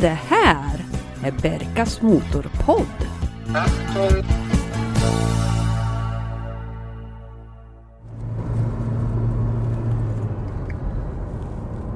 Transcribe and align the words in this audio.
Det 0.00 0.18
här 0.28 0.84
är 1.24 1.32
Berkas 1.42 2.02
Motorpodd. 2.02 2.86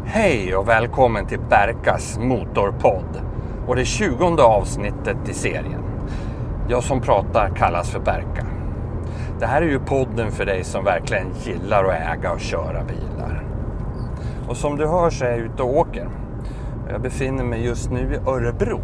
Hej 0.04 0.56
och 0.56 0.68
välkommen 0.68 1.26
till 1.26 1.40
Berkas 1.50 2.18
Motorpodd 2.18 3.22
och 3.66 3.76
det 3.76 3.84
tjugonde 3.84 4.42
avsnittet 4.42 5.28
i 5.28 5.34
serien. 5.34 5.82
Jag 6.68 6.82
som 6.82 7.00
pratar 7.00 7.48
kallas 7.56 7.90
för 7.90 8.00
Berka. 8.00 8.46
Det 9.38 9.46
här 9.46 9.62
är 9.62 9.66
ju 9.66 9.78
podden 9.78 10.32
för 10.32 10.46
dig 10.46 10.64
som 10.64 10.84
verkligen 10.84 11.26
gillar 11.44 11.84
att 11.84 12.18
äga 12.18 12.32
och 12.32 12.40
köra 12.40 12.84
bilar. 12.84 13.45
Och 14.48 14.56
som 14.56 14.76
du 14.76 14.86
hör 14.86 15.10
så 15.10 15.24
är 15.24 15.30
jag 15.30 15.38
ute 15.38 15.62
och 15.62 15.76
åker. 15.76 16.08
Jag 16.90 17.00
befinner 17.00 17.44
mig 17.44 17.64
just 17.64 17.90
nu 17.90 18.14
i 18.14 18.30
Örebro 18.30 18.80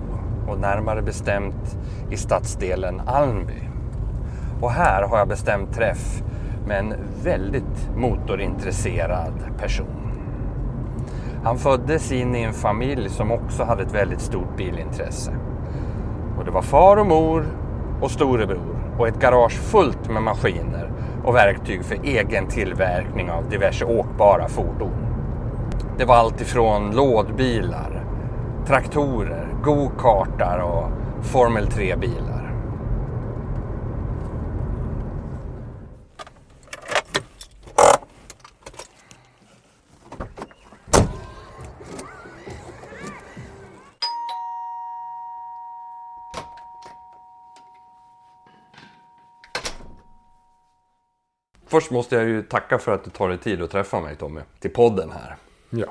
och 0.48 0.60
närmare 0.60 1.02
bestämt 1.02 1.78
i 2.10 2.16
stadsdelen 2.16 3.00
Almby. 3.06 3.68
Och 4.60 4.70
här 4.70 5.02
har 5.02 5.18
jag 5.18 5.28
bestämt 5.28 5.74
träff 5.74 6.22
med 6.66 6.78
en 6.78 6.94
väldigt 7.24 7.90
motorintresserad 7.96 9.34
person. 9.58 10.12
Han 11.44 11.58
föddes 11.58 12.12
in 12.12 12.34
i 12.34 12.42
en 12.42 12.52
familj 12.52 13.08
som 13.08 13.32
också 13.32 13.64
hade 13.64 13.82
ett 13.82 13.94
väldigt 13.94 14.20
stort 14.20 14.56
bilintresse. 14.56 15.32
Och 16.38 16.44
det 16.44 16.50
var 16.50 16.62
far 16.62 16.96
och 16.96 17.06
mor 17.06 17.44
och 18.00 18.10
storebror 18.10 18.94
och 18.98 19.08
ett 19.08 19.20
garage 19.20 19.60
fullt 19.60 20.10
med 20.10 20.22
maskiner 20.22 20.92
och 21.24 21.34
verktyg 21.34 21.84
för 21.84 21.98
egen 22.04 22.46
tillverkning 22.46 23.30
av 23.30 23.48
diverse 23.50 23.84
åkbara 23.84 24.48
fordon. 24.48 25.01
Det 25.98 26.04
var 26.04 26.16
allt 26.16 26.40
ifrån 26.40 26.96
lådbilar, 26.96 28.04
traktorer, 28.66 29.48
go-kartar 29.64 30.58
och 30.58 30.90
Formel 31.24 31.66
3-bilar. 31.66 32.52
Först 51.66 51.90
måste 51.90 52.16
jag 52.16 52.24
ju 52.24 52.42
tacka 52.42 52.78
för 52.78 52.94
att 52.94 53.04
du 53.04 53.10
tar 53.10 53.28
dig 53.28 53.38
tid 53.38 53.62
att 53.62 53.70
träffa 53.70 54.00
mig 54.00 54.16
Tommy, 54.16 54.40
till 54.60 54.70
podden 54.70 55.10
här. 55.10 55.36
Ja. 55.74 55.86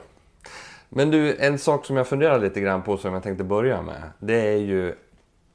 Men 0.89 1.11
du, 1.11 1.35
en 1.35 1.59
sak 1.59 1.85
som 1.85 1.97
jag 1.97 2.07
funderar 2.07 2.39
lite 2.39 2.61
grann 2.61 2.83
på 2.83 2.97
som 2.97 3.13
jag 3.13 3.23
tänkte 3.23 3.43
börja 3.43 3.81
med. 3.81 4.01
Det 4.19 4.47
är 4.47 4.57
ju 4.57 4.95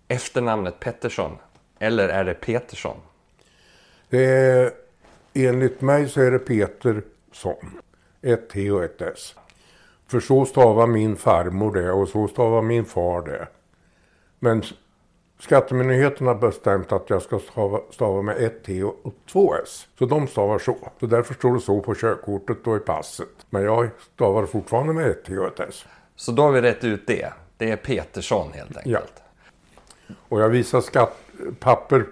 efternamnet 0.08 0.80
Pettersson. 0.80 1.32
Eller 1.78 2.08
är 2.08 2.24
det 2.24 2.34
Petersson? 2.34 2.96
Det 4.08 4.24
är, 4.24 4.70
enligt 5.34 5.80
mig 5.80 6.08
så 6.08 6.20
är 6.20 6.30
det 6.30 6.38
Petersson. 6.38 7.80
Ett 8.22 8.50
T 8.50 8.70
och 8.70 8.84
ett 8.84 9.02
S. 9.02 9.34
För 10.06 10.20
så 10.20 10.44
stavar 10.44 10.86
min 10.86 11.16
farmor 11.16 11.74
det 11.74 11.92
och 11.92 12.08
så 12.08 12.28
stavar 12.28 12.62
min 12.62 12.84
far 12.84 13.22
det. 13.22 13.48
Men 14.38 14.62
Skattemyndigheten 15.38 16.26
har 16.26 16.34
bestämt 16.34 16.92
att 16.92 17.10
jag 17.10 17.22
ska 17.22 17.38
stava, 17.38 17.80
stava 17.90 18.22
med 18.22 18.36
ett 18.36 18.64
T 18.64 18.84
och 18.84 19.14
två 19.32 19.54
S. 19.54 19.86
Så 19.98 20.06
de 20.06 20.28
stavar 20.28 20.58
så. 20.58 20.76
Så 21.00 21.06
därför 21.06 21.34
står 21.34 21.54
det 21.54 21.60
så 21.60 21.80
på 21.80 21.94
körkortet 21.94 22.66
och 22.66 22.76
i 22.76 22.78
passet. 22.78 23.28
Men 23.50 23.62
jag 23.62 23.88
stavar 24.14 24.46
fortfarande 24.46 24.92
med 24.92 25.06
ett 25.06 25.24
T 25.24 25.38
och 25.38 25.46
ett 25.46 25.60
S. 25.68 25.84
Så 26.16 26.32
då 26.32 26.42
har 26.42 26.52
vi 26.52 26.60
rätt 26.60 26.84
ut 26.84 27.06
det. 27.06 27.32
Det 27.56 27.70
är 27.70 27.76
Petersson 27.76 28.52
helt 28.52 28.76
enkelt. 28.76 29.22
Och 30.28 30.40
jag 30.40 30.48
visar 30.48 30.80
skattpapper 30.80 32.06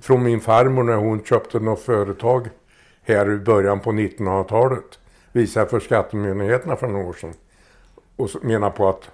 från 0.00 0.22
min 0.22 0.40
farmor 0.40 0.82
när 0.82 0.96
hon 0.96 1.24
köpte 1.24 1.60
något 1.60 1.80
företag 1.80 2.48
här 3.02 3.30
i 3.30 3.36
början 3.36 3.80
på 3.80 3.90
1900-talet. 3.90 4.98
Visar 5.32 5.66
för 5.66 5.80
skattemyndigheterna 5.80 6.76
för 6.76 6.86
några 6.86 7.06
år 7.06 7.12
sedan. 7.12 7.34
Och 8.16 8.30
menar 8.42 8.70
på 8.70 8.88
att 8.88 9.10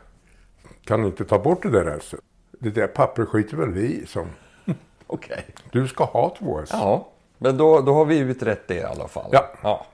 kan 0.85 1.05
inte 1.05 1.25
ta 1.25 1.39
bort 1.39 1.63
det 1.63 1.71
där 1.71 1.97
S. 1.99 2.15
Det 2.59 2.71
där 2.71 2.87
pappret 2.87 3.29
skiter 3.29 3.57
väl 3.57 3.71
vi 3.71 4.03
i 4.03 4.07
som. 4.07 4.27
Okej. 5.07 5.47
Du 5.73 5.89
ska 5.89 6.05
ha 6.05 6.37
två 6.39 6.61
S. 6.61 6.69
Ja, 6.73 7.09
men 7.39 7.57
då, 7.57 7.81
då 7.81 7.95
har 7.95 8.05
vi 8.05 8.19
utrett 8.19 8.69
det 8.69 8.75
i 8.75 8.83
alla 8.83 9.09
fall. 9.09 9.31
Ja. 9.63 9.87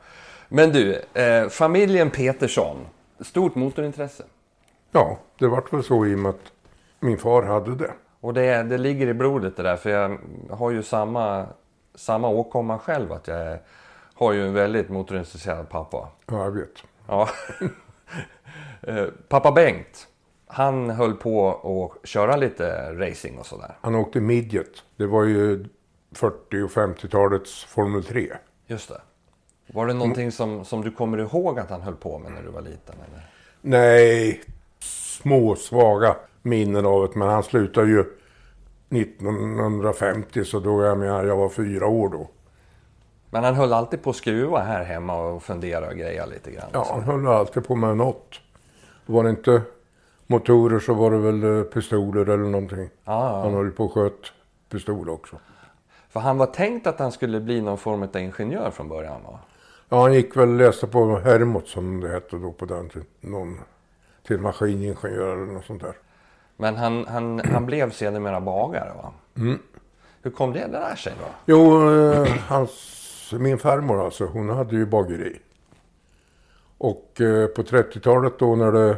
Men 0.48 0.72
du, 0.72 1.02
eh, 1.14 1.48
familjen 1.48 2.10
Petersson. 2.10 2.86
Stort 3.20 3.54
motorintresse. 3.54 4.24
Ja, 4.92 5.18
det 5.38 5.46
vart 5.46 5.72
väl 5.72 5.84
så 5.84 6.06
i 6.06 6.14
och 6.14 6.18
med 6.18 6.30
att 6.30 6.52
min 7.00 7.18
far 7.18 7.42
hade 7.42 7.74
det. 7.74 7.92
Och 8.20 8.34
det, 8.34 8.62
det 8.62 8.78
ligger 8.78 9.06
i 9.06 9.14
blodet 9.14 9.56
det 9.56 9.62
där. 9.62 9.76
För 9.76 9.90
jag 9.90 10.18
har 10.50 10.70
ju 10.70 10.82
samma, 10.82 11.46
samma 11.94 12.28
åkomma 12.28 12.78
själv. 12.78 13.12
Att 13.12 13.28
jag 13.28 13.58
har 14.14 14.32
ju 14.32 14.46
en 14.46 14.54
väldigt 14.54 14.88
motorintresserad 14.88 15.68
pappa. 15.68 16.08
Ja, 16.26 16.44
jag 16.44 16.50
vet. 16.50 16.82
Ja. 17.06 17.28
Eh, 18.82 19.06
pappa 19.28 19.52
Bengt. 19.52 20.08
Han 20.52 20.90
höll 20.90 21.14
på 21.14 21.48
att 22.02 22.08
köra 22.08 22.36
lite 22.36 22.92
racing 22.92 23.38
och 23.38 23.46
sådär. 23.46 23.76
Han 23.80 23.94
åkte 23.94 24.20
midget. 24.20 24.70
Det 24.96 25.06
var 25.06 25.24
ju 25.24 25.64
40 26.14 26.62
och 26.62 26.70
50-talets 26.70 27.64
Formel 27.64 28.04
3. 28.04 28.32
Just 28.66 28.88
det. 28.88 29.00
Var 29.72 29.86
det 29.86 29.94
någonting 29.94 30.32
som, 30.32 30.64
som 30.64 30.82
du 30.82 30.90
kommer 30.90 31.18
ihåg 31.18 31.58
att 31.58 31.70
han 31.70 31.80
höll 31.80 31.96
på 31.96 32.18
med 32.18 32.32
när 32.32 32.42
du 32.42 32.48
var 32.48 32.60
liten? 32.60 32.94
Eller? 32.94 33.30
Nej, 33.60 34.40
små 34.80 35.56
svaga 35.56 36.16
minnen 36.42 36.86
av 36.86 37.08
det. 37.08 37.18
Men 37.18 37.28
han 37.28 37.42
slutade 37.42 37.88
ju 37.88 38.04
1950 38.90 40.44
så 40.44 40.60
då 40.60 40.84
jag 40.84 40.98
menar, 40.98 41.24
jag 41.24 41.36
var 41.36 41.48
fyra 41.48 41.86
år 41.86 42.08
då. 42.08 42.28
Men 43.30 43.44
han 43.44 43.54
höll 43.54 43.72
alltid 43.72 44.02
på 44.02 44.10
att 44.10 44.16
skruva 44.16 44.60
här 44.60 44.84
hemma 44.84 45.22
och 45.22 45.42
fundera 45.42 45.88
och 45.88 45.96
greja 45.96 46.26
lite 46.26 46.50
grann. 46.50 46.68
Ja, 46.72 46.86
han 46.90 47.02
höll 47.02 47.26
alltid 47.26 47.66
på 47.66 47.74
med 47.74 47.96
något. 47.96 48.40
Var 49.06 49.24
det 49.24 49.30
inte 49.30 49.62
motorer 50.30 50.80
så 50.80 50.94
var 50.94 51.10
det 51.10 51.18
väl 51.18 51.58
eh, 51.58 51.62
pistoler 51.62 52.28
eller 52.28 52.50
någonting. 52.50 52.90
Ja, 53.04 53.42
Han 53.42 53.54
höll 53.54 53.70
på 53.70 53.84
och 53.84 53.92
sköt 53.92 54.32
pistol 54.68 55.10
också. 55.10 55.36
För 56.08 56.20
han 56.20 56.38
var 56.38 56.46
tänkt 56.46 56.86
att 56.86 56.98
han 56.98 57.12
skulle 57.12 57.40
bli 57.40 57.60
någon 57.60 57.78
form 57.78 58.02
av 58.02 58.16
ingenjör 58.16 58.70
från 58.70 58.88
början 58.88 59.22
va? 59.22 59.38
Ja, 59.88 60.02
han 60.02 60.14
gick 60.14 60.36
väl 60.36 60.56
läste 60.56 60.86
på 60.86 61.18
Hermot 61.18 61.68
som 61.68 62.00
det 62.00 62.08
hette 62.08 62.36
då 62.36 62.52
på 62.52 62.64
den 62.64 62.88
tiden. 62.88 63.06
Någon 63.20 63.60
till 64.26 64.38
maskiningenjör 64.38 65.36
eller 65.36 65.52
något 65.52 65.64
sånt 65.64 65.82
där. 65.82 65.94
Men 66.56 66.76
han, 66.76 67.06
han, 67.06 67.40
han 67.52 67.66
blev 67.66 67.90
sedermera 67.90 68.40
bagare 68.40 68.92
va? 68.96 69.12
Mm. 69.36 69.58
Hur 70.22 70.30
kom 70.30 70.52
det 70.52 70.66
där 70.66 70.94
sig 70.94 71.12
då? 71.20 71.26
Jo, 71.46 71.90
eh, 71.90 72.28
hans, 72.48 72.72
min 73.38 73.58
farmor 73.58 74.04
alltså, 74.04 74.26
hon 74.26 74.48
hade 74.48 74.76
ju 74.76 74.86
bageri. 74.86 75.40
Och 76.78 77.20
eh, 77.20 77.46
på 77.46 77.62
30-talet 77.62 78.38
då 78.38 78.56
när 78.56 78.72
det 78.72 78.96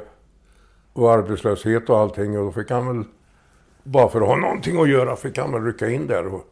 var 0.92 1.18
arbetslöshet 1.18 1.90
och 1.90 1.98
allting, 1.98 2.38
och 2.38 2.44
då 2.44 2.52
fick 2.52 2.70
han 2.70 2.86
väl, 2.86 3.04
bara 3.82 4.08
för 4.08 4.20
att 4.20 4.28
ha 4.28 4.36
någonting 4.36 4.80
att 4.80 4.88
göra, 4.88 5.16
fick 5.16 5.38
han 5.38 5.52
väl 5.52 5.64
rycka 5.64 5.90
in 5.90 6.06
där 6.06 6.34
och, 6.34 6.46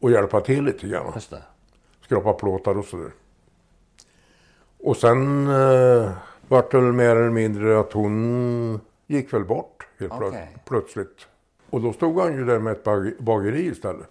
och 0.00 0.10
hjälpa 0.10 0.40
till 0.40 0.64
lite 0.64 0.88
grann. 0.88 1.12
Just 1.14 1.30
det. 1.30 1.42
Skrapa 2.00 2.32
plåtar 2.32 2.78
och 2.78 2.84
sådär. 2.84 3.10
Och 4.78 4.96
sen 4.96 5.46
eh, 5.46 6.10
vart 6.48 6.70
det 6.70 6.80
väl 6.80 6.92
mer 6.92 7.16
eller 7.16 7.30
mindre 7.30 7.80
att 7.80 7.92
hon 7.92 8.80
gick 9.06 9.32
väl 9.32 9.44
bort 9.44 9.86
helt 9.98 10.12
Okej. 10.12 10.56
plötsligt. 10.66 11.26
Och 11.70 11.80
då 11.80 11.92
stod 11.92 12.20
han 12.20 12.34
ju 12.34 12.44
där 12.44 12.58
med 12.58 12.72
ett 12.72 12.84
bag- 12.84 13.14
bageri 13.18 13.66
istället. 13.66 14.10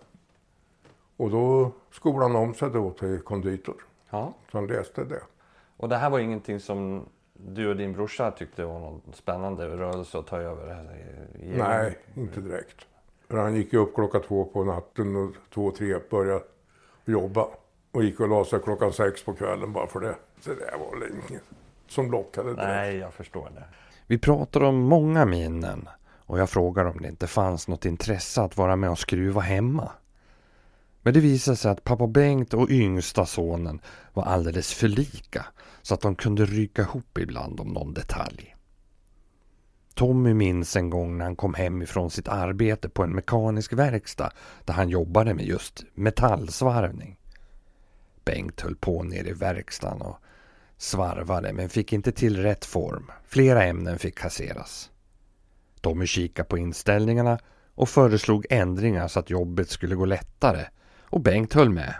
Och 1.17 1.29
då 1.29 1.71
skolade 1.91 2.33
han 2.33 2.35
om 2.43 2.53
sig 2.53 2.69
då 2.69 2.91
till 2.91 3.19
konditor. 3.19 3.75
Ja. 4.09 4.33
Så 4.51 4.57
han 4.57 4.67
läste 4.67 5.03
det. 5.03 5.21
Och 5.77 5.89
det 5.89 5.97
här 5.97 6.09
var 6.09 6.19
ingenting 6.19 6.59
som 6.59 7.05
du 7.47 7.69
och 7.69 7.75
din 7.75 7.93
brorsa 7.93 8.31
tyckte 8.31 8.65
var 8.65 8.79
någon 8.79 9.01
spännande 9.13 9.67
rörelse 9.67 10.17
att 10.17 10.27
ta 10.27 10.37
över? 10.37 10.83
Nej, 11.57 11.97
inte 12.15 12.41
direkt. 12.41 12.87
För 13.29 13.37
han 13.37 13.55
gick 13.55 13.73
ju 13.73 13.79
upp 13.79 13.95
klockan 13.95 14.21
två 14.21 14.45
på 14.45 14.63
natten 14.63 15.15
och 15.15 15.31
två, 15.53 15.71
tre 15.71 15.95
började 16.09 16.43
jobba. 17.05 17.47
Och 17.91 18.03
gick 18.03 18.19
och 18.19 18.27
la 18.29 18.45
sig 18.45 18.59
klockan 18.59 18.93
sex 18.93 19.23
på 19.23 19.33
kvällen 19.33 19.73
bara 19.73 19.87
för 19.87 19.99
det. 19.99 20.15
Så 20.39 20.49
det 20.49 20.77
var 20.79 20.99
väl 20.99 21.09
inget 21.09 21.43
som 21.87 22.11
lockade 22.11 22.49
direkt. 22.49 22.67
Nej, 22.67 22.97
jag 22.97 23.13
förstår 23.13 23.49
det. 23.55 23.63
Vi 24.07 24.17
pratar 24.17 24.63
om 24.63 24.75
många 24.75 25.25
minnen 25.25 25.89
och 26.25 26.39
jag 26.39 26.49
frågar 26.49 26.85
om 26.85 27.01
det 27.01 27.07
inte 27.07 27.27
fanns 27.27 27.67
något 27.67 27.85
intresse 27.85 28.41
att 28.41 28.57
vara 28.57 28.75
med 28.75 28.89
och 28.89 28.99
skruva 28.99 29.41
hemma. 29.41 29.91
Men 31.03 31.13
det 31.13 31.19
visade 31.19 31.57
sig 31.57 31.71
att 31.71 31.83
pappa 31.83 32.07
Bengt 32.07 32.53
och 32.53 32.69
yngsta 32.69 33.25
sonen 33.25 33.81
var 34.13 34.23
alldeles 34.23 34.73
för 34.73 34.87
lika 34.87 35.45
så 35.81 35.93
att 35.93 36.01
de 36.01 36.15
kunde 36.15 36.45
ryka 36.45 36.81
ihop 36.81 37.17
ibland 37.17 37.59
om 37.59 37.67
någon 37.67 37.93
detalj. 37.93 38.55
Tommy 39.93 40.33
minns 40.33 40.75
en 40.75 40.89
gång 40.89 41.17
när 41.17 41.25
han 41.25 41.35
kom 41.35 41.53
hem 41.53 41.81
ifrån 41.81 42.11
sitt 42.11 42.27
arbete 42.27 42.89
på 42.89 43.03
en 43.03 43.15
mekanisk 43.15 43.73
verkstad 43.73 44.31
där 44.65 44.73
han 44.73 44.89
jobbade 44.89 45.33
med 45.33 45.45
just 45.45 45.83
metallsvarvning. 45.93 47.19
Bengt 48.25 48.61
höll 48.61 48.75
på 48.75 49.03
nere 49.03 49.29
i 49.29 49.33
verkstaden 49.33 50.01
och 50.01 50.17
svarvade 50.77 51.53
men 51.53 51.69
fick 51.69 51.93
inte 51.93 52.11
till 52.11 52.37
rätt 52.37 52.65
form. 52.65 53.11
Flera 53.25 53.63
ämnen 53.63 53.99
fick 53.99 54.17
kasseras. 54.17 54.91
Tommy 55.81 56.05
kikade 56.05 56.49
på 56.49 56.57
inställningarna 56.57 57.39
och 57.75 57.89
föreslog 57.89 58.45
ändringar 58.49 59.07
så 59.07 59.19
att 59.19 59.29
jobbet 59.29 59.69
skulle 59.69 59.95
gå 59.95 60.05
lättare 60.05 60.65
och 61.13 61.21
Bengt 61.21 61.53
höll 61.53 61.69
med. 61.69 61.95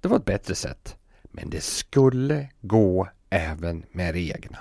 Det 0.00 0.08
var 0.08 0.16
ett 0.16 0.24
bättre 0.24 0.54
sätt. 0.54 0.96
Men 1.22 1.50
det 1.50 1.60
skulle 1.60 2.48
gå 2.60 3.08
även 3.30 3.84
med 3.92 4.14
det 4.14 4.20
egna. 4.20 4.58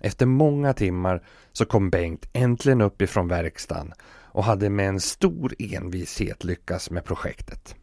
Efter 0.00 0.26
många 0.26 0.72
timmar 0.74 1.26
så 1.52 1.64
kom 1.64 1.90
Bengt 1.90 2.28
äntligen 2.32 2.80
upp 2.80 3.02
ifrån 3.02 3.28
verkstaden 3.28 3.92
och 4.04 4.44
hade 4.44 4.70
med 4.70 4.88
en 4.88 5.00
stor 5.00 5.54
envishet 5.58 6.44
lyckats 6.44 6.90
med 6.90 7.04
projektet. 7.04 7.76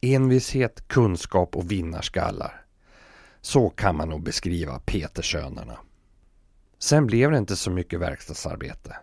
Envishet, 0.00 0.88
kunskap 0.88 1.56
och 1.56 1.70
vinnarskallar. 1.70 2.64
Så 3.40 3.70
kan 3.70 3.96
man 3.96 4.08
nog 4.08 4.22
beskriva 4.22 4.78
Petersönerna. 4.78 5.78
Sen 6.78 7.06
blev 7.06 7.30
det 7.30 7.38
inte 7.38 7.56
så 7.56 7.70
mycket 7.70 8.00
verkstadsarbete. 8.00 8.96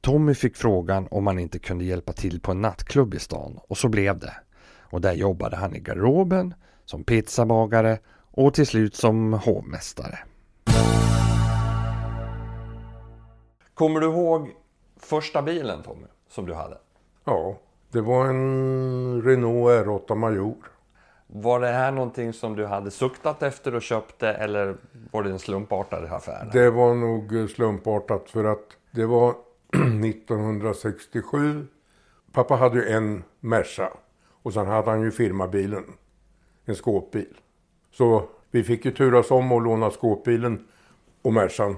Tommy 0.00 0.34
fick 0.34 0.56
frågan 0.56 1.08
om 1.10 1.26
han 1.26 1.38
inte 1.38 1.58
kunde 1.58 1.84
hjälpa 1.84 2.12
till 2.12 2.40
på 2.40 2.52
en 2.52 2.60
nattklubb 2.60 3.14
i 3.14 3.18
stan 3.18 3.58
och 3.68 3.78
så 3.78 3.88
blev 3.88 4.18
det. 4.18 4.34
Och 4.80 5.00
där 5.00 5.12
jobbade 5.12 5.56
han 5.56 5.76
i 5.76 5.78
garderoben, 5.78 6.54
som 6.84 7.04
pizzabagare 7.04 7.98
och 8.30 8.54
till 8.54 8.66
slut 8.66 8.94
som 8.96 9.32
hovmästare. 9.32 10.18
Kommer 13.74 14.00
du 14.00 14.06
ihåg 14.06 14.50
första 14.96 15.42
bilen 15.42 15.82
Tommy, 15.82 16.06
som 16.28 16.46
du 16.46 16.54
hade? 16.54 16.78
Ja, 17.24 17.56
det 17.92 18.00
var 18.00 18.26
en 18.26 19.22
Renault 19.22 19.86
R8 19.86 20.14
Major. 20.14 20.54
Var 21.26 21.60
det 21.60 21.68
här 21.68 21.90
någonting 21.90 22.32
som 22.32 22.56
du 22.56 22.66
hade 22.66 22.90
suktat 22.90 23.42
efter 23.42 23.74
och 23.74 23.82
köpte 23.82 24.28
eller 24.28 24.76
var 25.10 25.22
det 25.22 25.30
en 25.30 25.38
slumpartad 25.38 26.04
affär? 26.04 26.50
Det 26.52 26.70
var 26.70 26.94
nog 26.94 27.50
slumpartat 27.50 28.30
för 28.30 28.44
att 28.44 28.66
det 28.90 29.06
var 29.06 29.34
1967. 30.04 31.66
Pappa 32.32 32.54
hade 32.54 32.76
ju 32.76 32.88
en 32.88 33.22
Merca 33.40 33.92
och 34.42 34.52
sen 34.52 34.66
hade 34.66 34.90
han 34.90 35.02
ju 35.02 35.10
firmabilen. 35.10 35.84
En 36.64 36.74
skåpbil. 36.74 37.36
Så 37.92 38.28
vi 38.50 38.64
fick 38.64 38.84
ju 38.84 38.90
turas 38.90 39.30
om 39.30 39.52
och 39.52 39.60
låna 39.60 39.90
skåpbilen 39.90 40.66
och 41.22 41.32
Mercan. 41.32 41.76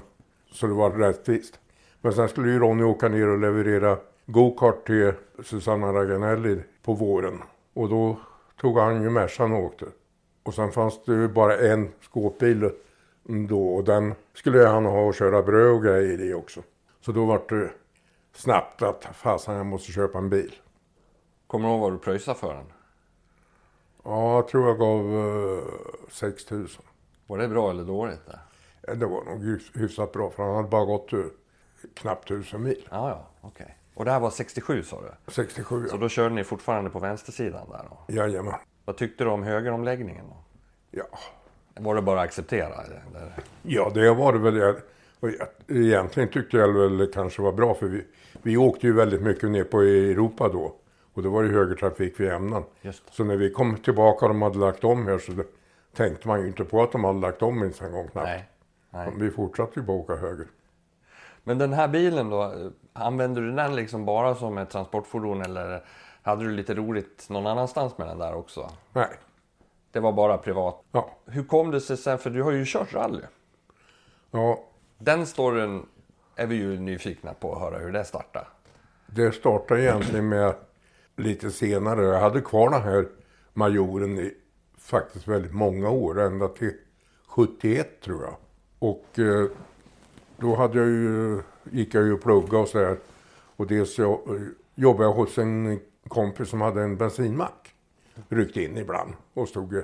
Så 0.52 0.66
det 0.66 0.72
var 0.72 0.90
rättvist. 0.90 1.58
Men 2.00 2.12
sen 2.12 2.28
skulle 2.28 2.52
ju 2.52 2.58
Ronny 2.58 2.82
åka 2.82 3.08
ner 3.08 3.28
och 3.28 3.38
leverera 3.38 3.98
gokart 4.26 4.86
till 4.86 5.12
Susanna 5.44 5.92
Raganelli 5.92 6.60
på 6.82 6.94
våren. 6.94 7.42
Och 7.74 7.88
då 7.88 8.18
tog 8.60 8.78
han 8.78 9.02
ju 9.02 9.10
Mercan 9.10 9.52
och 9.52 9.64
åkte. 9.64 9.86
Och 10.42 10.54
sen 10.54 10.72
fanns 10.72 11.04
det 11.04 11.12
ju 11.12 11.28
bara 11.28 11.58
en 11.58 11.88
skåpbil 12.00 12.70
då 13.48 13.74
och 13.74 13.84
den 13.84 14.14
skulle 14.34 14.66
han 14.66 14.84
ha 14.84 15.00
och 15.00 15.14
köra 15.14 15.42
bröd 15.42 15.70
och 15.70 15.82
grejer 15.82 16.20
i 16.20 16.34
också. 16.34 16.62
Så 17.00 17.12
då 17.12 17.24
var 17.24 17.42
det 17.48 17.70
snabbt 18.32 18.82
att 18.82 19.04
fasen 19.14 19.54
jag 19.54 19.66
måste 19.66 19.92
köpa 19.92 20.18
en 20.18 20.30
bil. 20.30 20.54
Kommer 21.46 21.68
du 21.68 21.74
ihåg 21.74 21.80
vad 21.80 21.92
du 21.92 21.98
pröjsade 21.98 22.38
för 22.38 22.54
den? 22.54 22.72
Ja, 24.04 24.34
jag 24.34 24.48
tror 24.48 24.68
jag 24.68 24.78
gav 24.78 25.14
uh, 25.14 25.64
6 26.10 26.50
000. 26.50 26.68
Var 27.26 27.38
det 27.38 27.48
bra 27.48 27.70
eller 27.70 27.84
dåligt? 27.84 28.20
Det, 28.26 28.94
det 28.94 29.06
var 29.06 29.24
nog 29.24 29.60
hyfsat 29.74 30.12
bra 30.12 30.30
för 30.30 30.42
han 30.42 30.56
hade 30.56 30.68
bara 30.68 30.84
gått 30.84 31.12
uh, 31.12 31.26
knappt 31.94 32.30
1000 32.30 32.62
mil. 32.62 32.88
Ja, 32.90 33.08
ja, 33.08 33.28
okej. 33.40 33.64
Okay. 33.64 33.74
Och 33.94 34.04
det 34.04 34.10
här 34.10 34.20
var 34.20 34.30
67 34.30 34.82
sa 34.82 35.00
du? 35.00 35.32
67 35.32 35.82
ja. 35.82 35.90
Så 35.90 35.96
då 35.96 36.08
körde 36.08 36.34
ni 36.34 36.44
fortfarande 36.44 36.90
på 36.90 36.98
vänstersidan 36.98 37.70
där 37.70 37.84
då? 37.90 38.14
Jajamän. 38.14 38.54
Vad 38.84 38.96
tyckte 38.96 39.24
du 39.24 39.30
om 39.30 39.42
högeromläggningen 39.42 40.24
då? 40.28 40.36
Ja. 40.90 41.18
Var 41.74 41.94
det 41.94 42.02
bara 42.02 42.20
att 42.20 42.26
acceptera? 42.26 42.74
Eller? 42.82 43.02
Ja, 43.62 43.90
det 43.94 44.14
var 44.14 44.32
det 44.32 44.38
väl. 44.38 44.76
Egentligen 45.68 46.28
tyckte 46.28 46.56
jag 46.56 46.72
väl 46.72 47.12
kanske 47.14 47.42
var 47.42 47.52
bra 47.52 47.74
för 47.74 47.86
vi, 47.86 48.04
vi 48.42 48.56
åkte 48.56 48.86
ju 48.86 48.92
väldigt 48.92 49.22
mycket 49.22 49.50
ner 49.50 49.64
på 49.64 49.80
Europa 49.80 50.48
då. 50.48 50.74
Och 51.14 51.22
då 51.22 51.30
var 51.30 51.42
det 51.42 51.48
högertrafik 51.48 52.20
vid 52.20 52.30
Ämnan. 52.30 52.64
Så 53.10 53.24
när 53.24 53.36
vi 53.36 53.50
kom 53.50 53.76
tillbaka 53.76 54.26
och 54.26 54.28
de 54.28 54.42
hade 54.42 54.58
lagt 54.58 54.84
om 54.84 55.06
här 55.06 55.18
så 55.18 55.32
tänkte 55.96 56.28
man 56.28 56.40
ju 56.40 56.46
inte 56.46 56.64
på 56.64 56.82
att 56.82 56.92
de 56.92 57.04
hade 57.04 57.20
lagt 57.20 57.42
om 57.42 57.62
ens 57.62 57.82
en 57.82 57.92
gång 57.92 58.08
knappt. 58.08 58.26
Nej. 58.26 58.48
Nej. 58.90 59.12
Vi 59.16 59.30
fortsatte 59.30 59.80
ju 59.80 59.86
bara 59.86 59.96
åka 59.96 60.16
höger. 60.16 60.46
Men 61.44 61.58
den 61.58 61.72
här 61.72 61.88
bilen 61.88 62.30
då, 62.30 62.70
använde 62.92 63.40
du 63.40 63.52
den 63.52 63.76
liksom 63.76 64.04
bara 64.04 64.34
som 64.34 64.58
ett 64.58 64.70
transportfordon 64.70 65.42
eller 65.42 65.84
hade 66.22 66.44
du 66.44 66.50
lite 66.50 66.74
roligt 66.74 67.26
någon 67.30 67.46
annanstans 67.46 67.98
med 67.98 68.08
den 68.08 68.18
där 68.18 68.34
också? 68.34 68.70
Nej. 68.92 69.08
Det 69.92 70.00
var 70.00 70.12
bara 70.12 70.38
privat? 70.38 70.82
Ja. 70.92 71.10
Hur 71.26 71.44
kom 71.44 71.70
det 71.70 71.80
sig 71.80 71.96
sen, 71.96 72.18
för 72.18 72.30
du 72.30 72.42
har 72.42 72.52
ju 72.52 72.64
kört 72.66 72.94
rally. 72.94 73.22
Ja. 74.30 74.64
Den 74.98 75.26
storyn 75.26 75.86
är 76.42 76.46
vi 76.46 76.56
ju 76.56 76.78
nyfikna 76.78 77.34
på 77.34 77.54
att 77.54 77.60
höra 77.60 77.78
hur 77.78 77.92
det 77.92 78.04
startade. 78.04 78.46
Det 79.06 79.32
startade 79.32 79.82
egentligen 79.82 80.28
med 80.28 80.54
lite 81.16 81.50
senare. 81.50 82.04
Jag 82.04 82.20
hade 82.20 82.40
kvar 82.40 82.70
den 82.70 82.82
här 82.82 83.08
majoren 83.52 84.18
i 84.18 84.34
faktiskt 84.78 85.28
väldigt 85.28 85.54
många 85.54 85.90
år, 85.90 86.20
ända 86.20 86.48
till 86.48 86.72
71 87.26 88.00
tror 88.00 88.22
jag. 88.22 88.36
Och 88.78 89.18
eh, 89.18 89.46
då 90.36 90.54
hade 90.54 90.78
jag 90.78 90.88
ju, 90.88 91.42
gick 91.70 91.94
jag 91.94 92.04
ju 92.04 92.12
och 92.12 92.22
pluggade 92.22 92.62
och 92.62 92.68
sådär. 92.68 92.96
Och 93.56 93.66
dels 93.66 93.98
jag, 93.98 94.10
eh, 94.10 94.42
jobbade 94.74 95.04
jag 95.04 95.14
hos 95.14 95.38
en 95.38 95.80
kompis 96.08 96.48
som 96.48 96.60
hade 96.60 96.82
en 96.82 96.96
bensinmack. 96.96 97.74
Ryckte 98.28 98.62
in 98.62 98.78
ibland 98.78 99.12
och 99.34 99.48
stod 99.48 99.74
eh, 99.74 99.82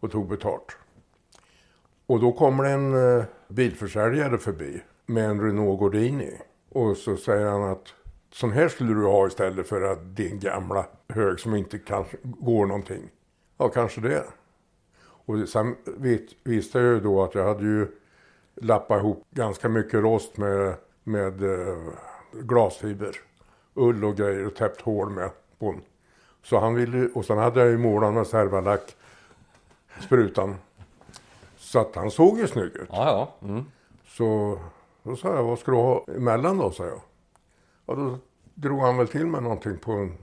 och 0.00 0.10
tog 0.10 0.28
betalt. 0.28 0.76
Och 2.06 2.20
då 2.20 2.32
kommer 2.32 2.64
en 2.64 3.18
eh, 3.18 3.24
bilförsäljare 3.48 4.38
förbi 4.38 4.82
med 5.06 5.24
en 5.24 5.40
Renault 5.40 5.78
Gordini. 5.78 6.40
Och 6.68 6.96
så 6.96 7.16
säger 7.16 7.46
han 7.46 7.62
att 7.62 7.94
sån 8.32 8.52
här 8.52 8.68
skulle 8.68 8.94
du 8.94 9.06
ha 9.06 9.26
istället 9.26 9.68
för 9.68 9.82
att 9.82 10.16
din 10.16 10.40
gamla 10.40 10.86
hög 11.08 11.40
som 11.40 11.54
inte 11.54 11.78
kanske 11.78 12.16
går 12.22 12.66
någonting. 12.66 13.10
Ja, 13.56 13.68
kanske 13.68 14.00
det. 14.00 14.24
Och 15.26 15.48
sen 15.48 15.76
vet, 15.84 16.22
visste 16.42 16.78
jag 16.78 16.94
ju 16.94 17.00
då 17.00 17.22
att 17.22 17.34
jag 17.34 17.44
hade 17.44 17.64
ju 17.64 17.86
lappat 18.54 18.98
ihop 18.98 19.24
ganska 19.30 19.68
mycket 19.68 19.94
rost 19.94 20.36
med, 20.36 20.74
med 21.04 21.42
uh, 21.42 21.92
glasfiber. 22.32 23.16
Ull 23.74 24.04
och 24.04 24.16
grejer 24.16 24.46
och 24.46 24.54
täppt 24.54 24.80
hål 24.80 25.10
med 25.10 25.30
på 25.58 25.72
den. 25.72 25.82
Så 26.42 26.58
han 26.58 26.74
ville, 26.74 27.08
och 27.14 27.24
sen 27.24 27.38
hade 27.38 27.60
jag 27.60 27.68
ju 27.68 27.78
målat 27.78 28.14
med 28.14 28.26
servalack, 28.26 28.96
sprutan. 30.00 30.54
Så 31.56 31.78
att 31.78 31.96
han 31.96 32.10
såg 32.10 32.38
ju 32.38 32.46
snygg 32.46 32.76
ut. 32.76 32.88
Ja, 32.90 33.30
ja. 33.40 33.48
Mm. 33.48 33.64
Så 34.06 34.58
då 35.04 35.16
sa 35.16 35.34
jag, 35.34 35.44
vad 35.44 35.58
ska 35.58 35.70
du 35.70 35.76
ha 35.76 36.04
emellan 36.16 36.58
då, 36.58 36.70
sa 36.70 36.86
jag. 36.86 37.00
Och 37.86 37.96
då 37.96 38.18
drog 38.54 38.80
han 38.80 38.96
väl 38.96 39.08
till 39.08 39.26
med 39.26 39.42
någonting 39.42 39.78
på 39.78 39.92
en, 39.92 40.16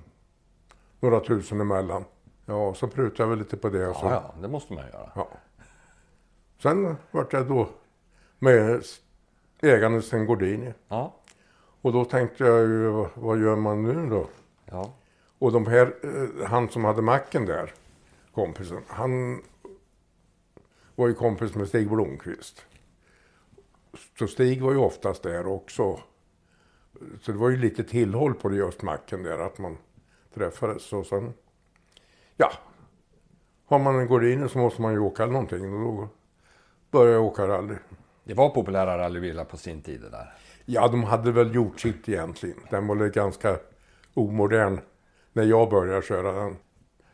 några 0.99 1.19
tusen 1.19 1.61
emellan. 1.61 2.05
Ja, 2.45 2.73
så 2.73 2.87
prutade 2.87 3.23
jag 3.23 3.27
väl 3.27 3.39
lite 3.39 3.57
på 3.57 3.69
det. 3.69 3.87
Och 3.87 3.95
så. 3.95 4.05
Ja, 4.05 4.11
ja, 4.11 4.41
det 4.41 4.47
måste 4.47 4.73
man 4.73 4.83
göra. 4.87 5.11
Ja. 5.15 5.27
Sen 6.61 6.95
vart 7.11 7.33
jag 7.33 7.47
då 7.47 7.69
med 8.39 8.83
ägandes 9.61 10.13
en 10.13 10.25
Gordini. 10.25 10.73
Ja. 10.87 11.13
Och 11.81 11.93
då 11.93 12.05
tänkte 12.05 12.43
jag 12.43 12.59
ju, 12.59 13.05
vad 13.13 13.41
gör 13.41 13.55
man 13.55 13.83
nu 13.83 14.09
då? 14.09 14.27
Ja. 14.65 14.93
Och 15.39 15.51
de 15.51 15.67
här, 15.67 15.95
eh, 16.03 16.47
han 16.47 16.69
som 16.69 16.85
hade 16.85 17.01
macken 17.01 17.45
där, 17.45 17.73
kompisen, 18.33 18.81
han 18.87 19.41
var 20.95 21.07
ju 21.07 21.13
kompis 21.13 21.55
med 21.55 21.67
Stig 21.67 21.89
Blomqvist. 21.89 22.65
Så 24.19 24.27
Stig 24.27 24.61
var 24.61 24.71
ju 24.71 24.77
oftast 24.77 25.23
där 25.23 25.47
också. 25.47 25.99
Så 27.21 27.31
det 27.31 27.37
var 27.37 27.49
ju 27.49 27.57
lite 27.57 27.83
tillhåll 27.83 28.33
på 28.33 28.53
just 28.53 28.81
macken 28.81 29.23
där, 29.23 29.39
att 29.39 29.57
man 29.57 29.77
träffades. 30.33 30.93
Och 30.93 31.05
sen, 31.05 31.33
ja, 32.37 32.51
har 33.65 33.79
man 33.79 33.99
en 33.99 34.07
Gordini 34.07 34.49
så 34.49 34.57
måste 34.57 34.81
man 34.81 34.93
ju 34.93 34.99
åka 34.99 35.25
någonting. 35.25 35.73
Och 35.73 35.79
då 35.81 36.09
började 36.91 37.13
jag 37.13 37.25
åka 37.25 37.47
rally. 37.47 37.75
Det 38.23 38.33
var 38.33 38.49
populära 38.49 38.97
rallybilar 38.97 39.45
på 39.45 39.57
sin 39.57 39.81
tid 39.81 40.01
det 40.01 40.09
där. 40.09 40.33
Ja, 40.65 40.87
de 40.87 41.03
hade 41.03 41.31
väl 41.31 41.55
gjort 41.55 41.79
sitt 41.79 42.09
egentligen. 42.09 42.57
Den 42.69 42.87
var 42.87 42.95
väl 42.95 43.09
ganska 43.09 43.59
omodern 44.13 44.79
när 45.33 45.43
jag 45.43 45.69
började 45.69 46.01
köra 46.01 46.31
den. 46.31 46.57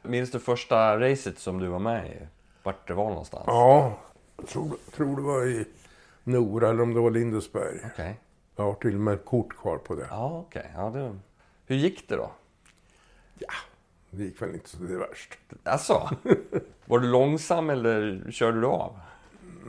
Minns 0.01 0.31
du 0.31 0.39
första 0.39 1.00
racet 1.00 1.39
som 1.39 1.60
du 1.60 1.67
var 1.67 1.79
med 1.79 2.07
i? 2.07 2.27
Vart 2.63 2.88
det 2.88 2.93
var 2.93 3.10
någonstans? 3.10 3.43
Ja, 3.48 3.98
jag 4.38 4.48
tror, 4.48 4.77
tror 4.96 5.15
det 5.15 5.22
var 5.22 5.46
i 5.46 5.65
Nora 6.27 6.69
eller 6.69 6.84
om 6.84 6.93
det 6.93 7.00
var 7.00 7.12
Lindesberg. 7.12 7.79
Okay. 7.93 8.13
Jag 8.55 8.63
har 8.63 8.74
till 8.74 8.96
och 8.96 9.01
med 9.01 9.25
kort 9.25 9.57
kvar 9.57 9.77
på 9.77 9.96
det. 9.96 10.07
Ja, 10.10 10.43
okej. 10.48 10.60
Okay. 10.60 10.84
Ja, 10.84 10.89
det... 10.89 11.19
Hur 11.65 11.75
gick 11.75 12.10
det 12.10 12.15
då? 12.15 12.31
Ja, 13.39 13.53
det 14.10 14.24
gick 14.24 14.41
väl 14.41 14.53
inte 14.53 14.69
så 14.69 14.77
det 14.77 14.93
är 14.93 14.98
värst. 14.98 15.38
Alltså, 15.63 16.10
Var 16.86 17.00
du 17.00 17.07
långsam 17.07 17.69
eller 17.69 18.25
körde 18.31 18.62
du 18.62 18.67
av? 18.67 19.00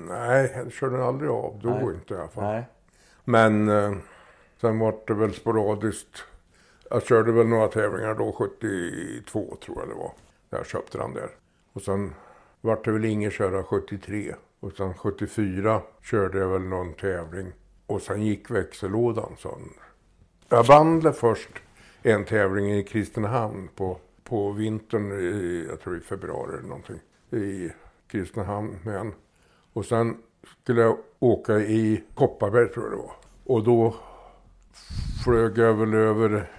Nej, 0.09 0.53
jag 0.57 0.73
körde 0.73 1.05
aldrig 1.05 1.31
av. 1.31 1.61
Då 1.63 1.71
Nej. 1.71 1.95
inte 1.95 2.15
i 2.15 2.17
alla 2.17 2.29
fall. 2.29 2.45
Nej. 2.45 2.65
Men 3.25 3.69
eh, 3.69 3.93
sen 4.61 4.79
var 4.79 4.95
det 5.07 5.15
väl 5.15 5.35
sporadiskt. 5.35 6.25
Jag 6.91 7.07
körde 7.07 7.33
väl 7.33 7.47
några 7.47 7.69
tävlingar 7.69 8.15
då, 8.15 8.33
72 8.33 9.57
tror 9.65 9.79
jag 9.79 9.89
det 9.89 9.95
var. 9.95 10.13
Jag 10.51 10.67
köpte 10.67 10.99
den 10.99 11.15
där. 11.15 11.31
Och 11.73 11.83
sen 11.83 12.15
vart 12.61 12.85
det 12.85 12.93
väl 12.93 13.05
ingen 13.05 13.31
köra 13.31 13.63
73. 13.63 14.35
Och 14.61 14.73
sen 14.73 14.95
74 14.95 15.83
körde 16.03 16.39
jag 16.39 16.49
väl 16.49 16.63
någon 16.63 16.95
tävling. 16.95 17.53
Och 17.87 18.03
sen 18.03 18.23
gick 18.23 18.51
växellådan 18.51 19.37
sönder. 19.39 19.83
Jag 20.49 20.65
vann 20.65 21.01
väl 21.01 21.13
först 21.13 21.51
en 22.03 22.25
tävling 22.25 22.73
i 22.73 22.85
Kristinehamn 22.85 23.69
på, 23.75 23.99
på 24.25 24.53
vintern, 24.53 25.13
i, 25.13 25.67
jag 25.71 25.81
tror 25.81 25.97
i 25.97 26.01
februari 26.01 26.59
eller 26.59 26.69
någonting. 26.69 27.01
I 27.31 27.71
Kristinehamn 28.09 28.79
med 28.85 28.97
en. 28.97 29.13
Och 29.73 29.85
sen 29.85 30.17
skulle 30.63 30.81
jag 30.81 30.99
åka 31.19 31.59
i 31.59 32.05
Kopparberg 32.15 32.69
tror 32.69 32.85
jag 32.85 32.93
det 32.93 32.97
var. 32.97 33.13
Och 33.45 33.65
då 33.65 33.95
flög 35.25 35.59
jag 35.59 35.75
väl 35.75 35.95
över, 35.95 36.51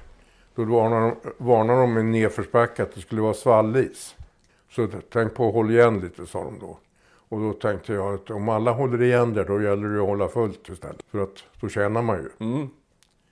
då 0.56 0.64
varnade 0.64 1.06
de, 1.06 1.16
varnade 1.38 1.82
de 1.82 1.98
i 1.98 2.04
nedförsbacke 2.04 2.84
att 2.84 2.96
det 2.96 3.02
skulle 3.02 3.22
vara 3.22 3.34
svallis. 3.34 4.16
Så 4.70 4.88
tänk 5.10 5.34
på 5.34 5.48
att 5.48 5.54
hålla 5.54 5.72
igen 5.72 6.00
lite 6.00 6.26
sa 6.26 6.44
de 6.44 6.60
då. 6.60 6.78
Och 7.30 7.40
då 7.40 7.54
tänkte 7.54 7.94
jag 7.94 8.14
att 8.14 8.30
om 8.30 8.50
alla 8.50 8.72
håller 8.72 9.02
igen 9.02 9.34
där 9.34 9.46
då 9.46 9.62
gäller 9.62 9.90
det 9.90 10.02
att 10.02 10.08
hålla 10.08 10.28
fullt 10.28 10.70
istället. 10.70 11.04
För 11.12 11.24
att 11.24 11.44
då 11.60 11.70
tjänar 11.70 12.02
man 12.02 12.18
ju. 12.18 12.48
Mm. 12.48 12.70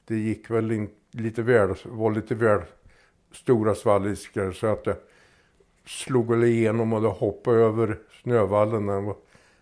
Det 0.06 0.16
gick 0.16 0.50
väl 0.50 0.72
in, 0.72 0.90
lite 1.12 1.42
väl, 1.42 1.76
var 1.84 2.12
lite 2.12 2.36
väl 2.36 2.62
stora 3.32 3.76
svalliskar 3.76 4.52
så 4.52 4.68
att 4.68 4.84
det 4.84 4.98
slog 5.86 6.30
väl 6.30 6.44
igenom 6.44 6.94
och 6.94 7.02
det 7.02 7.08
hoppade 7.08 7.58
över 7.58 7.98
snövallen. 8.22 8.86
Den 8.86 9.06
var 9.06 9.16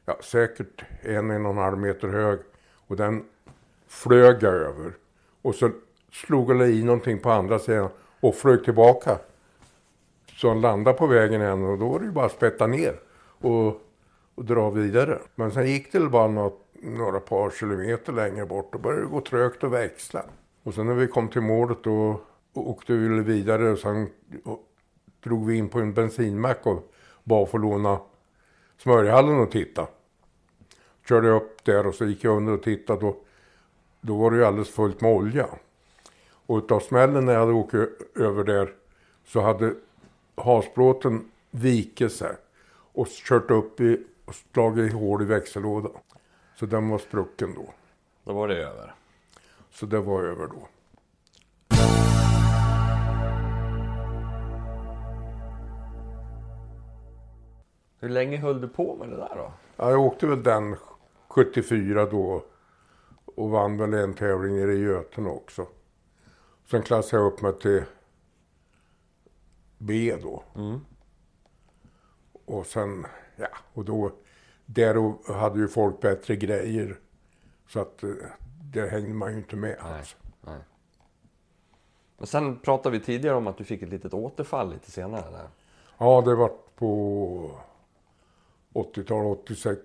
ja, 0.05 0.17
säkert 0.23 0.83
en, 1.01 1.31
en 1.31 1.45
och 1.45 1.51
en 1.51 1.57
halv 1.57 1.77
meter 1.77 2.07
hög. 2.07 2.39
Och 2.87 2.95
den 2.95 3.25
flög 3.87 4.43
jag 4.43 4.53
över. 4.53 4.93
Och 5.41 5.55
så 5.55 5.71
slog 6.11 6.59
det 6.59 6.67
i 6.67 6.83
någonting 6.83 7.19
på 7.19 7.31
andra 7.31 7.59
sidan 7.59 7.89
och 8.19 8.35
flög 8.35 8.63
tillbaka. 8.63 9.17
Så 10.27 10.47
han 10.47 10.61
landade 10.61 10.97
på 10.97 11.07
vägen 11.07 11.41
igen 11.41 11.63
och 11.63 11.77
då 11.77 11.89
var 11.89 11.99
det 11.99 12.05
ju 12.05 12.11
bara 12.11 12.25
att 12.25 12.31
spätta 12.31 12.67
ner 12.67 12.99
och, 13.41 13.81
och 14.35 14.45
dra 14.45 14.69
vidare. 14.69 15.19
Men 15.35 15.51
sen 15.51 15.67
gick 15.67 15.91
det 15.91 15.99
bara 15.99 16.27
något, 16.27 16.67
några 16.73 17.19
par 17.19 17.49
kilometer 17.49 18.13
längre 18.13 18.45
bort 18.45 18.75
och 18.75 18.81
började 18.81 19.03
det 19.03 19.09
gå 19.09 19.21
trögt 19.21 19.63
att 19.63 19.71
växla. 19.71 20.25
Och 20.63 20.73
sen 20.73 20.87
när 20.87 20.93
vi 20.93 21.07
kom 21.07 21.27
till 21.27 21.41
målet 21.41 21.83
då 21.83 22.21
åkte 22.53 22.93
vi 22.93 23.21
vidare 23.21 23.71
och 23.71 23.79
sen 23.79 24.09
drog 25.23 25.47
vi 25.47 25.57
in 25.57 25.69
på 25.69 25.79
en 25.79 25.93
bensinmack 25.93 26.65
och 26.65 26.91
bad 27.23 27.43
att 27.43 27.49
få 27.49 27.57
låna 27.57 27.99
smörjhallen 28.77 29.39
och 29.39 29.51
titta. 29.51 29.87
Körde 31.09 31.29
upp 31.29 31.63
där 31.63 31.87
och 31.87 31.95
så 31.95 32.05
gick 32.05 32.23
jag 32.23 32.37
under 32.37 32.53
och 32.53 32.63
tittade. 32.63 33.01
Då, 33.01 33.15
då 34.01 34.17
var 34.17 34.31
det 34.31 34.37
ju 34.37 34.45
alldeles 34.45 34.69
fullt 34.69 35.01
med 35.01 35.11
olja. 35.11 35.47
Och 36.27 36.57
utav 36.57 36.79
smällen 36.79 37.25
när 37.25 37.33
jag 37.33 37.39
hade 37.39 37.53
åkt 37.53 37.73
över 38.15 38.43
där 38.43 38.73
så 39.25 39.41
hade 39.41 39.73
hasplåten 40.35 41.31
vikit 41.51 42.11
sig 42.11 42.35
och 42.93 43.07
kört 43.07 43.51
upp 43.51 43.81
i 43.81 44.03
och 44.25 44.35
slagit 44.35 44.93
hål 44.93 45.21
i 45.21 45.25
växellådan. 45.25 45.91
Så 46.55 46.65
den 46.65 46.89
var 46.89 46.97
sprucken 46.97 47.53
då. 47.55 47.73
Då 48.23 48.33
var 48.33 48.47
det 48.47 48.63
över. 48.63 48.95
Så 49.71 49.85
det 49.85 49.99
var 49.99 50.23
över 50.23 50.47
då. 50.47 50.67
Hur 57.99 58.09
länge 58.09 58.37
höll 58.37 58.61
du 58.61 58.67
på 58.67 58.95
med 58.95 59.09
det 59.09 59.15
där 59.15 59.35
då? 59.35 59.51
Ja, 59.75 59.89
jag 59.89 59.99
åkte 59.99 60.27
väl 60.27 60.43
den 60.43 60.75
74 61.27 62.05
då 62.05 62.43
och 63.25 63.49
vann 63.49 63.77
väl 63.77 63.93
en 63.93 64.13
tävling 64.13 64.55
nere 64.55 64.73
i 64.73 64.79
Göten 64.79 65.27
också. 65.27 65.67
Sen 66.65 66.81
klassade 66.83 67.23
jag 67.23 67.33
upp 67.33 67.41
mig 67.41 67.59
till 67.59 67.83
B 69.77 70.15
då. 70.21 70.43
Mm. 70.55 70.79
Och 72.45 72.65
sen, 72.65 73.05
ja, 73.35 73.47
och 73.73 73.85
då, 73.85 74.11
där 74.65 75.33
hade 75.33 75.59
ju 75.59 75.67
folk 75.67 76.01
bättre 76.01 76.35
grejer. 76.35 76.99
Så 77.67 77.79
att 77.79 78.03
eh, 78.03 78.09
det 78.73 78.89
hängde 78.89 79.13
man 79.13 79.31
ju 79.31 79.37
inte 79.37 79.55
med 79.55 79.77
Nej. 79.83 79.93
alls. 79.93 80.15
Nej. 80.41 80.59
Men 82.17 82.27
sen 82.27 82.59
pratade 82.59 82.97
vi 82.97 83.05
tidigare 83.05 83.35
om 83.35 83.47
att 83.47 83.57
du 83.57 83.63
fick 83.63 83.81
ett 83.81 83.89
litet 83.89 84.13
återfall 84.13 84.73
lite 84.73 84.91
senare. 84.91 85.31
Där. 85.31 85.49
Ja, 85.97 86.21
det 86.21 86.35
var 86.35 86.51
på 86.75 87.51
80-tal, 88.73 89.25
86. 89.25 89.79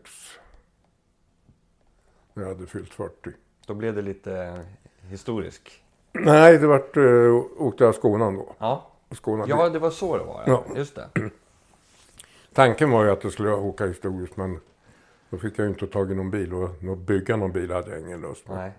När 2.34 2.42
jag 2.42 2.50
hade 2.50 2.66
fyllt 2.66 2.94
40. 2.94 3.30
Då 3.66 3.74
blev 3.74 3.94
det 3.94 4.02
lite 4.02 4.64
historisk. 5.02 5.82
Nej, 6.12 6.58
det 6.58 6.66
vart, 6.66 6.96
uh, 6.96 7.42
åkte 7.58 7.84
jag 7.84 7.94
Skånan 7.94 8.36
då. 8.36 8.54
Ja. 8.58 8.90
Skånan. 9.10 9.48
ja, 9.48 9.68
det 9.68 9.78
var 9.78 9.90
så 9.90 10.18
det 10.18 10.24
var. 10.24 10.42
Ja. 10.46 10.64
Ja. 10.68 10.76
Just 10.76 10.94
det. 10.94 11.08
Tanken 12.52 12.90
var 12.90 13.04
ju 13.04 13.10
att 13.10 13.24
jag 13.24 13.32
skulle 13.32 13.52
åka 13.52 13.86
historiskt 13.86 14.36
men 14.36 14.60
då 15.30 15.38
fick 15.38 15.58
jag 15.58 15.64
ju 15.64 15.70
inte 15.70 15.86
tag 15.86 16.12
i 16.12 16.14
någon 16.14 16.30
bil 16.30 16.54
och 16.54 16.96
bygga 16.96 17.36
någon 17.36 17.52
bil 17.52 17.70
hade 17.70 17.90
jag 17.90 18.00
ingen 18.00 18.20
lust 18.20 18.48
med. 18.48 18.56
Nej. 18.56 18.72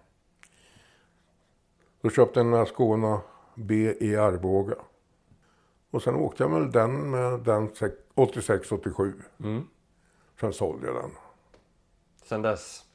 Då 2.01 2.10
köpte 2.10 2.40
jag 2.40 2.60
en 2.60 2.66
Skåna 2.66 3.22
B 3.56 3.96
i 4.00 4.16
Arboga. 4.16 4.75
Och 5.92 6.04
sen 6.04 6.16
åkte 6.16 6.44
jag 6.44 6.50
väl 6.50 6.72
den 6.72 7.12
med 7.12 7.40
den 7.40 7.70
86-87. 7.70 9.13
Mm. 9.40 9.68
Sen 10.40 10.54
sålde 10.54 10.88
jag 10.88 10.96
den. 10.96 11.12
Sen 12.25 12.42
dess. 12.42 12.86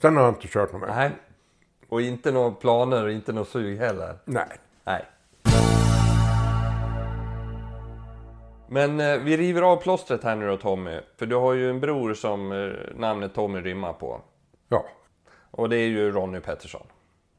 Sen 0.00 0.16
har 0.16 0.24
jag 0.24 0.34
inte 0.34 0.48
kört 0.48 0.72
någon 0.72 0.80
mer. 0.80 0.88
Nej. 0.88 1.12
Och 1.88 2.00
inte 2.00 2.32
några 2.32 2.50
planer 2.50 3.04
och 3.04 3.12
inte 3.12 3.32
något 3.32 3.48
sug 3.48 3.78
heller. 3.78 4.18
Nej. 4.24 4.58
Nej. 4.84 5.06
Men 8.68 9.00
eh, 9.00 9.18
vi 9.18 9.36
river 9.36 9.62
av 9.62 9.76
plåstret 9.76 10.24
här 10.24 10.36
nu 10.36 10.46
då 10.46 10.56
Tommy. 10.56 11.00
För 11.16 11.26
du 11.26 11.36
har 11.36 11.52
ju 11.52 11.70
en 11.70 11.80
bror 11.80 12.14
som 12.14 12.52
eh, 12.52 12.72
namnet 12.96 13.34
Tommy 13.34 13.60
rimmar 13.60 13.92
på. 13.92 14.20
Ja. 14.68 14.84
Och 15.50 15.68
det 15.68 15.76
är 15.76 15.86
ju 15.88 16.10
Ronny 16.12 16.40
Pettersson. 16.40 16.86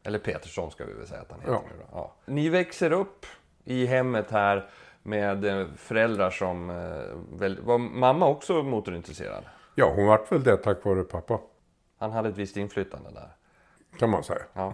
Eller 0.03 0.19
Petersson 0.19 0.71
ska 0.71 0.85
vi 0.85 0.93
väl 0.93 1.07
säga 1.07 1.21
att 1.21 1.31
han 1.31 1.39
heter 1.39 1.53
Ja. 1.53 1.61
nu 1.71 1.77
då. 1.79 1.85
Ja. 1.91 2.13
Ni 2.25 2.49
växer 2.49 2.91
upp 2.91 3.25
i 3.63 3.85
hemmet 3.85 4.31
här 4.31 4.69
med 5.03 5.45
eh, 5.45 5.67
föräldrar 5.77 6.29
som... 6.29 6.69
eh, 6.69 7.37
Väl, 7.39 7.61
var 7.61 7.77
mamma 7.77 8.27
också 8.27 8.53
motorintresserad? 8.63 9.43
Ja, 9.75 9.93
hon 9.95 10.05
vart 10.05 10.31
väl 10.31 10.43
det 10.43 10.57
tack 10.57 10.85
vare 10.85 11.03
pappa. 11.03 11.39
Han 11.97 12.11
hade 12.11 12.29
ett 12.29 12.37
visst 12.37 12.57
inflytande 12.57 13.09
där. 13.11 13.29
Kan 13.99 14.09
man 14.09 14.23
säga. 14.23 14.41
Ja. 14.53 14.73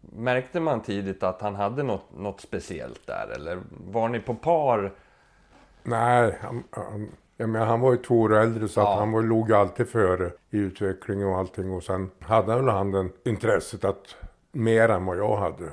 Märkte 0.00 0.60
man 0.60 0.82
tidigt 0.82 1.22
att 1.22 1.40
han 1.40 1.54
hade 1.54 1.82
något, 1.82 2.12
något 2.16 2.40
speciellt 2.40 3.06
där? 3.06 3.28
Eller 3.34 3.58
var 3.86 4.08
ni 4.08 4.20
på 4.20 4.34
par? 4.34 4.92
Nej, 5.82 6.38
han, 6.40 6.64
han, 6.70 7.08
jag 7.36 7.48
menar, 7.48 7.66
han 7.66 7.80
var 7.80 7.92
ju 7.92 7.98
två 7.98 8.20
år 8.20 8.36
äldre 8.36 8.68
så 8.68 8.80
Ja. 8.80 8.92
att 8.92 8.98
han 8.98 9.12
var, 9.12 9.22
låg 9.22 9.52
alltid 9.52 9.88
före 9.88 10.30
i 10.50 10.56
utveckling 10.58 11.26
och 11.26 11.38
allting. 11.38 11.72
Och 11.72 11.82
sen 11.82 12.10
hade 12.20 12.56
väl 12.56 12.68
han 12.68 12.90
den 12.90 13.12
intresset 13.24 13.84
att 13.84 14.16
mer 14.52 14.88
än 14.88 15.04
vad 15.06 15.18
jag 15.18 15.36
hade. 15.36 15.68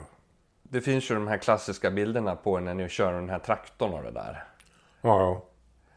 Det 0.64 0.82
finns 0.82 1.12
ju 1.12 1.16
de 1.16 1.28
här 1.28 1.38
klassiska 1.38 1.92
bilderna 1.92 2.36
på 2.36 2.60
när 2.60 2.74
ni 2.74 2.90
kör 2.90 3.14
den 3.14 3.30
här 3.30 3.40
traktorn 3.40 3.94
och 3.94 4.04
det 4.04 4.12
där. 4.12 4.44
Ja, 5.02 5.20
ja. 5.22 5.44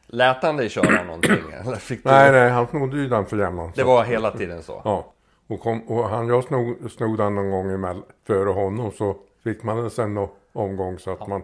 Lät 0.07 0.43
han 0.43 0.57
dig 0.57 0.69
köra 0.69 1.03
någonting? 1.03 1.45
Eller 1.61 1.77
fick 1.77 2.05
du... 2.05 2.11
Nej, 2.11 2.33
nej, 2.33 2.51
han 2.51 2.67
snodde 2.67 2.97
ju 2.97 3.09
den 3.09 3.27
för 3.27 3.37
jämnan. 3.37 3.73
Det 3.75 3.85
var 3.85 4.05
hela 4.05 4.31
tiden 4.31 4.63
så? 4.63 4.83
Ja. 4.85 5.13
Och, 5.47 5.61
kom, 5.61 5.81
och 5.83 6.09
han, 6.09 6.29
jag 6.29 6.45
snod, 6.45 6.93
snod 6.93 7.19
den 7.19 7.35
någon 7.35 7.51
gång 7.51 7.71
emellan, 7.71 8.03
före 8.27 8.51
honom 8.51 8.91
så 8.93 9.17
fick 9.45 9.63
man 9.63 9.79
en 9.79 9.91
sen 9.91 10.29
omgång 10.53 10.99
så 10.99 11.11
att 11.11 11.27
man 11.27 11.43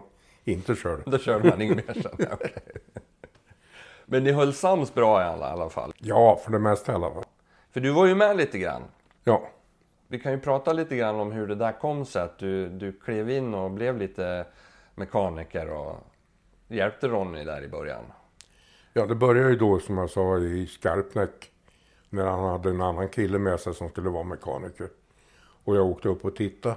inte 0.51 0.75
körde. 0.75 1.03
Då 1.05 1.17
körde 1.17 1.49
man 1.49 1.61
inget 1.61 1.87
mer 1.87 2.01
sen? 2.01 2.27
Men 4.05 4.23
ni 4.23 4.31
höll 4.31 4.53
sams 4.53 4.93
bra 4.93 5.21
i 5.21 5.25
alla, 5.25 5.45
alla 5.45 5.69
fall? 5.69 5.93
Ja, 5.97 6.39
för 6.43 6.51
det 6.51 6.59
mesta 6.59 6.91
i 6.91 6.95
alla 6.95 7.11
fall. 7.11 7.23
För 7.71 7.79
du 7.79 7.91
var 7.91 8.05
ju 8.05 8.15
med 8.15 8.37
lite 8.37 8.59
grann. 8.59 8.81
Ja. 9.23 9.49
Vi 10.07 10.19
kan 10.19 10.31
ju 10.31 10.39
prata 10.39 10.73
lite 10.73 10.95
grann 10.95 11.15
om 11.15 11.31
hur 11.31 11.47
det 11.47 11.55
där 11.55 11.71
kom 11.71 12.05
sig. 12.05 12.21
Att 12.21 12.37
du, 12.37 12.69
du 12.69 12.91
klev 12.91 13.29
in 13.29 13.53
och 13.53 13.71
blev 13.71 13.97
lite 13.97 14.45
mekaniker 14.95 15.69
och 15.69 15.97
hjälpte 16.67 17.07
Ronny 17.07 17.43
där 17.43 17.63
i 17.63 17.67
början. 17.67 18.03
ja, 18.93 19.05
det 19.05 19.15
började 19.15 19.49
ju 19.49 19.55
då 19.55 19.79
som 19.79 19.97
jag 19.97 20.09
sa 20.09 20.37
i 20.37 20.67
Skarpnäck. 20.67 21.51
När 22.09 22.25
han 22.25 22.43
hade 22.43 22.69
en 22.69 22.81
annan 22.81 23.09
kille 23.09 23.39
med 23.39 23.59
sig 23.59 23.73
som 23.73 23.89
skulle 23.89 24.09
vara 24.09 24.23
mekaniker. 24.23 24.89
Och 25.63 25.75
jag 25.75 25.85
åkte 25.85 26.09
upp 26.09 26.25
och 26.25 26.35
tittade. 26.35 26.75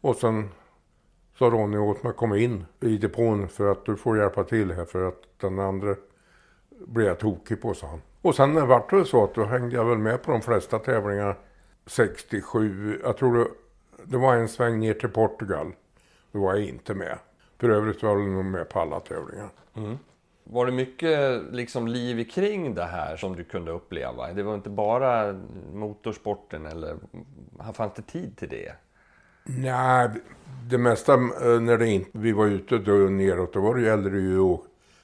Och 0.00 0.16
sen 0.16 0.50
sa 1.38 1.50
Ronny 1.50 1.78
åt 1.78 2.02
mig 2.02 2.10
att 2.10 2.16
komma 2.16 2.38
in 2.38 2.66
i 2.80 2.98
depån 2.98 3.48
för 3.48 3.72
att 3.72 3.84
du 3.84 3.96
får 3.96 4.18
hjälpa 4.18 4.44
till 4.44 4.72
här 4.72 4.84
för 4.84 5.08
att 5.08 5.22
den 5.40 5.58
andra 5.58 5.94
blir 6.86 7.06
jag 7.06 7.18
tokig 7.18 7.62
på, 7.62 7.74
sa 7.74 7.86
han. 7.86 8.02
Och 8.22 8.34
sen 8.34 8.68
vart 8.68 8.90
det 8.90 9.04
så 9.04 9.24
att 9.24 9.34
då 9.34 9.44
hängde 9.44 9.76
jag 9.76 9.84
väl 9.84 9.98
med 9.98 10.22
på 10.22 10.32
de 10.32 10.42
flesta 10.42 10.78
tävlingar 10.78 11.38
67. 11.86 13.00
Jag 13.04 13.16
tror 13.16 13.38
det, 13.38 13.46
det 14.04 14.16
var 14.16 14.36
en 14.36 14.48
sväng 14.48 14.78
ner 14.80 14.94
till 14.94 15.08
Portugal. 15.08 15.72
Då 16.32 16.40
var 16.40 16.54
jag 16.54 16.64
inte 16.64 16.94
med. 16.94 17.18
För 17.58 17.68
övrigt 17.68 18.02
var 18.02 18.10
jag 18.10 18.28
nog 18.28 18.44
med 18.44 18.68
på 18.68 18.80
alla 18.80 19.00
tävlingar. 19.00 19.48
Mm. 19.74 19.98
Var 20.44 20.66
det 20.66 20.72
mycket 20.72 21.42
liksom 21.52 21.88
liv 21.88 22.24
kring 22.24 22.74
det 22.74 22.84
här 22.84 23.16
som 23.16 23.36
du 23.36 23.44
kunde 23.44 23.70
uppleva? 23.70 24.32
Det 24.32 24.42
var 24.42 24.54
inte 24.54 24.70
bara 24.70 25.40
motorsporten 25.72 26.66
eller 26.66 26.96
fanns 27.72 27.92
det 27.94 28.02
tid 28.02 28.36
till 28.36 28.48
det? 28.48 28.72
Nej, 29.56 30.10
det 30.70 30.78
mesta 30.78 31.14
eh, 31.14 31.60
när 31.60 31.78
det 31.78 31.88
inte, 31.88 32.10
vi 32.12 32.32
var 32.32 32.46
ute 32.46 32.78
då 32.78 32.92
neråt, 32.92 33.52
då 33.52 33.60
var 33.60 33.74
det, 33.74 33.80
gällde 33.80 34.10
det 34.10 34.20
ju 34.20 34.40
att 34.40 34.60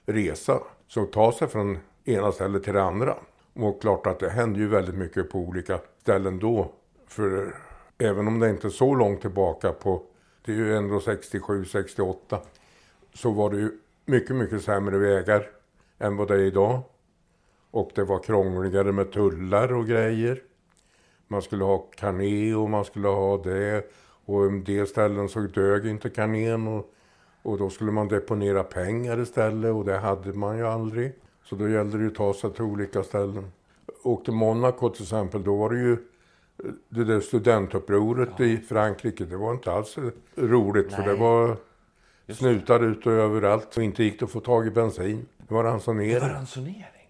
resa. 0.06 0.60
Så 0.88 1.04
ta 1.04 1.32
sig 1.32 1.48
från 1.48 1.78
ena 2.04 2.32
stället 2.32 2.64
till 2.64 2.74
det 2.74 2.82
andra. 2.82 3.16
Och 3.52 3.80
klart 3.80 4.06
att 4.06 4.18
det 4.18 4.30
hände 4.30 4.58
ju 4.58 4.68
väldigt 4.68 4.94
mycket 4.94 5.30
på 5.30 5.38
olika 5.38 5.80
ställen 6.00 6.38
då. 6.38 6.72
För 7.08 7.46
eh, 7.46 8.08
även 8.08 8.28
om 8.28 8.38
det 8.38 8.50
inte 8.50 8.66
är 8.66 8.70
så 8.70 8.94
långt 8.94 9.20
tillbaka 9.20 9.72
på, 9.72 10.02
det 10.44 10.52
är 10.52 10.56
ju 10.56 10.76
ändå 10.76 11.00
67, 11.00 11.64
68, 11.64 12.40
så 13.14 13.30
var 13.30 13.50
det 13.50 13.56
ju 13.56 13.70
mycket, 14.06 14.36
mycket 14.36 14.62
sämre 14.62 14.98
vägar 14.98 15.46
än 15.98 16.16
vad 16.16 16.28
det 16.28 16.34
är 16.34 16.38
idag. 16.38 16.80
Och 17.70 17.90
det 17.94 18.04
var 18.04 18.22
krångligare 18.22 18.92
med 18.92 19.12
tullar 19.12 19.72
och 19.72 19.86
grejer. 19.86 20.42
Man 21.28 21.42
skulle 21.42 21.64
ha 21.64 21.78
kané 21.78 22.54
och 22.54 22.70
man 22.70 22.84
skulle 22.84 23.08
ha 23.08 23.36
det. 23.36 23.84
Och 24.24 24.44
en 24.44 24.64
del 24.64 24.86
ställen 24.86 25.28
så 25.28 25.40
dög 25.40 25.86
inte 25.86 26.10
kanén 26.10 26.68
och, 26.68 26.94
och 27.42 27.58
då 27.58 27.70
skulle 27.70 27.92
man 27.92 28.08
deponera 28.08 28.64
pengar 28.64 29.20
istället 29.20 29.72
och 29.72 29.84
det 29.84 29.98
hade 29.98 30.32
man 30.32 30.58
ju 30.58 30.66
aldrig. 30.66 31.12
Så 31.44 31.56
då 31.56 31.68
gällde 31.68 31.98
det 31.98 32.02
ju 32.02 32.10
att 32.10 32.14
ta 32.14 32.34
sig 32.34 32.52
till 32.52 32.64
olika 32.64 33.02
ställen. 33.02 33.52
Åkte 34.02 34.32
Monaco 34.32 34.88
till 34.88 35.02
exempel, 35.02 35.44
då 35.44 35.56
var 35.56 35.70
det 35.70 35.78
ju 35.78 35.96
det 36.88 37.04
där 37.04 37.20
studentupproret 37.20 38.30
ja. 38.36 38.44
i 38.44 38.56
Frankrike, 38.56 39.24
det 39.24 39.36
var 39.36 39.52
inte 39.52 39.72
alls 39.72 39.98
roligt 40.34 40.86
Nej. 40.90 40.96
för 40.96 41.10
det 41.10 41.16
var 41.16 41.56
snutar 42.28 42.84
ute 42.84 43.10
överallt 43.10 43.76
och 43.76 43.82
inte 43.82 44.04
gick 44.04 44.18
det 44.18 44.24
att 44.24 44.30
få 44.30 44.40
tag 44.40 44.66
i 44.66 44.70
bensin. 44.70 45.26
Det 45.48 45.54
var 45.54 45.64
ransonering. 45.64 46.14
Det 46.14 46.20
var 46.20 46.28
ransonering? 46.28 47.08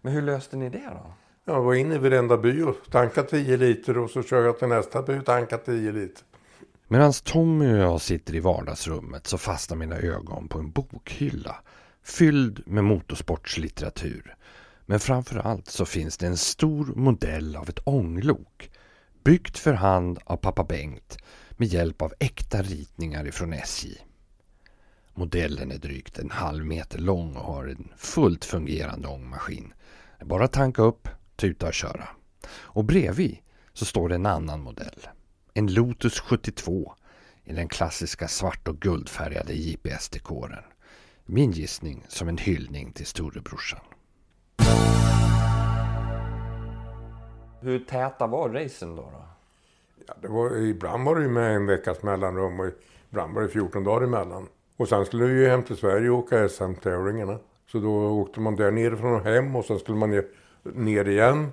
Men 0.00 0.12
hur 0.12 0.22
löste 0.22 0.56
ni 0.56 0.68
det 0.68 0.90
då? 0.90 1.12
Jag 1.44 1.62
var 1.62 1.74
inne 1.74 1.94
i 1.94 1.98
varenda 1.98 2.36
by 2.36 2.62
och 2.62 2.76
tankade 2.90 3.28
10 3.28 3.56
liter 3.56 3.98
och 3.98 4.10
så 4.10 4.22
kör 4.22 4.44
jag 4.44 4.58
till 4.58 4.68
nästa 4.68 5.02
by 5.02 5.18
och 5.18 5.26
tankar 5.26 5.58
10 5.58 5.92
liter. 5.92 6.24
Medan 6.88 7.12
Tommy 7.12 7.72
och 7.72 7.78
jag 7.78 8.00
sitter 8.00 8.34
i 8.34 8.40
vardagsrummet 8.40 9.26
så 9.26 9.38
fastnar 9.38 9.76
mina 9.76 9.96
ögon 9.96 10.48
på 10.48 10.58
en 10.58 10.70
bokhylla 10.70 11.56
fylld 12.04 12.62
med 12.66 12.84
motorsportslitteratur. 12.84 14.36
Men 14.86 15.00
framför 15.00 15.38
allt 15.38 15.68
så 15.68 15.84
finns 15.84 16.18
det 16.18 16.26
en 16.26 16.36
stor 16.36 16.92
modell 16.96 17.56
av 17.56 17.68
ett 17.68 17.80
ånglok 17.84 18.70
byggt 19.24 19.58
för 19.58 19.72
hand 19.72 20.18
av 20.24 20.36
pappa 20.36 20.64
Bengt 20.64 21.18
med 21.50 21.68
hjälp 21.68 22.02
av 22.02 22.14
äkta 22.18 22.62
ritningar 22.62 23.26
ifrån 23.26 23.52
SJ. 23.52 23.98
Modellen 25.14 25.72
är 25.72 25.78
drygt 25.78 26.18
en 26.18 26.30
halv 26.30 26.66
meter 26.66 26.98
lång 26.98 27.36
och 27.36 27.54
har 27.54 27.66
en 27.66 27.92
fullt 27.96 28.44
fungerande 28.44 29.08
ångmaskin. 29.08 29.74
Bara 30.24 30.48
tanka 30.48 30.82
upp, 30.82 31.08
tuta 31.40 31.66
och 31.66 31.74
köra. 31.74 32.08
Och 32.52 32.84
bredvid 32.84 33.38
så 33.72 33.84
står 33.84 34.08
det 34.08 34.14
en 34.14 34.26
annan 34.26 34.60
modell. 34.60 35.06
En 35.54 35.74
Lotus 35.74 36.20
72 36.20 36.94
i 37.44 37.52
den 37.52 37.68
klassiska 37.68 38.28
svart 38.28 38.68
och 38.68 38.80
guldfärgade 38.80 39.52
JPS-dekoren. 39.52 40.64
Min 41.26 41.50
gissning 41.50 42.04
som 42.08 42.28
en 42.28 42.38
hyllning 42.38 42.92
till 42.92 43.06
storebrorsan. 43.06 43.80
Hur 47.60 47.78
täta 47.78 48.26
var 48.26 48.48
racen 48.48 48.96
då? 48.96 49.02
då? 49.02 49.24
Ja, 50.06 50.14
det 50.22 50.28
var, 50.28 50.56
ibland 50.56 51.04
var 51.04 51.16
det 51.16 51.28
med 51.28 51.56
en 51.56 51.66
veckas 51.66 52.02
mellanrum 52.02 52.60
och 52.60 52.66
ibland 53.10 53.34
var 53.34 53.42
det 53.42 53.48
14 53.48 53.84
dagar 53.84 54.06
emellan. 54.06 54.48
Och 54.76 54.88
sen 54.88 55.06
skulle 55.06 55.24
vi 55.24 55.40
ju 55.40 55.48
hem 55.48 55.62
till 55.62 55.76
Sverige 55.76 56.10
och 56.10 56.18
åka 56.18 56.48
SM-tävlingarna. 56.48 57.38
Så 57.66 57.78
då 57.78 57.90
åkte 57.90 58.40
man 58.40 58.56
där 58.56 58.70
nerifrån 58.70 59.14
och 59.14 59.24
hem 59.24 59.56
och 59.56 59.64
sen 59.64 59.78
skulle 59.78 59.98
man 59.98 60.10
ner, 60.10 60.24
ner 60.62 61.08
igen. 61.08 61.52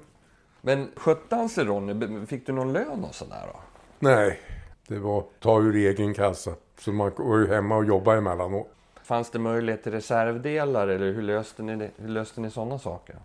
Men 0.62 0.92
skötte 0.96 1.36
han 1.36 1.50
sig 1.50 1.66
Ronny? 1.66 2.26
Fick 2.26 2.46
du 2.46 2.54
någon 2.54 2.74
lön 2.74 3.04
och 3.04 3.16
sådär 3.16 3.50
då? 3.54 3.60
Nej, 4.00 4.40
det 4.88 5.00
var 5.00 5.24
ta 5.40 5.62
ur 5.62 5.76
egen 5.76 6.14
kassa. 6.14 6.52
Så 6.80 6.92
man 6.92 7.12
var 7.18 7.38
ju 7.38 7.48
hemma 7.48 7.78
och 7.78 7.86
jobbade 7.86 8.18
emellanåt. 8.18 8.68
Fanns 9.04 9.32
det 9.32 9.40
möjlighet 9.40 9.84
till 9.84 9.92
reservdelar 9.92 10.88
eller 10.88 11.14
hur 11.14 11.22
löste 11.22 11.64
ni, 11.64 11.76
det? 11.76 11.92
hur 11.98 12.10
löste 12.10 12.42
ni 12.42 12.52
sådana 12.52 12.80
saker? 12.80 13.16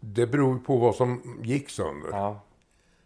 Det 0.00 0.26
beror 0.26 0.58
på 0.58 0.76
vad 0.76 0.94
som 0.94 1.38
gick 1.42 1.70
sönder. 1.70 2.08
Ja. 2.12 2.40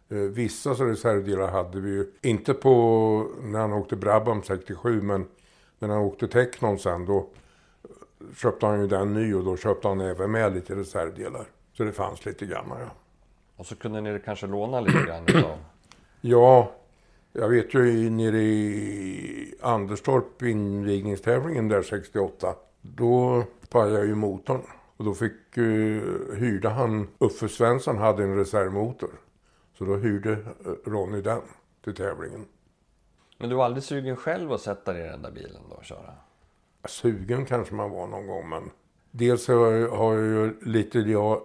Eh, 0.08 0.16
vissa 0.16 0.70
reservdelar 0.70 1.48
hade 1.48 1.80
vi 1.80 1.90
ju, 1.90 2.12
inte 2.22 2.54
på 2.54 3.26
när 3.42 3.60
han 3.60 3.72
åkte 3.72 3.96
Brabham 3.96 4.42
67, 4.42 5.02
men 5.02 5.28
när 5.78 5.88
han 5.88 5.98
åkte 5.98 6.28
Technon 6.28 6.78
sen 6.78 7.06
då 7.06 7.26
köpte 8.36 8.66
han 8.66 8.80
ju 8.80 8.86
den 8.86 9.14
ny 9.14 9.34
och 9.34 9.44
då 9.44 9.56
köpte 9.56 9.88
han 9.88 10.00
även 10.00 10.30
med 10.30 10.54
lite 10.54 10.74
reservdelar. 10.74 11.46
Så 11.72 11.84
det 11.84 11.92
fanns 11.92 12.24
lite 12.24 12.46
grann 12.46 12.66
ja. 12.68 12.90
Och 13.56 13.66
så 13.66 13.76
kunde 13.76 14.00
ni 14.00 14.20
kanske 14.24 14.46
låna 14.46 14.80
lite 14.80 15.04
grann 15.06 15.24
utav? 15.26 15.58
ja, 16.20 16.72
jag 17.32 17.48
vet 17.48 17.74
ju 17.74 18.10
nere 18.10 18.42
i 18.42 19.54
Anderstorp, 19.60 20.42
invigningstävlingen 20.42 21.68
där 21.68 21.82
68. 21.82 22.54
Då 22.80 23.44
pajade 23.68 24.04
ju 24.04 24.14
motorn. 24.14 24.62
Och 24.96 25.04
då 25.04 25.14
fick, 25.14 25.58
uh, 25.58 26.34
hyrde 26.34 26.68
han, 26.68 27.08
Uffe 27.18 27.48
Svensson 27.48 27.98
hade 27.98 28.22
en 28.22 28.36
reservmotor. 28.36 29.10
Så 29.78 29.84
då 29.84 29.96
hyrde 29.96 30.32
eh, 30.32 30.90
Ronny 30.90 31.20
den 31.20 31.40
till 31.84 31.94
tävlingen. 31.94 32.46
Men 33.38 33.48
du 33.48 33.56
var 33.56 33.64
aldrig 33.64 33.82
sugen 33.84 34.16
själv 34.16 34.52
att 34.52 34.60
sätta 34.60 34.92
dig 34.92 35.06
i 35.06 35.08
den 35.08 35.22
där 35.22 35.30
bilen 35.30 35.62
då 35.70 35.76
och 35.76 35.84
köra? 35.84 36.14
Sugen 36.84 37.46
kanske 37.46 37.74
man 37.74 37.90
var 37.90 38.06
någon 38.06 38.26
gång 38.26 38.48
men 38.48 38.70
dels 39.10 39.48
har 39.48 39.72
jag 39.72 40.16
ju 40.16 40.60
lite, 40.62 40.98
jag, 40.98 41.42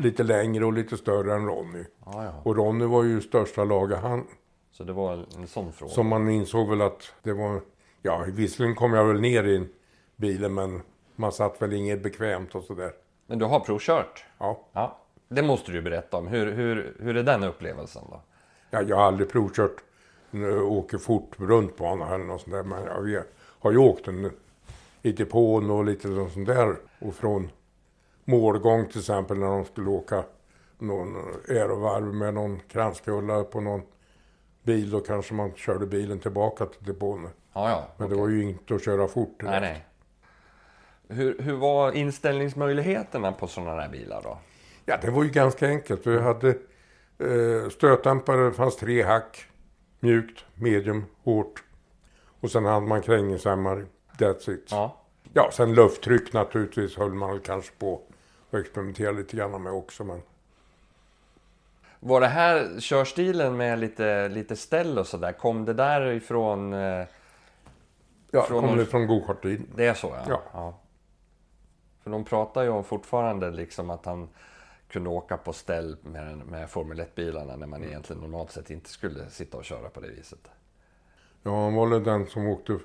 lite 0.00 0.22
längre 0.22 0.64
och 0.64 0.72
lite 0.72 0.96
större 0.96 1.34
än 1.34 1.46
Ronny. 1.46 1.84
Ah, 2.04 2.24
ja. 2.24 2.32
Och 2.42 2.56
Ronny 2.56 2.84
var 2.84 3.04
ju 3.04 3.20
största 3.20 3.64
laget 3.64 3.98
han. 3.98 4.26
Så 4.72 4.84
det 4.84 4.92
var 4.92 5.26
en 5.36 5.46
sån 5.46 5.72
fråga? 5.72 5.92
Som 5.92 6.06
man 6.06 6.30
insåg 6.30 6.70
väl 6.70 6.80
att 6.80 7.12
det 7.22 7.32
var, 7.32 7.60
ja 8.02 8.24
visserligen 8.28 8.76
kom 8.76 8.92
jag 8.92 9.04
väl 9.04 9.20
ner 9.20 9.44
i 9.44 9.68
bilen 10.16 10.54
men 10.54 10.82
man 11.16 11.32
satt 11.32 11.62
väl 11.62 11.72
inget 11.72 12.02
bekvämt 12.02 12.54
och 12.54 12.64
sådär. 12.64 12.92
Men 13.26 13.38
du 13.38 13.44
har 13.44 13.60
provkört? 13.60 14.24
Ja. 14.38 14.60
ja. 14.72 14.98
Det 15.28 15.42
måste 15.42 15.72
du 15.72 15.82
berätta 15.82 16.16
om. 16.16 16.26
Hur, 16.26 16.52
hur, 16.52 16.96
hur 17.00 17.16
är 17.16 17.22
den 17.22 17.44
upplevelsen 17.44 18.02
då? 18.10 18.20
Ja, 18.70 18.82
jag 18.82 18.96
har 18.96 19.04
aldrig 19.04 19.28
provkört 19.28 19.82
åker 20.64 20.98
fort 20.98 21.30
runt 21.36 21.76
banan 21.76 22.12
eller 22.12 22.24
något 22.24 22.40
sånt 22.40 22.52
där. 22.52 22.62
Men 22.62 22.84
jag 22.84 23.24
har 23.60 23.70
ju 23.70 23.78
åkt 23.78 24.08
en, 24.08 24.30
i 25.02 25.12
depån 25.12 25.70
och 25.70 25.84
lite 25.84 26.08
sånt 26.08 26.46
där. 26.46 26.76
Och 26.98 27.14
från 27.14 27.50
målgång 28.30 28.86
till 28.86 28.98
exempel 28.98 29.38
när 29.38 29.46
de 29.46 29.64
skulle 29.64 29.90
åka 29.90 30.24
någon 30.78 31.16
aerovarv 31.48 32.14
med 32.14 32.34
någon 32.34 32.60
kranskulla 32.68 33.44
på 33.44 33.60
någon 33.60 33.82
bil. 34.62 34.90
Då 34.90 35.00
kanske 35.00 35.34
man 35.34 35.54
körde 35.54 35.86
bilen 35.86 36.18
tillbaka 36.18 36.66
till 36.66 36.84
depån. 36.84 37.28
Ja, 37.52 37.70
ja, 37.70 37.88
men 37.96 38.06
okay. 38.06 38.16
det 38.16 38.22
var 38.22 38.28
ju 38.28 38.42
inte 38.42 38.74
att 38.74 38.84
köra 38.84 39.08
fort. 39.08 39.42
Nej, 39.42 39.60
nej. 39.60 39.86
Hur, 41.08 41.38
hur 41.38 41.56
var 41.56 41.92
inställningsmöjligheterna 41.92 43.32
på 43.32 43.46
sådana 43.46 43.74
där 43.74 43.88
bilar 43.88 44.20
då? 44.22 44.38
Ja, 44.84 44.98
det 45.02 45.10
var 45.10 45.24
ju 45.24 45.30
ganska 45.30 45.66
enkelt. 45.66 46.06
Vi 46.06 46.20
hade 46.20 46.48
eh, 47.18 47.68
stötdämpare, 47.70 48.44
det 48.44 48.52
fanns 48.52 48.76
tre 48.76 49.02
hack. 49.02 49.46
Mjukt, 50.00 50.44
medium, 50.54 51.04
hårt. 51.24 51.62
Och 52.40 52.50
sen 52.50 52.64
hade 52.64 52.86
man 52.86 53.02
krängningshämmare. 53.02 53.84
That's 54.18 54.50
it. 54.50 54.68
Ja. 54.70 54.96
ja, 55.32 55.50
sen 55.52 55.74
lufttryck 55.74 56.32
naturligtvis 56.32 56.96
höll 56.96 57.14
man 57.14 57.40
kanske 57.40 57.72
på 57.78 58.02
och 58.50 58.58
experimentera 58.58 59.12
lite 59.12 59.36
grann 59.36 59.62
med 59.62 59.72
också. 59.72 60.04
Men... 60.04 60.22
Var 62.00 62.20
det 62.20 62.26
här 62.26 62.80
körstilen 62.80 63.56
med 63.56 63.78
lite, 63.78 64.28
lite 64.28 64.56
ställ 64.56 64.98
och 64.98 65.06
sådär, 65.06 65.32
kom 65.32 65.64
det 65.64 65.74
där 65.74 66.06
ifrån? 66.06 66.72
Eh, 66.72 67.06
ja, 68.30 68.42
från 68.42 68.68
kom 68.68 68.76
det 68.76 68.86
från 68.86 69.06
gokarttiden. 69.06 69.66
Det 69.76 69.86
är 69.86 69.94
så 69.94 70.06
ja. 70.06 70.24
ja. 70.28 70.42
ja. 70.52 70.78
För 72.02 72.10
de 72.10 72.24
pratar 72.24 72.62
ju 72.62 72.68
om 72.68 72.84
fortfarande 72.84 73.50
liksom 73.50 73.90
att 73.90 74.06
han 74.06 74.28
kunde 74.88 75.10
åka 75.10 75.36
på 75.36 75.52
ställ 75.52 75.96
med, 76.02 76.46
med 76.46 76.70
Formel 76.70 77.00
1-bilarna 77.00 77.56
när 77.56 77.66
man 77.66 77.84
egentligen 77.84 78.22
normalt 78.22 78.52
sett 78.52 78.70
inte 78.70 78.90
skulle 78.90 79.30
sitta 79.30 79.56
och 79.56 79.64
köra 79.64 79.88
på 79.88 80.00
det 80.00 80.08
viset. 80.08 80.48
Ja, 81.42 81.64
han 81.64 81.74
var 81.74 81.86
väl 81.86 82.04
den 82.04 82.26
som 82.26 82.46
åkte 82.46 82.72
eh, 82.72 82.78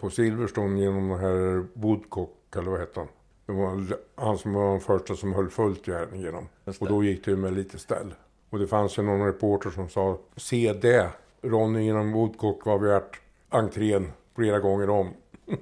på 0.00 0.10
Silverstone 0.10 0.80
genom 0.80 1.08
den 1.08 1.18
här 1.18 1.66
Woodcock, 1.72 2.56
eller 2.56 2.70
vad 2.70 2.80
hette 2.80 3.00
han? 3.00 3.08
Det 3.46 3.52
var 3.52 3.82
han 4.14 4.38
som 4.38 4.52
var 4.52 4.70
den 4.70 4.80
första 4.80 5.16
som 5.16 5.34
höll 5.34 5.50
fullt 5.50 5.88
igenom. 5.88 6.48
Och 6.80 6.88
då 6.88 7.04
gick 7.04 7.24
det 7.24 7.36
med 7.36 7.52
lite 7.52 7.78
ställ. 7.78 8.14
Och 8.50 8.58
det 8.58 8.66
fanns 8.66 8.98
ju 8.98 9.02
någon 9.02 9.26
reporter 9.26 9.70
som 9.70 9.88
sa, 9.88 10.18
se 10.36 10.72
det, 10.72 11.10
Ronny 11.42 11.84
genom 11.84 12.12
Woodcock 12.12 12.66
var 12.66 12.78
värt 12.78 13.20
entrén 13.48 14.12
flera 14.34 14.58
gånger 14.58 14.90
om. 14.90 15.14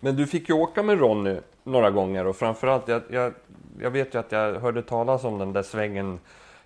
Men 0.00 0.16
du 0.16 0.26
fick 0.26 0.48
ju 0.48 0.54
åka 0.54 0.82
med 0.82 0.98
Ronny 0.98 1.40
några 1.64 1.90
gånger 1.90 2.26
och 2.26 2.36
framförallt, 2.36 2.88
jag, 2.88 3.02
jag, 3.10 3.32
jag 3.80 3.90
vet 3.90 4.14
ju 4.14 4.18
att 4.18 4.32
jag 4.32 4.54
hörde 4.60 4.82
talas 4.82 5.24
om 5.24 5.38
den 5.38 5.52
där 5.52 5.62
svängen 5.62 6.20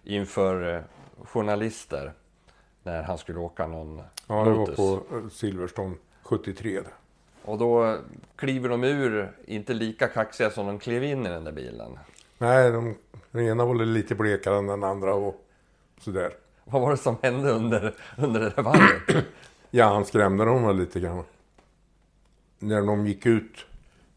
inför 0.05 0.75
eh, 0.75 0.81
journalister 1.25 2.13
när 2.83 3.03
han 3.03 3.19
skulle 3.19 3.39
åka 3.39 3.67
någon 3.67 4.03
Ja, 4.27 4.45
det 4.45 4.51
var 4.51 4.67
på 4.67 5.17
eh, 5.17 5.29
Silverstone 5.29 5.95
73. 6.23 6.81
Och 7.45 7.59
då 7.59 7.99
kliver 8.37 8.69
de 8.69 8.85
ur, 8.85 9.33
inte 9.47 9.75
lika 9.75 10.09
kaxiga 10.09 10.51
som 10.51 10.67
de 10.67 10.79
klev 10.79 11.05
in 11.05 11.27
i 11.27 11.29
den 11.29 11.45
där 11.45 11.53
bilen. 11.53 11.99
Nej, 12.39 12.71
de, 12.71 12.95
den 13.31 13.47
ena 13.47 13.65
var 13.65 13.75
lite 13.75 14.15
blekare 14.15 14.59
än 14.59 14.67
den 14.67 14.85
andra 14.85 15.15
och 15.15 15.45
sådär. 16.01 16.33
Vad 16.65 16.83
var 16.83 16.91
det 16.91 16.97
som 16.97 17.17
hände 17.23 17.51
under, 17.51 17.95
under 18.19 18.41
det 18.41 18.53
där 18.57 18.63
varvet? 18.63 19.25
ja, 19.71 19.85
han 19.93 20.05
skrämde 20.05 20.45
dem 20.45 20.79
lite 20.79 21.01
grann. 21.01 21.25
när 22.59 22.83
de 22.83 23.07
gick 23.07 23.27
ut 23.27 23.67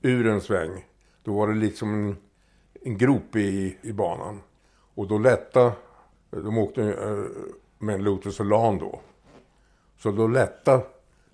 ur 0.01 0.27
en 0.27 0.41
sväng, 0.41 0.85
då 1.23 1.33
var 1.33 1.47
det 1.47 1.53
liksom 1.53 1.93
en, 1.93 2.17
en 2.81 2.97
grop 2.97 3.35
i, 3.35 3.77
i 3.81 3.93
banan. 3.93 4.41
Och 4.95 5.07
då 5.07 5.17
lätta, 5.17 5.71
de 6.29 6.57
åkte 6.57 6.81
eh, 6.83 7.45
med 7.77 7.95
en 7.95 8.03
Lotus 8.03 8.39
Elan 8.39 8.77
då. 8.77 8.99
Så 9.97 10.11
då 10.11 10.27
lätta 10.27 10.81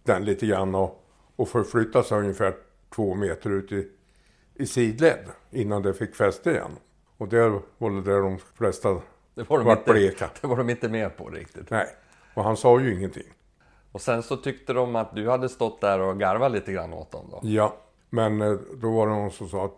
den 0.03 0.25
lite 0.25 0.45
grann 0.45 0.75
och, 0.75 1.00
och 1.41 1.49
förflyttade 1.49 2.05
sig 2.05 2.19
ungefär 2.19 2.53
två 2.95 3.15
meter 3.15 3.49
ut 3.49 3.71
i, 3.71 3.87
i 4.55 4.65
sidled 4.65 5.25
innan 5.51 5.81
det 5.81 5.93
fick 5.93 6.15
fäste 6.15 6.49
igen. 6.49 6.71
Och 7.17 7.27
där 7.27 7.61
var 7.77 7.91
det 7.91 8.01
där 8.01 8.21
de 8.21 8.37
flesta 8.37 9.01
Det 9.35 9.49
var, 9.49 9.57
de 9.57 9.67
vart 9.67 9.77
inte, 9.77 9.91
bleka. 9.91 10.29
det 10.41 10.47
var 10.47 10.57
de 10.57 10.69
inte 10.69 10.89
med 10.89 11.17
på 11.17 11.29
riktigt. 11.29 11.69
Nej, 11.69 11.87
och 12.33 12.43
han 12.43 12.57
sa 12.57 12.79
ju 12.79 12.95
ingenting. 12.95 13.27
Och 13.91 14.01
sen 14.01 14.23
så 14.23 14.37
tyckte 14.37 14.73
de 14.73 14.95
att 14.95 15.15
du 15.15 15.29
hade 15.29 15.49
stått 15.49 15.81
där 15.81 15.99
och 15.99 16.19
garvat 16.19 16.51
lite 16.51 16.71
grann 16.71 16.93
åt 16.93 17.11
dem 17.11 17.27
då. 17.31 17.39
Ja, 17.43 17.77
men 18.09 18.41
eh, 18.41 18.53
då 18.81 18.91
var 18.91 19.07
det 19.07 19.13
någon 19.13 19.31
som 19.31 19.49
sa 19.49 19.65
att 19.65 19.77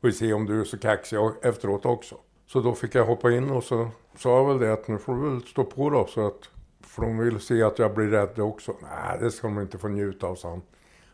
vi 0.00 0.12
ser 0.12 0.34
om 0.34 0.46
du 0.46 0.60
är 0.60 0.64
så 0.64 0.78
kaxig 0.78 1.18
efteråt 1.42 1.86
också. 1.86 2.16
Så 2.46 2.60
då 2.60 2.74
fick 2.74 2.94
jag 2.94 3.06
hoppa 3.06 3.30
in 3.30 3.50
och 3.50 3.64
så 3.64 3.88
sa 4.16 4.36
jag 4.36 4.48
väl 4.48 4.58
det 4.58 4.72
att 4.72 4.88
nu 4.88 4.98
får 4.98 5.14
du 5.14 5.30
väl 5.30 5.42
stå 5.42 5.64
på 5.64 5.90
då 5.90 6.06
så 6.06 6.26
att 6.26 6.48
för 6.80 7.02
de 7.02 7.18
vill 7.18 7.40
se 7.40 7.62
att 7.62 7.78
jag 7.78 7.94
blir 7.94 8.06
rädd 8.06 8.38
också. 8.38 8.74
Nej, 8.82 9.18
det 9.20 9.30
ska 9.30 9.48
de 9.48 9.60
inte 9.60 9.78
få 9.78 9.88
njuta 9.88 10.26
av, 10.26 10.34
sa 10.34 10.50
han. 10.50 10.62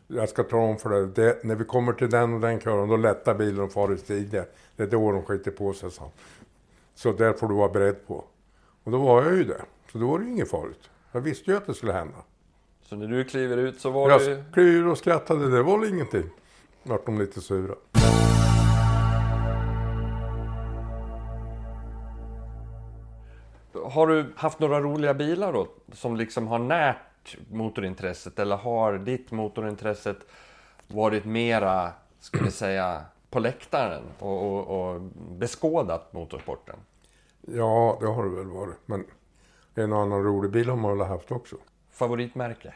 Jag 0.08 0.28
ska 0.28 0.42
tala 0.42 0.62
om 0.62 0.78
för 0.78 0.90
dig, 0.90 1.06
det, 1.06 1.44
när 1.44 1.54
vi 1.54 1.64
kommer 1.64 1.92
till 1.92 2.10
den 2.10 2.34
och 2.34 2.40
den 2.40 2.60
kören 2.60 2.88
då 2.88 2.96
lättar 2.96 3.34
bilen 3.34 3.60
och 3.60 3.72
far 3.72 3.92
i 3.92 3.98
stigen. 3.98 4.44
Det 4.76 4.82
är 4.82 4.86
då 4.86 5.12
de 5.12 5.22
skiter 5.22 5.50
på 5.50 5.72
sig, 5.72 5.90
han. 5.98 6.08
Så 6.94 7.12
där 7.12 7.32
får 7.32 7.48
du 7.48 7.54
vara 7.54 7.68
beredd 7.68 8.06
på. 8.06 8.24
Och 8.84 8.92
då 8.92 8.98
var 8.98 9.22
jag 9.22 9.34
ju 9.34 9.44
det. 9.44 9.62
Så 9.92 9.98
då 9.98 10.06
var 10.06 10.18
det 10.18 10.24
ju 10.24 10.30
inget 10.30 10.50
farligt. 10.50 10.90
Jag 11.12 11.20
visste 11.20 11.50
ju 11.50 11.56
att 11.56 11.66
det 11.66 11.74
skulle 11.74 11.92
hända. 11.92 12.16
Så 12.82 12.96
när 12.96 13.06
du 13.06 13.24
kliver 13.24 13.56
ut 13.56 13.80
så 13.80 13.90
var 13.90 14.18
du... 14.18 14.30
Jag 14.30 14.44
klev 14.52 14.66
ur 14.66 14.86
och 14.86 14.98
skrattade, 14.98 15.50
det 15.50 15.62
var 15.62 15.78
väl 15.78 15.88
ingenting. 15.88 16.30
Vart 16.82 17.06
de 17.06 17.18
lite 17.18 17.40
sura. 17.40 17.74
Har 23.84 24.06
du 24.06 24.32
haft 24.36 24.58
några 24.58 24.80
roliga 24.80 25.14
bilar 25.14 25.52
då 25.52 25.68
som 25.92 26.16
liksom 26.16 26.46
har 26.46 26.58
närt 26.58 26.96
motorintresset 27.50 28.38
eller 28.38 28.56
har 28.56 28.98
ditt 28.98 29.30
motorintresset 29.30 30.18
varit 30.88 31.24
mera, 31.24 31.92
ska 32.20 32.44
vi 32.44 32.50
säga, 32.50 33.04
på 33.30 33.38
läktaren 33.38 34.02
och, 34.18 34.42
och, 34.42 34.90
och 34.94 35.00
beskådat 35.30 36.12
motorsporten? 36.12 36.76
Ja, 37.40 37.98
det 38.00 38.06
har 38.06 38.24
det 38.24 38.36
väl 38.36 38.46
varit. 38.46 38.76
Men 38.86 39.04
en 39.74 39.92
och 39.92 39.98
annan 39.98 40.24
rolig 40.24 40.50
bil 40.50 40.68
har 40.68 40.76
man 40.76 40.98
väl 40.98 41.06
haft 41.06 41.32
också. 41.32 41.56
Favoritmärke? 41.90 42.74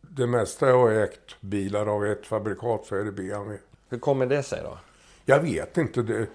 Det 0.00 0.26
mesta 0.26 0.68
jag 0.68 0.78
har 0.78 0.90
ägt 0.90 1.40
bilar 1.40 1.86
av 1.86 2.06
ett 2.06 2.26
fabrikat 2.26 2.84
så 2.84 2.96
är 2.96 3.04
det 3.04 3.12
BMW. 3.12 3.58
Hur 3.88 3.98
kommer 3.98 4.26
det 4.26 4.42
sig 4.42 4.60
då? 4.62 4.78
Jag 5.24 5.40
vet 5.40 5.78
inte. 5.78 6.02
Det. 6.02 6.26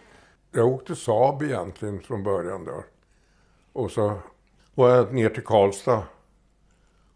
Jag 0.51 0.67
åkte 0.67 0.95
Saab 0.95 1.43
egentligen 1.43 2.01
från 2.01 2.23
början 2.23 2.65
där. 2.65 2.83
Och 3.73 3.91
så 3.91 4.19
var 4.75 4.89
jag 4.89 5.13
ner 5.13 5.29
till 5.29 5.43
Karlstad 5.43 6.03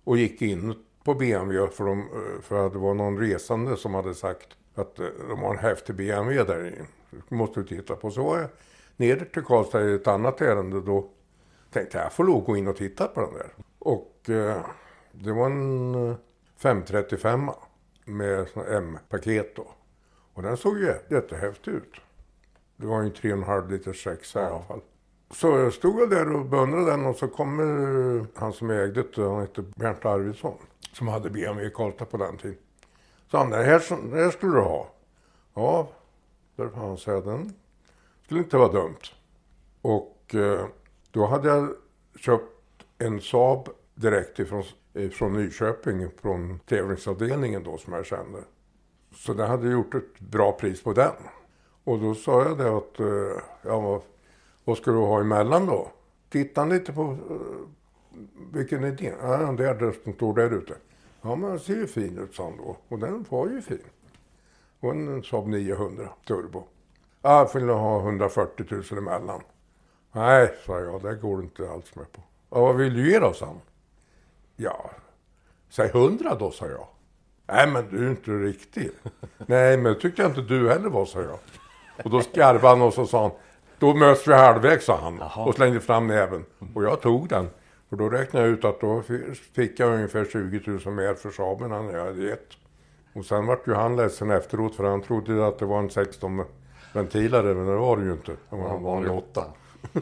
och 0.06 0.18
gick 0.18 0.42
in 0.42 0.76
på 1.04 1.14
BMW 1.14 1.76
för, 1.76 1.86
de, 1.86 2.10
för 2.42 2.66
att 2.66 2.74
det 2.74 2.80
var 2.80 2.94
någon 2.94 3.20
resande 3.20 3.78
som 3.78 3.94
hade 3.94 4.16
sagt 4.16 4.48
att 4.76 5.00
eh, 5.00 5.08
de 5.30 5.40
har 5.40 5.54
en 5.54 5.60
häftig 5.60 5.96
BMW 5.96 6.44
där 6.44 6.68
inne. 6.68 6.86
Måste 7.30 7.60
du 7.60 7.68
titta 7.68 7.96
på. 7.96 8.12
Så 8.12 8.24
var 8.24 8.40
jag 8.40 8.50
ner 8.98 9.30
till 9.34 9.44
Karlstad 9.44 9.90
i 9.90 9.94
ett 9.94 10.08
annat 10.08 10.42
ärende. 10.42 10.82
Då 10.82 11.10
tänkte 11.72 11.98
jag, 11.98 12.06
jag 12.06 12.14
får 12.14 12.24
lov 12.24 12.44
gå 12.44 12.58
in 12.58 12.68
och 12.68 12.78
titta 12.78 13.08
på 13.08 13.22
den 13.22 13.34
där. 13.34 13.54
Och 13.80 14.30
eh, 14.30 14.66
det 15.12 15.32
var 15.32 15.46
en 15.46 15.96
eh, 16.10 16.16
535 16.58 17.50
med 18.06 18.48
M-paket 18.70 19.56
då. 19.56 19.68
Och 20.34 20.44
den 20.44 20.58
såg 20.58 20.78
ju 20.78 20.94
jättehäftig 21.10 21.72
ut. 21.72 21.94
Det 22.78 22.88
var 22.88 23.02
ju 23.02 23.08
en 23.08 23.14
3,5 23.14 23.72
liters 23.72 24.04
sexa 24.04 24.42
i 24.42 24.46
alla 24.46 24.64
fall. 24.64 24.82
Så 25.32 25.48
jag 25.48 25.74
stod 25.74 26.00
jag 26.00 26.10
där 26.10 26.36
och 26.36 26.46
beundrade 26.46 26.92
den 26.92 27.06
och 27.06 27.16
så 27.16 27.28
kommer 27.28 28.40
han 28.40 28.54
som 28.54 28.70
ägde 28.70 29.04
det, 29.16 29.30
han 29.30 29.42
hette 29.42 29.62
Bernt 29.62 30.06
Arvidsson, 30.06 30.58
som 30.94 31.08
hade 31.08 31.30
BMW 31.30 31.68
i 31.68 31.74
Karlstad 31.76 32.06
på 32.06 32.18
den 32.18 32.38
tiden. 32.38 32.58
Så 33.32 33.38
han, 33.38 33.50
det 33.50 33.64
här, 33.64 34.10
det 34.12 34.24
här 34.24 34.32
skulle 34.32 34.54
du 34.54 34.62
ha. 34.62 34.92
Ja, 35.54 35.90
där 36.56 36.70
han 36.76 36.98
säga 36.98 37.22
den 37.22 37.54
skulle 38.26 38.40
inte 38.40 38.58
vara 38.58 38.72
dumt. 38.72 39.02
Och 39.82 40.36
eh, 40.36 40.66
då 41.12 41.26
hade 41.26 41.48
jag 41.48 41.70
köpt 42.16 42.52
en 42.98 43.22
Saab 43.22 43.70
direkt 43.96 44.40
ifrån, 44.40 44.64
ifrån 44.94 45.34
Nyköping, 45.34 46.10
från 46.22 46.60
tävlingsavdelningen 46.60 47.64
då 47.64 47.78
som 47.78 47.94
jag 47.94 48.06
kände. 48.06 48.40
Så 49.16 49.34
det 49.34 49.46
hade 49.46 49.72
gjort 49.72 49.96
ett 49.96 50.20
bra 50.20 50.52
pris 50.52 50.84
på 50.84 50.94
den. 50.94 51.14
Och 51.84 52.00
då 52.00 52.16
sa 52.16 52.44
jag 52.44 52.58
det 52.58 52.78
att, 52.78 53.00
eh, 53.00 53.42
ja 53.62 54.02
vad, 54.66 54.78
ska 54.78 54.92
du 54.92 54.98
ha 54.98 55.22
emellan 55.22 55.66
då? 55.66 55.92
Titta 56.30 56.66
lite 56.66 56.94
på, 56.94 57.02
eh, 57.02 57.70
vilken 58.52 58.84
är 58.84 58.92
din? 58.92 59.14
Ja, 59.22 59.38
den 59.38 59.56
där 59.56 59.96
som 60.04 60.14
står 60.14 60.34
där 60.34 60.54
ute. 60.54 60.74
Ja, 61.22 61.36
men 61.36 61.50
den 61.50 61.60
ser 61.60 61.76
ju 61.76 61.88
fin 61.88 62.18
ut, 62.18 62.36
sa 62.36 62.44
han 62.44 62.58
då. 62.58 62.78
Och 62.88 63.00
den 63.00 63.26
var 63.30 63.48
ju 63.48 63.62
fin. 63.62 63.84
Och 64.80 64.92
en 64.92 65.24
Saab 65.24 65.48
900 65.48 66.10
turbo. 66.28 66.64
Ja, 67.22 67.50
jag 67.54 67.60
vill 67.60 67.70
ha 67.70 68.00
140 68.00 68.66
000 68.70 68.84
emellan. 68.92 69.42
Nej, 70.12 70.54
sa 70.66 70.80
jag, 70.80 71.02
det 71.02 71.16
går 71.16 71.44
inte 71.44 71.70
alls 71.70 71.96
med 71.96 72.12
på. 72.12 72.22
Ja, 72.50 72.60
vad 72.60 72.76
vill 72.76 72.94
du 72.94 73.12
ge 73.12 73.20
då, 73.20 73.34
sa 73.34 73.46
han. 73.46 73.62
Ja, 74.56 74.92
säg 75.70 75.90
100 75.90 76.36
då, 76.36 76.52
sa 76.52 76.68
jag. 76.68 76.88
Nej, 77.48 77.68
men 77.68 77.90
du 77.90 78.06
är 78.06 78.10
inte 78.10 78.32
riktig. 78.32 78.92
Nej, 79.38 79.78
men 79.78 79.94
det 79.94 80.00
tyckte 80.00 80.22
jag 80.22 80.32
inte 80.32 80.42
du 80.42 80.70
heller 80.70 80.90
var, 80.90 81.06
sa 81.06 81.22
jag. 81.22 81.40
Och 82.04 82.10
då 82.10 82.22
skarvade 82.22 82.68
han 82.68 82.82
och 82.82 82.94
så 82.94 83.06
sa 83.06 83.22
han, 83.22 83.32
då 83.80 83.94
möts 83.94 84.28
vi 84.28 84.34
halvvägs, 84.34 84.86
sa 84.86 84.98
han. 85.02 85.18
Jaha. 85.20 85.46
Och 85.46 85.56
slängde 85.56 85.80
fram 85.80 86.08
näven. 86.08 86.46
Och 86.74 86.84
jag 86.84 87.02
tog 87.02 87.28
den. 87.30 87.50
Och 87.90 87.98
då 87.98 88.10
räknade 88.10 88.46
jag 88.46 88.54
ut 88.54 88.66
att 88.66 88.82
då 88.82 89.02
fick 89.56 89.80
jag 89.80 89.90
ungefär 89.94 90.26
20 90.26 90.62
000 90.86 90.94
mer 90.94 91.14
för 91.14 91.32
Saaben 91.32 91.72
än 91.72 91.90
jag 91.90 92.06
hade 92.06 92.22
gett. 92.24 92.48
Och 93.14 93.26
sen 93.26 93.46
vart 93.46 93.68
ju 93.68 93.74
han 93.74 93.96
ledsen 93.96 94.32
efteråt 94.32 94.76
för 94.76 94.84
han 94.84 95.02
trodde 95.02 95.48
att 95.48 95.60
det 95.60 95.66
var 95.66 95.80
en 95.80 95.90
16 95.90 96.44
ventilare 96.94 97.54
men 97.54 97.66
det 97.68 97.76
var 97.76 97.98
det 97.98 98.04
ju 98.04 98.12
inte. 98.12 98.32
Det 98.50 98.56
var 98.56 98.76
en 98.76 98.84
vanlig 98.84 99.12
8. 99.12 99.44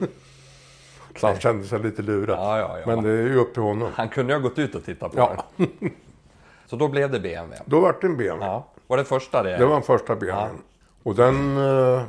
Så 1.19 1.27
han 1.27 1.39
kände 1.39 1.63
sig 1.67 1.79
lite 1.79 2.01
lurad. 2.01 2.39
Ja, 2.39 2.59
ja, 2.59 2.77
ja. 2.79 2.83
Men 2.87 3.03
det 3.03 3.09
är 3.09 3.21
ju 3.27 3.35
upp 3.37 3.53
till 3.53 3.63
honom. 3.63 3.89
Han 3.95 4.09
kunde 4.09 4.33
ju 4.33 4.39
ha 4.39 4.47
gått 4.49 4.59
ut 4.59 4.75
och 4.75 4.85
tittat 4.85 5.11
på 5.11 5.17
Ja. 5.17 5.43
den. 5.57 5.67
Så 6.65 6.75
då 6.75 6.87
blev 6.87 7.11
det 7.11 7.19
BMW. 7.19 7.57
Då 7.65 7.79
vart 7.79 8.01
det 8.01 8.07
en 8.07 8.17
BMW. 8.17 8.61
Var 8.87 8.97
det 8.97 9.03
första 9.03 9.43
det? 9.43 9.57
Det 9.57 9.65
var 9.65 9.73
den 9.73 9.83
första 9.83 10.15
BMWn. 10.15 10.61
Och 11.03 11.15
den 11.15 11.57
eh, 11.57 12.01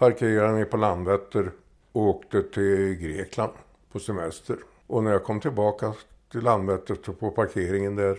parkerade 0.00 0.52
ni 0.52 0.64
på 0.64 0.76
Landvetter 0.76 1.52
och 1.92 2.02
åkte 2.02 2.42
till 2.42 2.94
Grekland 2.94 3.52
på 3.92 3.98
semester. 3.98 4.56
Och 4.86 5.04
när 5.04 5.10
jag 5.10 5.24
kom 5.24 5.40
tillbaka 5.40 5.94
till 6.32 6.40
Landvetter 6.40 7.12
på 7.12 7.30
parkeringen 7.30 7.96
där, 7.96 8.18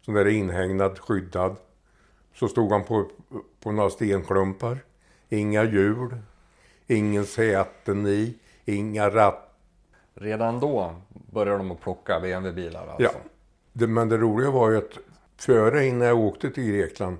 som 0.00 0.14
där 0.14 0.24
är 0.24 0.30
inhägnad, 0.30 0.98
skyddad, 0.98 1.56
så 2.34 2.48
stod 2.48 2.72
han 2.72 2.84
på, 2.84 3.10
på 3.60 3.72
några 3.72 3.90
stenklumpar. 3.90 4.78
Inga 5.28 5.64
hjul, 5.64 6.16
ingen 6.86 7.26
säten 7.26 8.06
i, 8.06 8.34
inga 8.64 9.10
ratt. 9.10 9.54
Redan 10.14 10.60
då 10.60 10.94
började 11.10 11.58
de 11.58 11.70
att 11.70 11.80
plocka 11.80 12.20
BMW-bilar 12.20 12.86
alltså? 12.86 13.02
Ja. 13.02 13.10
Det, 13.72 13.86
men 13.86 14.08
det 14.08 14.16
roliga 14.16 14.50
var 14.50 14.70
ju 14.70 14.76
att 14.76 14.98
före 15.36 15.86
innan 15.86 16.08
jag 16.08 16.18
åkte 16.18 16.50
till 16.50 16.64
Grekland 16.64 17.16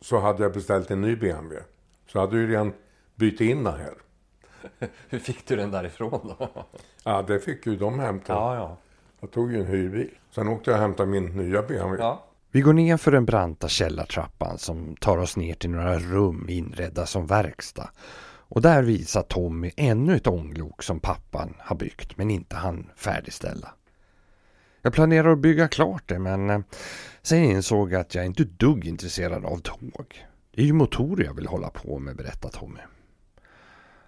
så 0.00 0.18
hade 0.18 0.42
jag 0.42 0.52
beställt 0.52 0.90
en 0.90 1.00
ny 1.00 1.16
BMW. 1.16 1.62
Så 2.06 2.20
hade 2.20 2.36
ju 2.36 2.50
redan 2.50 2.72
bytt 3.20 3.40
in 3.40 3.64
den 3.64 3.74
här. 3.74 3.94
Hur 5.08 5.18
fick 5.18 5.46
du 5.46 5.56
den 5.56 5.70
därifrån 5.70 6.34
då? 6.38 6.48
Ja, 7.04 7.22
det 7.22 7.40
fick 7.40 7.66
ju 7.66 7.76
de 7.76 7.98
hämta. 7.98 8.32
Ja, 8.32 8.54
ja. 8.54 8.76
Jag 9.20 9.30
tog 9.30 9.52
ju 9.52 9.60
en 9.60 9.66
hyrbil. 9.66 10.10
Sen 10.30 10.48
åkte 10.48 10.70
jag 10.70 10.78
och 10.78 10.82
hämtade 10.82 11.08
min 11.08 11.26
nya 11.26 11.62
BMW. 11.62 12.02
ja. 12.04 12.26
Vi 12.52 12.60
går 12.60 12.72
ner 12.72 12.96
för 12.96 13.12
den 13.12 13.24
branta 13.24 13.68
källartrappan 13.68 14.58
som 14.58 14.96
tar 14.96 15.18
oss 15.18 15.36
ner 15.36 15.54
till 15.54 15.70
några 15.70 15.98
rum 15.98 16.46
inredda 16.48 17.06
som 17.06 17.26
verkstad. 17.26 17.90
Och 18.52 18.62
där 18.62 18.82
visar 18.82 19.22
Tommy 19.22 19.70
ännu 19.76 20.16
ett 20.16 20.26
ånglok 20.26 20.82
som 20.82 21.00
pappan 21.00 21.54
har 21.58 21.76
byggt 21.76 22.16
men 22.16 22.30
inte 22.30 22.56
han 22.56 22.90
färdigställa. 22.96 23.74
Jag 24.82 24.92
planerar 24.92 25.32
att 25.32 25.38
bygga 25.38 25.68
klart 25.68 26.08
det 26.08 26.18
men 26.18 26.50
eh, 26.50 26.60
sen 27.22 27.44
insåg 27.44 27.92
jag 27.92 28.00
att 28.00 28.14
jag 28.14 28.26
inte 28.26 28.42
är 28.42 28.48
dugg 28.56 28.86
intresserad 28.86 29.44
av 29.44 29.56
tåg. 29.58 30.26
Det 30.54 30.62
är 30.62 30.66
ju 30.66 30.72
motorer 30.72 31.24
jag 31.24 31.34
vill 31.34 31.46
hålla 31.46 31.70
på 31.70 31.98
med, 31.98 32.16
berättar 32.16 32.48
Tommy. 32.48 32.80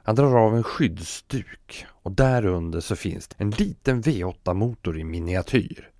Han 0.03 0.15
drar 0.15 0.37
av 0.37 0.57
en 0.57 0.63
skyddsduk 0.63 1.87
och 1.89 2.13
där 2.13 2.47
under 2.47 2.81
så 2.81 2.97
finns 2.97 3.29
det 3.29 3.35
en 3.39 3.51
liten 3.51 4.03
V8-motor 4.03 4.99
i 4.99 5.05
miniatyr. 5.05 5.91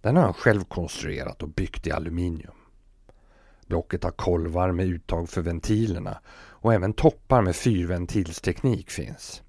Den 0.00 0.16
har 0.16 0.22
han 0.22 0.34
själv 0.34 0.64
konstruerat 0.64 1.42
och 1.42 1.48
byggt 1.48 1.86
i 1.86 1.92
aluminium. 1.92 2.54
Blocket 3.66 4.04
har 4.04 4.10
kolvar 4.10 4.72
med 4.72 4.86
uttag 4.86 5.28
för 5.28 5.42
ventilerna 5.42 6.20
och 6.34 6.74
även 6.74 6.92
toppar 6.92 7.42
med 7.42 7.56
fyrventilsteknik 7.56 8.90
finns. 8.90 9.42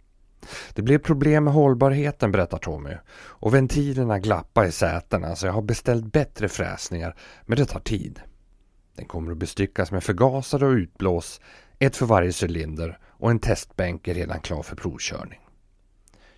Det 0.73 0.81
blev 0.81 0.97
problem 0.97 1.43
med 1.43 1.53
hållbarheten 1.53 2.31
berättar 2.31 2.57
Tommy 2.57 2.97
och 3.13 3.53
ventilerna 3.53 4.19
glappar 4.19 4.65
i 4.65 4.71
sätena 4.71 5.35
så 5.35 5.45
jag 5.45 5.53
har 5.53 5.61
beställt 5.61 6.05
bättre 6.05 6.49
fräsningar 6.49 7.15
men 7.45 7.57
det 7.57 7.65
tar 7.65 7.79
tid. 7.79 8.21
Den 8.95 9.05
kommer 9.05 9.31
att 9.31 9.37
bestyckas 9.37 9.91
med 9.91 10.03
förgasare 10.03 10.65
och 10.65 10.71
utblås, 10.71 11.41
ett 11.79 11.95
för 11.95 12.05
varje 12.05 12.31
cylinder 12.41 12.99
och 13.21 13.31
en 13.31 13.39
testbänk 13.39 14.07
är 14.07 14.13
redan 14.13 14.39
klar 14.39 14.61
för 14.63 14.75
provkörning. 14.75 15.39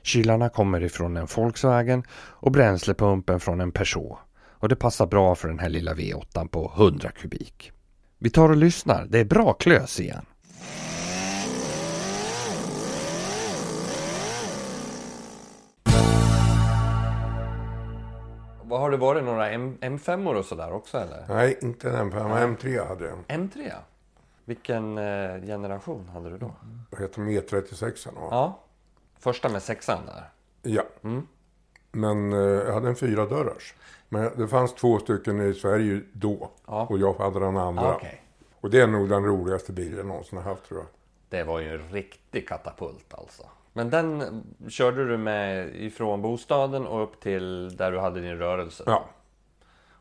Kylarna 0.01 0.49
kommer 0.49 0.83
ifrån 0.83 1.17
en 1.17 1.27
Volkswagen 1.35 2.03
och 2.13 2.51
bränslepumpen 2.51 3.39
från 3.39 3.61
en 3.61 3.71
Peugeot 3.71 4.17
och 4.35 4.69
det 4.69 4.75
passar 4.75 5.05
bra 5.07 5.35
för 5.35 5.47
den 5.47 5.59
här 5.59 5.69
lilla 5.69 5.93
V8 5.93 6.47
på 6.47 6.71
100 6.77 7.09
kubik. 7.11 7.71
Vi 8.17 8.29
tar 8.29 8.49
och 8.49 8.57
lyssnar, 8.57 9.05
det 9.09 9.19
är 9.19 9.25
bra 9.25 9.53
klös 9.53 9.99
igen. 9.99 10.25
Vad 18.63 18.79
har 18.81 18.91
det 18.91 18.97
varit? 18.97 19.23
Några 19.23 19.49
M- 19.51 19.77
M5 19.81 20.35
och 20.35 20.45
sådär 20.45 20.71
också 20.73 20.97
eller? 20.97 21.25
Nej, 21.29 21.57
inte 21.61 21.89
en 21.91 22.11
M5, 22.11 22.55
M3 22.57 22.87
hade 22.87 23.05
jag. 23.05 23.17
M3? 23.39 23.71
Vilken 24.45 24.97
eh, 24.97 25.41
generation 25.41 26.09
hade 26.13 26.29
du 26.29 26.37
då? 26.37 26.51
Vad 26.89 27.01
heter 27.01 27.21
de? 27.21 27.39
E36 27.39 28.05
va? 28.15 28.27
Ja. 28.31 28.59
Första 29.19 29.49
med 29.49 29.63
sexan 29.63 29.99
där. 30.05 30.29
Ja. 30.61 30.83
Men 31.91 32.33
eh, 32.33 32.39
jag 32.39 32.73
hade 32.73 32.87
en 32.87 32.95
fyra 32.95 33.25
dörrars. 33.25 33.73
Men 34.09 34.31
det 34.37 34.47
fanns 34.47 34.73
två 34.73 34.99
stycken 34.99 35.41
i 35.41 35.53
Sverige 35.53 36.01
då. 36.13 36.51
Ja. 36.67 36.85
Och 36.89 36.97
jag 36.99 37.13
hade 37.13 37.39
den 37.39 37.57
andra. 37.57 37.83
Ah, 37.83 37.95
Okej. 37.95 38.21
Och 38.61 38.69
det 38.69 38.81
är 38.81 38.87
nog 38.87 39.09
den 39.09 39.25
roligaste 39.25 39.71
bilen 39.71 39.97
jag 39.97 40.05
någonsin 40.05 40.37
har 40.37 40.45
haft 40.45 40.65
tror 40.65 40.79
jag. 40.79 40.87
Det 41.29 41.43
var 41.43 41.59
ju 41.59 41.69
en 41.69 41.89
riktig 41.91 42.47
katapult 42.47 43.13
alltså. 43.13 43.43
Men 43.73 43.89
den 43.89 44.21
eh, 44.21 44.69
körde 44.69 45.07
du 45.07 45.17
med 45.17 45.75
ifrån 45.75 46.21
bostaden 46.21 46.87
och 46.87 47.03
upp 47.03 47.19
till 47.19 47.75
där 47.77 47.91
du 47.91 47.99
hade 47.99 48.21
din 48.21 48.37
rörelse? 48.37 48.83
Ja. 48.85 49.05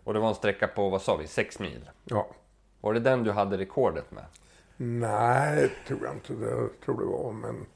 Och 0.05 0.15
det 0.15 0.21
var 0.21 0.29
en 0.29 0.35
sträcka 0.35 0.69
på, 0.69 0.89
vad 0.89 1.03
sa 1.03 1.17
vi, 1.17 1.27
sex 1.27 1.59
mil? 1.59 1.91
Ja. 2.05 2.27
Var 2.83 2.95
det 2.95 3.01
den 3.01 3.25
du 3.25 3.31
hade 3.33 3.59
rekordet 3.59 4.11
med? 4.11 4.25
Nej, 4.77 5.73
tror 5.89 6.01
jag 6.05 6.15
inte. 6.15 6.33
Det 6.33 6.69
tror 6.85 7.01
det 7.01 7.07
var 7.07 7.33
men 7.33 7.67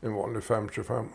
en 0.00 0.14
vanlig 0.14 0.42
525. 0.44 1.08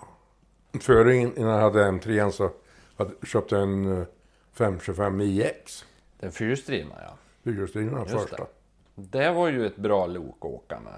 Före 0.82 1.16
in- 1.16 1.38
innan 1.38 1.52
jag 1.52 1.60
hade 1.62 1.84
M3 1.92 2.32
så 2.32 2.50
hade, 2.98 3.12
köpte 3.26 3.56
jag 3.56 3.64
en 3.64 4.02
eh, 4.02 4.08
525 4.54 5.22
IX. 5.22 5.86
Den 6.20 6.32
fyrhjulsdrivna 6.32 6.96
ja. 7.02 7.14
Fyrhjulsdrivna 7.44 8.06
första. 8.06 8.36
det. 8.38 8.48
Det 8.96 9.32
var 9.32 9.48
ju 9.50 9.66
ett 9.68 9.76
bra 9.78 10.06
lok 10.06 10.38
att 10.40 10.46
åka 10.46 10.80
med. 10.80 10.94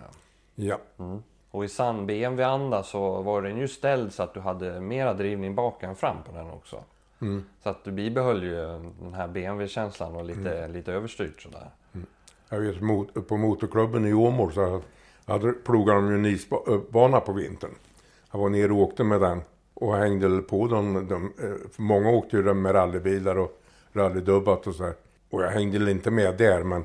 Ja. 0.55 0.77
Och 1.51 1.65
i 1.65 1.67
sann 1.67 2.05
BMW-anda 2.07 2.83
så 2.83 3.21
var 3.21 3.41
den 3.41 3.57
ju 3.57 3.67
ställd 3.67 4.13
så 4.13 4.23
att 4.23 4.33
du 4.33 4.39
hade 4.39 4.79
mera 4.81 5.13
drivning 5.13 5.55
bak 5.55 5.83
än 5.83 5.95
fram 5.95 6.23
på 6.23 6.31
den 6.31 6.49
också. 6.51 6.83
Så 7.63 7.69
att 7.69 7.83
du 7.83 7.91
bibehöll 7.91 8.43
ju 8.43 8.55
den 9.01 9.13
här 9.13 9.27
BMW-känslan 9.27 10.15
och 10.15 10.25
lite, 10.25 10.67
lite 10.67 10.93
överstyrt 10.93 11.41
sådär. 11.41 11.69
Jag 12.55 12.61
vet 12.61 12.81
mot, 12.81 13.27
på 13.27 13.37
motorklubben 13.37 14.05
i 14.05 14.13
Åmål 14.13 14.53
så 14.53 14.81
hade, 15.25 15.51
plogade 15.51 15.99
de 15.99 16.09
ju 16.09 16.15
en 16.15 16.25
isbana 16.25 17.17
eh, 17.17 17.23
på 17.23 17.33
vintern. 17.33 17.71
Jag 18.31 18.39
var 18.39 18.49
nere 18.49 18.71
och 18.71 18.79
åkte 18.79 19.03
med 19.03 19.21
den 19.21 19.41
och 19.73 19.95
hängde 19.97 20.41
på 20.41 20.67
dem. 20.67 21.07
De, 21.09 21.33
eh, 21.45 21.55
många 21.75 22.09
åkte 22.09 22.37
ju 22.37 22.43
den 22.43 22.61
med 22.61 22.75
rallybilar 22.75 23.37
och 23.37 23.61
rallydubbat 23.93 24.67
och 24.67 24.75
så 24.75 24.83
här. 24.83 24.93
Och 25.29 25.43
jag 25.43 25.49
hängde 25.49 25.79
väl 25.79 25.89
inte 25.89 26.11
med 26.11 26.37
där 26.37 26.63
men 26.63 26.83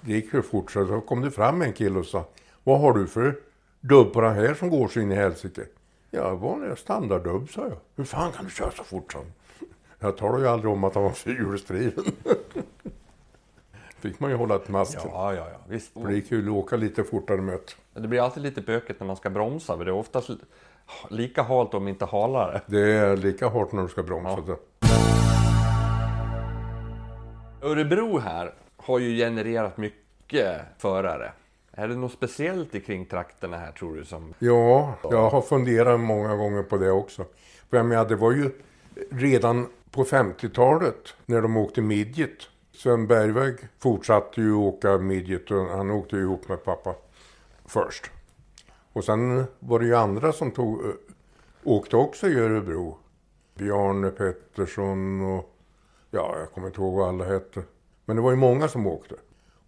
det 0.00 0.12
gick 0.12 0.34
ju 0.34 0.42
fort 0.42 0.70
så 0.70 0.84
då 0.84 1.00
kom 1.00 1.22
det 1.22 1.30
fram 1.30 1.62
en 1.62 1.72
kille 1.72 1.98
och 1.98 2.06
sa 2.06 2.24
Vad 2.64 2.80
har 2.80 2.92
du 2.92 3.06
för 3.06 3.36
dubb 3.80 4.12
på 4.12 4.20
den 4.20 4.34
här 4.34 4.54
som 4.54 4.70
går 4.70 4.88
så 4.88 5.00
in 5.00 5.12
i 5.12 5.14
helsike? 5.14 5.62
Ja, 6.10 6.34
vanliga 6.34 6.76
standarddubb 6.76 7.50
sa 7.50 7.62
jag. 7.62 7.78
Hur 7.96 8.04
fan 8.04 8.32
kan 8.32 8.44
du 8.44 8.50
köra 8.50 8.70
så 8.70 8.84
fort 8.84 9.12
som? 9.12 9.24
Jag 9.98 10.16
talade 10.16 10.42
ju 10.42 10.48
aldrig 10.48 10.72
om 10.72 10.84
att 10.84 10.94
han 10.94 11.04
var 11.04 11.10
fyrhjulsdriven. 11.24 12.04
Fick 14.00 14.20
man 14.20 14.30
ju 14.30 14.36
hålla 14.36 14.56
ett 14.56 14.68
masken. 14.68 15.00
Ja, 15.12 15.34
ja, 15.34 15.46
ja, 15.52 15.58
visst. 15.68 15.92
För 15.92 16.08
det 16.08 16.14
gick 16.14 16.30
ju 16.30 16.42
att 16.50 16.56
åka 16.56 16.76
lite 16.76 17.04
fortare 17.04 17.40
med 17.40 17.54
ett. 17.54 17.76
Det 17.94 18.08
blir 18.08 18.20
alltid 18.20 18.42
lite 18.42 18.60
bökigt 18.60 19.00
när 19.00 19.06
man 19.06 19.16
ska 19.16 19.30
bromsa, 19.30 19.76
för 19.76 19.84
det 19.84 19.90
är 19.90 19.94
oftast 19.94 20.28
li- 20.28 20.36
lika 21.10 21.42
halt 21.42 21.74
om 21.74 21.88
inte 21.88 22.04
halare. 22.04 22.60
Det 22.66 22.92
är 22.92 23.16
lika 23.16 23.46
hårt 23.46 23.72
när 23.72 23.82
du 23.82 23.88
ska 23.88 24.02
bromsa. 24.02 24.42
Ja. 24.46 24.56
Örebro 27.62 28.18
här 28.18 28.54
har 28.76 28.98
ju 28.98 29.16
genererat 29.16 29.76
mycket 29.76 30.60
förare. 30.78 31.32
Är 31.72 31.88
det 31.88 31.94
något 31.96 32.12
speciellt 32.12 32.74
i 32.74 32.80
kring 32.80 33.06
trakterna 33.06 33.56
här 33.58 33.72
tror 33.72 33.96
du 33.96 34.04
som... 34.04 34.34
Ja, 34.38 34.94
jag 35.02 35.30
har 35.30 35.40
funderat 35.42 36.00
många 36.00 36.36
gånger 36.36 36.62
på 36.62 36.76
det 36.76 36.90
också. 36.90 37.24
För 37.70 37.76
jag 37.76 37.86
menar, 37.86 38.08
det 38.08 38.16
var 38.16 38.32
ju 38.32 38.50
redan 39.10 39.66
på 39.90 40.04
50-talet 40.04 41.14
när 41.26 41.42
de 41.42 41.56
åkte 41.56 41.82
midget. 41.82 42.30
Sven 42.76 43.06
Bergväg 43.06 43.56
fortsatte 43.78 44.40
ju 44.40 44.52
åka 44.52 44.98
midget 44.98 45.50
och 45.50 45.66
han 45.66 45.90
åkte 45.90 46.16
ju 46.16 46.22
ihop 46.22 46.48
med 46.48 46.64
pappa 46.64 46.94
först. 47.64 48.10
Och 48.92 49.04
sen 49.04 49.44
var 49.58 49.78
det 49.78 49.86
ju 49.86 49.96
andra 49.96 50.32
som 50.32 50.50
tog, 50.50 50.84
eh, 50.84 50.92
åkte 51.64 51.96
också 51.96 52.28
i 52.28 52.38
Örebro. 52.38 52.98
Bjarne 53.54 54.10
Pettersson 54.10 55.20
och 55.20 55.56
ja, 56.10 56.36
jag 56.38 56.52
kommer 56.52 56.66
inte 56.66 56.80
ihåg 56.80 56.94
vad 56.94 57.08
alla 57.08 57.24
hette. 57.24 57.62
Men 58.04 58.16
det 58.16 58.22
var 58.22 58.30
ju 58.30 58.36
många 58.36 58.68
som 58.68 58.86
åkte. 58.86 59.14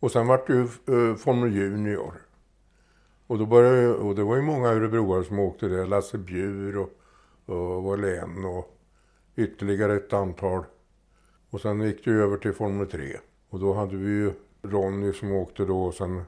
Och 0.01 0.13
sen 0.13 0.27
var 0.27 0.43
det 0.47 0.53
ju 0.53 0.69
uh, 0.97 1.17
Formel 1.17 1.55
Junior. 1.55 2.13
Och, 3.27 3.39
då 3.39 3.47
började, 3.47 3.89
och 3.89 4.15
det 4.15 4.23
var 4.23 4.37
ju 4.37 4.43
många 4.43 4.69
örebroare 4.69 5.25
som 5.25 5.39
åkte 5.39 5.69
där. 5.69 5.87
Lasse 5.87 6.19
Bjur 6.19 6.77
och, 6.77 6.91
och 7.55 7.83
Wallén 7.83 8.45
och 8.45 8.79
ytterligare 9.37 9.97
ett 9.97 10.13
antal. 10.13 10.65
Och 11.51 11.61
sen 11.61 11.81
gick 11.81 12.05
det 12.05 12.11
över 12.11 12.37
till 12.37 12.53
Formel 12.53 12.87
3. 12.87 13.17
Och 13.51 13.61
då 13.61 13.75
hade 13.75 13.97
vi 13.97 14.11
ju 14.11 14.33
Ronny 14.63 15.13
som 15.13 15.33
åkte 15.33 15.65
då 15.65 15.83
och 15.83 15.95
sen 15.95 16.23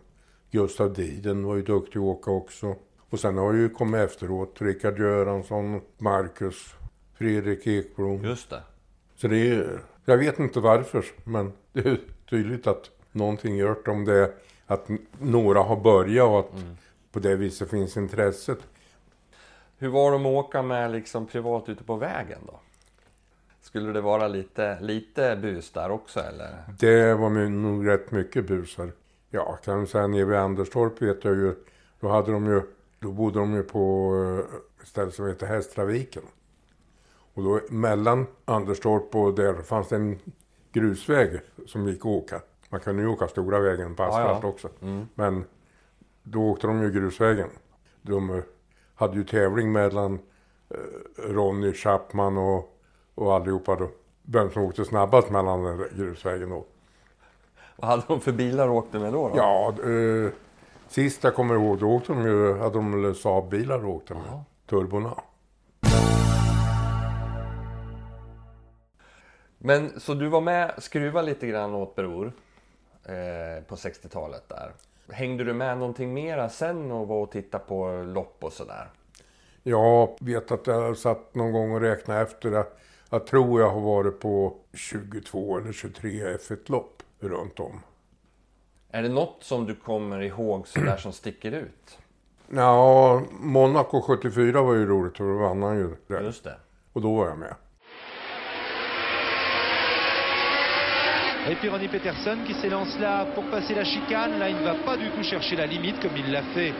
Gustav 0.50 0.92
Diden 0.92 1.44
var 1.44 1.56
ju 1.56 1.62
duktig 1.62 1.98
att 1.98 2.04
åka 2.04 2.30
också. 2.30 2.74
Och 3.11 3.20
sen 3.20 3.38
har 3.38 3.52
ju 3.52 3.68
kommit 3.68 4.00
efteråt 4.00 4.56
Rickard 4.61 4.98
Göransson, 4.98 5.80
Marcus, 5.98 6.74
Fredrik 7.14 7.66
Ekblom. 7.66 8.24
Just 8.24 8.50
det. 8.50 8.62
Så 9.16 9.28
det 9.28 9.50
är, 9.50 9.83
jag 10.04 10.16
vet 10.16 10.38
inte 10.38 10.61
varför, 10.61 11.04
men 11.24 11.52
det 11.72 11.80
är 11.80 12.00
tydligt 12.30 12.66
att 12.66 12.90
någonting 13.12 13.56
gjort 13.56 13.88
om 13.88 14.04
det 14.04 14.35
att 14.66 14.88
några 15.18 15.62
har 15.62 15.76
börjat 15.76 16.28
och 16.28 16.38
att 16.40 16.52
på 17.12 17.18
det 17.18 17.37
viset 17.37 17.70
finns 17.70 17.96
intresset. 17.96 18.59
Hur 19.78 19.88
var 19.88 20.12
de 20.12 20.26
att 20.26 20.33
åka 20.33 20.62
med 20.62 20.90
liksom 20.90 21.26
privat 21.26 21.68
ute 21.68 21.85
på 21.85 21.96
vägen 21.96 22.38
då? 22.46 22.61
Skulle 23.61 23.92
det 23.92 24.01
vara 24.01 24.29
lite, 24.29 24.81
lite 24.81 25.37
bus 25.42 25.70
där 25.70 25.90
också 25.90 26.20
eller? 26.20 26.64
Det 26.79 27.14
var 27.14 27.31
nog 27.49 27.88
rätt 27.88 28.11
mycket 28.11 28.46
busar. 28.46 28.92
Ja, 29.31 29.59
kan 29.64 29.79
jag 29.79 29.88
säga 29.88 30.07
nere 30.07 30.25
vid 30.25 30.38
Anderstorp 30.38 31.03
vet 31.03 31.25
jag 31.25 31.35
ju, 31.35 31.55
då 32.01 32.09
hade 32.09 32.33
de 32.33 32.46
ju, 32.46 32.62
då 32.99 33.12
bodde 33.12 33.38
de 33.38 33.55
ju 33.55 33.62
på 33.62 34.14
eh, 34.25 34.83
ett 34.83 34.88
ställe 34.88 35.11
som 35.11 35.27
heter 35.27 35.46
Hästtraviken. 35.46 36.23
Och 37.35 37.42
då 37.42 37.61
mellan 37.70 38.27
Anderstorp 38.44 39.14
och 39.14 39.35
där 39.35 39.55
fanns 39.55 39.88
det 39.88 39.96
en 39.96 40.18
grusväg 40.73 41.40
som 41.66 41.88
gick 41.88 42.01
att 42.01 42.07
åka. 42.07 42.40
Man 42.68 42.81
kunde 42.81 43.03
ju 43.03 43.09
åka 43.09 43.29
stora 43.29 43.61
vägen 43.61 43.94
på 43.96 44.03
Ja, 44.03 44.09
asfalt 44.09 44.42
ja. 44.42 44.49
också. 44.49 44.68
Men 45.14 45.44
då 46.23 46.51
åkte 46.51 46.66
de 46.66 46.83
ju 46.83 46.90
grusvägen. 46.90 47.49
De 48.03 48.31
eh, 48.31 48.42
hade 48.94 49.16
ju 49.16 49.25
tävling 49.25 49.73
mellan 49.73 50.18
eh, 50.68 50.79
Ronny 51.23 51.73
Chapman 51.73 52.38
och, 52.38 52.80
och 53.14 53.35
allihopa 53.35 53.77
då. 53.77 53.88
Vem 54.23 54.51
som 54.51 54.62
åkte 54.62 54.85
snabbast 54.85 55.31
mellan 55.31 55.62
den 55.64 55.85
grusvägen 55.96 56.51
då. 56.51 56.64
Vad 57.77 57.90
hade 57.90 58.03
de 58.09 58.20
för 58.20 58.33
bilar 58.33 58.68
och 58.68 58.77
åkte 58.77 58.99
med 58.99 59.12
då? 59.12 59.29
då? 59.29 59.37
Ja, 59.37 59.75
eh, 59.85 60.33
sist 60.88 61.25
jag 61.25 61.35
kommer 61.35 61.55
ihåg 61.55 61.79
då 61.79 61.87
åkte 61.87 62.12
de 62.12 62.23
ju, 62.23 62.59
hade 62.59 62.75
de 62.75 63.03
väl 63.03 63.14
Saab-bilar 63.14 63.85
och 63.85 63.94
åkte 63.94 64.14
med. 64.14 64.40
Turborna. 64.66 65.14
Men 69.59 70.01
så 70.01 70.14
du 70.14 70.29
var 70.29 70.40
med, 70.40 70.75
skruva 70.79 71.23
lite 71.23 71.46
grann 71.46 71.75
åt 71.75 71.94
Bror 71.94 72.33
eh, 73.05 73.64
på 73.64 73.75
60-talet 73.75 74.49
där. 74.49 74.73
Hängde 75.12 75.44
du 75.44 75.53
med 75.53 75.79
någonting 75.79 76.14
mera 76.14 76.49
sen 76.49 76.90
och 76.90 77.09
var 77.09 77.23
och 77.23 77.31
tittade 77.31 77.64
på 77.64 78.03
lopp 78.03 78.44
och 78.44 78.53
sådär? 78.53 78.88
Jag 79.62 80.16
vet 80.20 80.51
att 80.51 80.66
jag 80.66 80.96
satt 80.96 81.35
någon 81.35 81.53
gång 81.53 81.73
och 81.73 81.81
räknade 81.81 82.20
efter. 82.20 82.51
Jag, 82.51 82.66
jag 83.11 83.27
tror 83.27 83.61
jag 83.61 83.70
har 83.70 83.81
varit 83.81 84.20
på 84.20 84.57
22 84.75 85.59
eller 85.59 85.73
23 85.73 86.11
F1-lopp 86.11 87.03
runt 87.20 87.61
om. 87.61 87.81
Är 88.90 89.03
det 89.03 89.09
något 89.09 89.44
som 89.44 89.66
du 89.66 89.75
kommer 89.75 90.20
ihåg 90.20 90.68
sådär 90.68 90.96
som 90.96 91.12
sticker 91.12 91.53
ut? 91.53 91.99
Ja, 92.53 93.23
Monaco 93.31 94.01
74 94.03 94.62
var 94.62 94.75
ju 94.75 94.87
roligt 94.87 95.16
för 95.16 95.25
då 95.25 95.38
vann 95.38 95.62
han 95.62 95.77
ju 95.77 95.96
det. 96.07 96.23
Just 96.23 96.44
det. 96.44 96.57
Och 96.92 97.01
då 97.01 97.14
var 97.14 97.27
jag 97.29 97.38
med. 97.38 97.55
Et 101.51 101.59
puis 101.61 101.70
Ronnie 101.70 101.88
Peterson 101.88 102.44
qui 102.46 102.55
s'élance 102.55 102.99
là 103.01 103.25
pour 103.35 103.44
passer 103.51 103.75
la 103.75 103.85
chicane. 103.85 104.38
Là, 104.38 104.49
il 104.49 104.57
ne 104.57 104.64
va 104.64 104.75
pas 104.85 104.96
du 104.96 105.11
tout 105.11 105.23
chercher 105.23 105.57
la 105.57 105.66
limite 105.66 106.01
comme 106.03 106.16
il 106.16 106.33
l'a 106.33 106.42
fait 106.42 106.75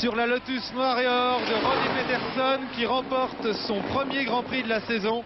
sur 0.00 0.14
la 0.16 0.26
Lotus 0.26 0.72
Noir 0.74 0.98
et 1.00 1.06
Or 1.06 1.40
de 1.40 1.54
Ronnie 1.66 1.92
Peterson 1.98 2.60
qui 2.74 2.86
remporte 2.86 3.52
son 3.66 3.80
premier 3.92 4.24
Grand 4.24 4.42
Prix 4.44 4.62
de 4.62 4.68
la 4.68 4.80
saison. 4.80 5.24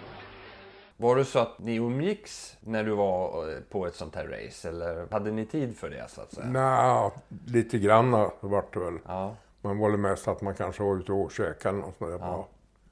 Var 1.02 1.16
det 1.16 1.24
så 1.24 1.38
att 1.38 1.58
ni 1.58 1.76
umgicks 1.76 2.56
när 2.60 2.84
du 2.84 2.90
var 2.90 3.48
eh, 3.50 3.56
på 3.70 3.86
ett 3.86 3.94
sånt 3.94 4.14
här 4.14 4.24
race? 4.24 4.68
Eller 4.68 5.06
hade 5.10 5.30
ni 5.30 5.46
tid 5.46 5.76
för 5.76 5.90
det 5.90 6.04
så 6.10 6.20
att 6.20 6.32
säga? 6.34 6.46
Nja, 6.46 7.10
lite 7.46 7.78
grann 7.78 8.30
vart 8.40 8.74
det 8.74 8.80
väl. 8.80 8.98
Ja. 9.06 9.36
Man 9.60 9.78
var 9.78 9.90
väl 9.90 9.98
mest 10.00 10.28
att 10.28 10.42
man 10.42 10.54
kanske 10.54 10.82
var 10.82 10.96
ute 10.96 11.12
och 11.12 11.32
käkade 11.32 11.68
eller 11.76 11.86
något 11.86 11.94
sånt 11.98 12.10
där. 12.10 12.18
Ja. 12.26 12.48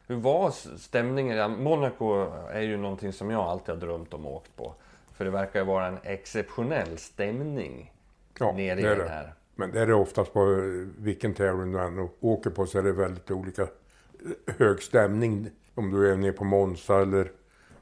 Hur 0.06 0.16
var 0.16 0.50
stämningen? 0.78 1.62
Monaco 1.62 2.26
är 2.52 2.60
ju 2.60 2.76
någonting 2.76 3.12
som 3.12 3.30
jag 3.30 3.40
alltid 3.40 3.74
har 3.74 3.80
drömt 3.80 4.14
om 4.14 4.26
och 4.26 4.34
åkt 4.36 4.56
på. 4.56 4.74
För 5.12 5.24
det 5.24 5.30
verkar 5.30 5.60
ju 5.60 5.66
vara 5.66 5.86
en 5.86 5.98
exceptionell 6.02 6.98
stämning 6.98 7.92
Ja, 8.38 8.52
nere 8.52 8.80
i 8.80 8.82
det 8.82 8.88
den 8.88 8.98
det. 8.98 9.08
här. 9.08 9.34
Men 9.54 9.70
det 9.72 9.80
är 9.80 9.86
det 9.86 9.94
oftast 9.94 10.32
på 10.32 10.40
eh, 10.40 10.58
vilken 10.98 11.34
tävling 11.34 11.72
du 11.72 11.80
än 11.80 12.08
åker 12.20 12.50
på 12.50 12.66
så 12.66 12.78
är 12.78 12.82
det 12.82 12.92
väldigt 12.92 13.30
olika 13.30 13.62
eh, 13.62 14.54
hög 14.58 14.82
stämning. 14.82 15.50
Om 15.74 15.90
du 15.90 16.12
är 16.12 16.16
nere 16.16 16.32
på 16.32 16.44
Monza 16.44 17.00
eller 17.02 17.30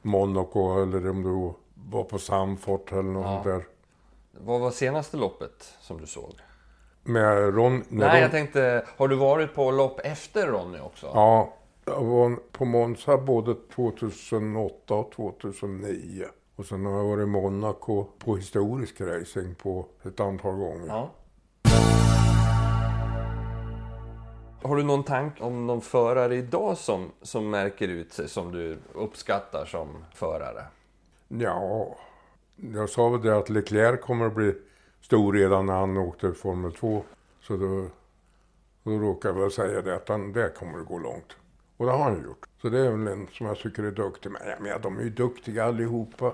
Monaco 0.01 0.81
eller 0.81 1.09
om 1.09 1.23
du 1.23 1.53
var 1.91 2.03
på 2.03 2.19
Samfort 2.19 2.91
eller 2.91 3.03
något 3.03 3.45
Ja. 3.45 3.51
där. 3.51 3.63
Vad 4.31 4.61
var 4.61 4.71
senaste 4.71 5.17
loppet 5.17 5.73
som 5.81 6.01
du 6.01 6.07
såg? 6.07 6.33
Med 7.03 7.55
Ron... 7.55 7.83
när 7.89 8.07
Nej, 8.07 8.17
Ron- 8.17 8.21
jag 8.21 8.31
tänkte, 8.31 8.85
har 8.97 9.07
du 9.07 9.15
varit 9.15 9.55
på 9.55 9.71
lopp 9.71 9.99
efter 10.03 10.47
Ronny 10.47 10.79
också? 10.79 11.11
Ja, 11.13 11.53
jag 11.85 12.01
var 12.03 12.35
på 12.51 12.65
Monza 12.65 13.17
både 13.17 13.55
2008 13.75 14.93
och 14.95 15.11
2009. 15.11 16.25
Och 16.55 16.65
sen 16.65 16.85
har 16.85 16.97
jag 16.97 17.03
varit 17.03 17.23
i 17.23 17.25
Monaco 17.25 18.05
på 18.19 18.35
historisk 18.35 19.01
racing 19.01 19.55
på 19.55 19.85
ett 20.03 20.19
antal 20.19 20.55
gånger. 20.55 20.87
Ja. 20.87 21.09
Har 24.61 24.75
du 24.75 24.83
någon 24.83 25.03
tanke 25.03 25.43
om 25.43 25.67
någon 25.67 25.81
förare 25.81 26.35
idag 26.35 26.77
som, 26.77 27.11
som 27.21 27.49
märker 27.49 27.87
ut 27.87 28.13
sig 28.13 28.29
som 28.29 28.51
du 28.51 28.77
uppskattar 28.93 29.65
som 29.65 30.05
förare? 30.13 30.63
Ja, 31.27 31.95
jag 32.55 32.89
sa 32.89 33.09
väl 33.09 33.21
det 33.21 33.37
att 33.37 33.49
Leclerc 33.49 34.01
kommer 34.01 34.25
att 34.25 34.35
bli 34.35 34.55
stor 35.01 35.33
redan 35.33 35.65
när 35.65 35.73
han 35.73 35.97
åkte 35.97 36.33
Formel 36.33 36.73
2. 36.73 37.03
Så 37.41 37.57
då, 37.57 37.87
då 38.83 38.91
råkar 38.91 39.29
jag 39.29 39.39
väl 39.39 39.51
säga 39.51 39.81
det 39.81 39.95
att 39.95 40.09
han, 40.09 40.33
det 40.33 40.55
kommer 40.55 40.79
att 40.79 40.87
gå 40.87 40.99
långt. 40.99 41.35
Och 41.77 41.85
det 41.85 41.91
har 41.91 42.03
han 42.03 42.23
gjort. 42.23 42.45
Så 42.61 42.69
det 42.69 42.79
är 42.79 42.91
väl 42.91 43.07
en 43.07 43.27
som 43.31 43.45
jag 43.45 43.57
tycker 43.57 43.83
är 43.83 43.91
duktig. 43.91 44.31
Men, 44.31 44.41
ja, 44.47 44.55
men 44.59 44.81
de 44.81 44.97
är 44.97 45.03
ju 45.03 45.09
duktiga 45.09 45.65
allihopa. 45.65 46.33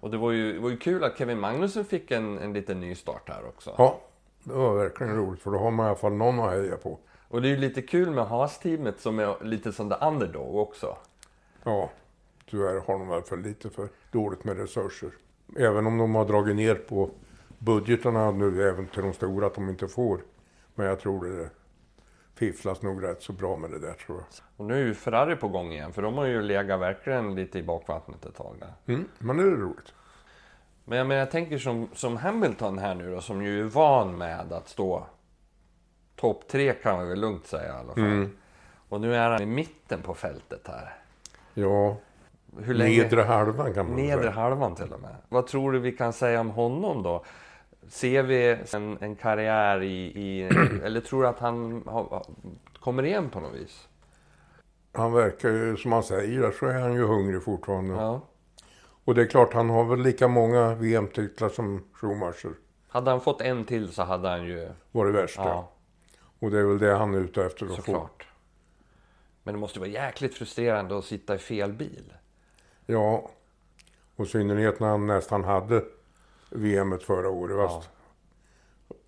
Och 0.00 0.10
det 0.10 0.16
var 0.16 0.30
ju, 0.30 0.52
det 0.52 0.60
var 0.60 0.70
ju 0.70 0.76
kul 0.76 1.04
att 1.04 1.18
Kevin 1.18 1.40
Magnussen 1.40 1.84
fick 1.84 2.10
en, 2.10 2.38
en 2.38 2.52
liten 2.52 2.80
ny 2.80 2.94
start 2.94 3.28
här 3.28 3.46
också. 3.48 3.74
Ja, 3.78 4.00
det 4.44 4.52
var 4.52 4.74
verkligen 4.74 5.16
roligt 5.16 5.42
för 5.42 5.50
då 5.50 5.58
har 5.58 5.70
man 5.70 5.86
i 5.86 5.88
alla 5.88 5.98
fall 5.98 6.12
någon 6.12 6.40
att 6.40 6.52
heja 6.52 6.76
på. 6.76 6.98
Och 7.32 7.42
det 7.42 7.48
är 7.48 7.50
ju 7.50 7.56
lite 7.56 7.82
kul 7.82 8.10
med 8.10 8.26
Haas-teamet 8.26 9.00
som 9.00 9.18
är 9.18 9.44
lite 9.44 9.72
som 9.72 9.90
the 9.90 9.96
underdog 10.06 10.56
också. 10.56 10.96
Ja, 11.64 11.90
tyvärr 12.50 12.80
har 12.86 12.98
de 12.98 13.08
väl 13.08 13.22
för 13.22 13.36
lite 13.36 13.70
för 13.70 13.88
dåligt 14.10 14.44
med 14.44 14.56
resurser. 14.56 15.10
Även 15.56 15.86
om 15.86 15.98
de 15.98 16.14
har 16.14 16.24
dragit 16.24 16.56
ner 16.56 16.74
på 16.74 17.10
budgetarna 17.58 18.30
nu 18.30 18.68
även 18.68 18.86
till 18.86 19.02
de 19.02 19.12
stora 19.12 19.46
att 19.46 19.54
de 19.54 19.68
inte 19.68 19.88
får. 19.88 20.20
Men 20.74 20.86
jag 20.86 21.00
tror 21.00 21.24
det 21.24 21.50
fifflas 22.34 22.82
nog 22.82 23.04
rätt 23.04 23.22
så 23.22 23.32
bra 23.32 23.56
med 23.56 23.70
det 23.70 23.78
där 23.78 23.92
tror 23.92 24.18
jag. 24.18 24.26
Och 24.56 24.64
nu 24.64 24.74
är 24.74 24.86
ju 24.86 24.94
Ferrari 24.94 25.36
på 25.36 25.48
gång 25.48 25.72
igen, 25.72 25.92
för 25.92 26.02
de 26.02 26.14
har 26.14 26.26
ju 26.26 26.42
legat 26.42 26.80
verkligen 26.80 27.34
lite 27.34 27.58
i 27.58 27.62
bakvattnet 27.62 28.26
ett 28.26 28.36
tag 28.36 28.56
där. 28.60 28.94
Mm, 28.94 29.08
men 29.18 29.36
det 29.36 29.42
är 29.42 29.46
roligt. 29.46 29.94
Men 30.84 30.98
jag, 30.98 31.06
menar, 31.06 31.18
jag 31.18 31.30
tänker 31.30 31.58
som, 31.58 31.88
som 31.94 32.16
Hamilton 32.16 32.78
här 32.78 32.94
nu 32.94 33.14
då, 33.14 33.20
som 33.20 33.42
ju 33.42 33.60
är 33.60 33.64
van 33.64 34.18
med 34.18 34.52
att 34.52 34.68
stå 34.68 35.06
topp 36.22 36.48
tre 36.48 36.72
kan 36.72 36.96
man 36.96 37.08
väl 37.08 37.20
lugnt 37.20 37.46
säga 37.46 37.68
i 37.68 37.78
alla 37.78 37.94
fall. 37.94 38.28
Och 38.88 39.00
nu 39.00 39.14
är 39.16 39.30
han 39.30 39.42
i 39.42 39.46
mitten 39.46 40.02
på 40.02 40.14
fältet 40.14 40.68
här. 40.68 40.94
Ja, 41.54 41.96
Hur 42.58 42.74
länge? 42.74 43.02
nedre 43.02 43.22
halvan 43.22 43.74
kan 43.74 43.86
man 43.86 43.96
Nedre 43.96 44.20
säga. 44.20 44.30
halvan 44.30 44.74
till 44.74 44.92
och 44.92 45.00
med. 45.00 45.16
Vad 45.28 45.46
tror 45.46 45.72
du 45.72 45.78
vi 45.78 45.92
kan 45.92 46.12
säga 46.12 46.40
om 46.40 46.50
honom 46.50 47.02
då? 47.02 47.24
Ser 47.88 48.22
vi 48.22 48.58
en, 48.74 48.98
en 49.00 49.16
karriär 49.16 49.82
i, 49.82 50.04
i 50.04 50.42
eller 50.84 51.00
tror 51.00 51.22
du 51.22 51.28
att 51.28 51.38
han 51.38 51.82
har, 51.86 52.22
kommer 52.80 53.02
igen 53.02 53.30
på 53.30 53.40
något 53.40 53.54
vis? 53.54 53.88
Han 54.92 55.12
verkar 55.12 55.48
ju, 55.48 55.76
som 55.76 55.92
han 55.92 56.02
säger, 56.02 56.50
så 56.50 56.66
är 56.66 56.80
han 56.80 56.94
ju 56.94 57.04
hungrig 57.06 57.42
fortfarande. 57.42 57.94
Ja. 57.94 58.20
Och 59.04 59.14
det 59.14 59.22
är 59.22 59.26
klart, 59.26 59.54
han 59.54 59.70
har 59.70 59.84
väl 59.84 60.00
lika 60.02 60.28
många 60.28 60.74
VM-titlar 60.74 61.48
som 61.48 61.84
Schumacher. 61.92 62.52
Hade 62.88 63.10
han 63.10 63.20
fått 63.20 63.40
en 63.40 63.64
till 63.64 63.92
så 63.92 64.02
hade 64.02 64.28
han 64.28 64.44
ju... 64.44 64.68
Var 64.92 65.06
det 65.06 65.12
värsta. 65.12 65.42
Ja, 65.42 65.71
Och 66.42 66.50
det 66.50 66.58
är 66.58 66.64
väl 66.64 66.78
det 66.78 66.94
han 66.94 67.14
är 67.14 67.18
ute 67.18 67.44
efter 67.44 67.66
att 67.66 67.76
få. 67.76 67.76
såklart. 67.76 68.26
Men 69.42 69.54
det 69.54 69.60
måste 69.60 69.78
vara 69.80 69.90
jäkligt 69.90 70.34
frustrerande 70.34 70.98
att 70.98 71.04
sitta 71.04 71.34
i 71.34 71.38
fel 71.38 71.72
bil. 71.72 72.12
Ja, 72.86 73.30
och 74.16 74.24
i 74.24 74.28
synnerhet 74.28 74.80
när 74.80 74.88
han 74.88 75.06
nästan 75.06 75.44
hade 75.44 75.84
VM 76.50 76.98
förra 76.98 77.28
året. 77.28 77.70
Fast 77.70 77.90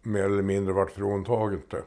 mer 0.03 0.25
eller 0.25 0.43
mindre 0.43 0.73
vart 0.73 0.91
fråntaget 0.91 1.71
det. 1.71 1.83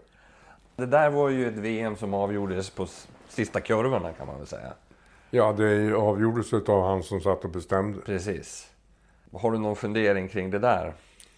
Det 0.75 0.86
där 0.86 1.10
var 1.10 1.29
ju 1.29 1.47
ett 1.47 1.57
VM 1.57 1.95
som 1.95 2.13
avgjordes 2.13 2.69
på 2.69 2.88
sista 3.27 3.62
kurvorna 3.62 4.13
kan 4.13 4.27
man 4.27 4.38
väl 4.38 4.47
säga. 4.47 4.73
Ja, 5.29 5.53
det 5.53 5.93
avgjordes 5.93 6.53
av 6.53 6.83
han 6.83 7.03
som 7.03 7.21
satt 7.21 7.43
och 7.43 7.49
bestämde. 7.49 8.01
Precis. 8.01 8.71
Har 9.33 9.51
du 9.51 9.57
någon 9.57 9.75
fundering 9.75 10.27
kring 10.27 10.51
det 10.51 10.60
där? 10.60 10.93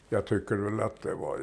Jag 0.09 0.27
tycker 0.27 0.55
väl 0.55 0.79
att 0.79 1.01
det 1.01 1.15
var 1.15 1.39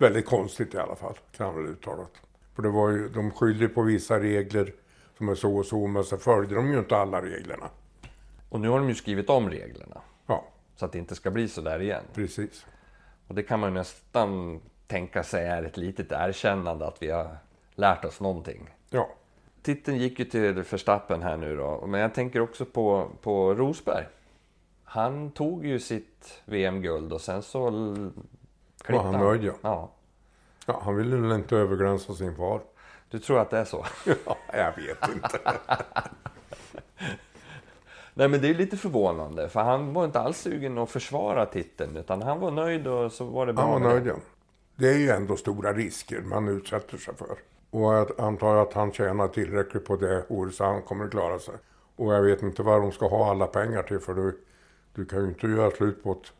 väldigt 0.00 0.26
konstigt 0.26 0.74
i 0.74 0.78
alla 0.78 0.96
fall, 0.96 1.14
kan 1.36 1.46
jag 1.46 1.54
väl 1.54 1.66
uttalat. 1.66 2.22
För 2.54 2.62
det 2.62 2.68
var 2.68 2.90
ju, 2.90 3.08
de 3.08 3.30
skyller 3.30 3.68
på 3.68 3.82
vissa 3.82 4.20
regler 4.20 4.72
som 5.18 5.28
är 5.28 5.34
så 5.34 5.56
och 5.56 5.66
så, 5.66 5.86
men 5.86 6.04
så 6.04 6.16
följde 6.16 6.54
de 6.54 6.72
ju 6.72 6.78
inte 6.78 6.96
alla 6.96 7.22
reglerna. 7.22 7.70
Och 8.48 8.60
nu 8.60 8.68
har 8.68 8.78
de 8.78 8.88
ju 8.88 8.94
skrivit 8.94 9.30
om 9.30 9.50
reglerna. 9.50 10.00
Ja, 10.26 10.44
Så 10.76 10.84
att 10.84 10.92
det 10.92 10.98
inte 10.98 11.14
ska 11.14 11.30
bli 11.30 11.48
så 11.48 11.60
där 11.60 11.82
igen. 11.82 12.02
precis. 12.14 12.66
Och 13.28 13.34
det 13.34 13.42
kan 13.42 13.60
man 13.60 13.74
nästan 13.74 14.60
tänka 14.86 15.22
sig 15.22 15.46
är 15.46 15.62
ett 15.62 15.76
litet 15.76 16.12
erkännande 16.12 16.86
att 16.86 17.02
vi 17.02 17.10
har 17.10 17.36
lärt 17.74 18.04
oss 18.04 18.20
någonting. 18.20 18.68
Ja, 18.90 19.10
Titeln 19.62 19.96
gick 19.98 20.18
ju 20.18 20.24
till 20.24 20.52
Verstappen 20.52 21.22
här 21.22 21.36
nu 21.36 21.56
då, 21.56 21.86
men 21.86 22.00
jag 22.00 22.14
tänker 22.14 22.40
också 22.40 22.64
på, 22.64 23.08
på 23.22 23.54
Rosberg. 23.54 24.04
Han 24.84 25.30
tog 25.30 25.66
ju 25.66 25.78
sitt 25.78 26.42
VM-guld 26.44 27.12
och 27.12 27.20
sen 27.20 27.42
så 27.42 27.70
han 28.98 29.12
nöjd, 29.12 29.44
ja. 29.44 29.52
ja. 29.62 29.90
ja 30.66 30.80
han 30.84 30.96
ville 30.96 31.16
väl 31.16 31.32
inte 31.32 31.56
överglänsa 31.56 32.14
sin 32.14 32.36
far. 32.36 32.60
Du 33.10 33.18
tror 33.18 33.38
att 33.38 33.50
det 33.50 33.58
är 33.58 33.64
så? 33.64 33.86
Ja, 34.26 34.36
jag 34.52 34.76
vet 34.76 35.08
inte. 35.14 35.38
Nej 38.14 38.28
men 38.28 38.40
det 38.40 38.48
är 38.48 38.54
lite 38.54 38.76
förvånande 38.76 39.48
för 39.48 39.60
han 39.60 39.92
var 39.92 40.04
inte 40.04 40.20
alls 40.20 40.38
sugen 40.38 40.78
att 40.78 40.90
försvara 40.90 41.46
titeln 41.46 41.96
utan 41.96 42.22
han 42.22 42.40
var 42.40 42.50
nöjd 42.50 42.86
och 42.86 43.12
så 43.12 43.24
var 43.24 43.46
det 43.46 43.52
bra. 43.52 43.62
Han 43.62 43.82
var 43.82 43.90
nöjd, 43.90 44.06
ja. 44.06 44.14
Det 44.76 44.88
är 44.88 44.98
ju 44.98 45.10
ändå 45.10 45.36
stora 45.36 45.72
risker 45.72 46.20
man 46.20 46.48
utsätter 46.48 46.98
sig 46.98 47.14
för. 47.14 47.36
Och 47.70 47.94
jag 47.94 48.20
antar 48.20 48.56
att 48.56 48.72
han 48.72 48.92
tjänar 48.92 49.28
tillräckligt 49.28 49.84
på 49.84 49.96
det 49.96 50.24
året 50.28 50.54
så 50.54 50.64
han 50.64 50.82
kommer 50.82 51.04
att 51.04 51.10
klara 51.10 51.38
sig. 51.38 51.54
Och 51.96 52.14
jag 52.14 52.22
vet 52.22 52.42
inte 52.42 52.62
vad 52.62 52.82
de 52.82 52.92
ska 52.92 53.08
ha 53.08 53.30
alla 53.30 53.46
pengar 53.46 53.82
till 53.82 53.98
för 53.98 54.14
du, 54.14 54.38
du 54.94 55.06
kan 55.06 55.22
ju 55.22 55.28
inte 55.28 55.46
göra 55.46 55.70
slut 55.70 56.02
på 56.02 56.12
ett... 56.12 56.32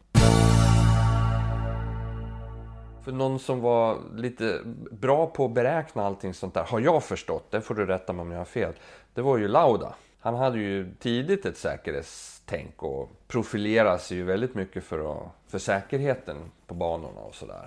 För 3.04 3.12
någon 3.12 3.38
som 3.38 3.60
var 3.60 3.98
lite 4.16 4.60
bra 4.90 5.26
på 5.26 5.44
att 5.44 5.50
beräkna 5.52 6.06
allting 6.06 6.34
sånt 6.34 6.54
där, 6.54 6.64
har 6.64 6.80
jag 6.80 7.04
förstått, 7.04 7.50
det 7.50 7.60
får 7.60 7.74
du 7.74 7.86
rätta 7.86 8.12
mig 8.12 8.22
om 8.22 8.30
jag 8.30 8.38
har 8.38 8.44
fel. 8.44 8.72
Det 9.14 9.22
var 9.22 9.38
ju 9.38 9.48
Lauda. 9.48 9.94
Han 10.20 10.34
hade 10.34 10.58
ju 10.58 10.94
tidigt 10.98 11.46
ett 11.46 11.56
säkerhetstänk 11.56 12.82
och 12.82 13.10
profilerade 13.28 13.98
sig 13.98 14.16
ju 14.16 14.24
väldigt 14.24 14.54
mycket 14.54 14.84
för, 14.84 15.12
att, 15.12 15.28
för 15.48 15.58
säkerheten 15.58 16.36
på 16.66 16.74
banorna 16.74 17.20
och 17.20 17.34
sådär. 17.34 17.66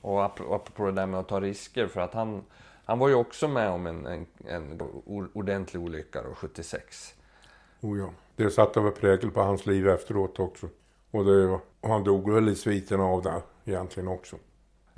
Och 0.00 0.18
ap- 0.22 0.54
apropå 0.54 0.86
det 0.86 0.92
där 0.92 1.06
med 1.06 1.20
att 1.20 1.28
ta 1.28 1.40
risker, 1.40 1.86
för 1.86 2.00
att 2.00 2.14
han, 2.14 2.42
han 2.84 2.98
var 2.98 3.08
ju 3.08 3.14
också 3.14 3.48
med 3.48 3.70
om 3.70 3.86
en, 3.86 4.06
en, 4.06 4.26
en 4.48 4.80
ordentlig 5.32 5.82
olycka 5.82 6.22
då, 6.22 6.34
76. 6.34 7.14
Oh 7.80 7.98
ja. 7.98 8.10
Det 8.36 8.50
satte 8.50 8.80
väl 8.80 8.92
prägel 8.92 9.30
på 9.30 9.40
hans 9.40 9.66
liv 9.66 9.88
efteråt 9.88 10.38
också. 10.38 10.68
Och, 11.10 11.24
det, 11.24 11.46
och 11.80 11.88
han 11.88 12.04
dog 12.04 12.32
väl 12.32 12.48
i 12.48 12.54
sviterna 12.54 13.04
av 13.04 13.22
det 13.22 13.42
egentligen 13.64 14.08
också. 14.08 14.36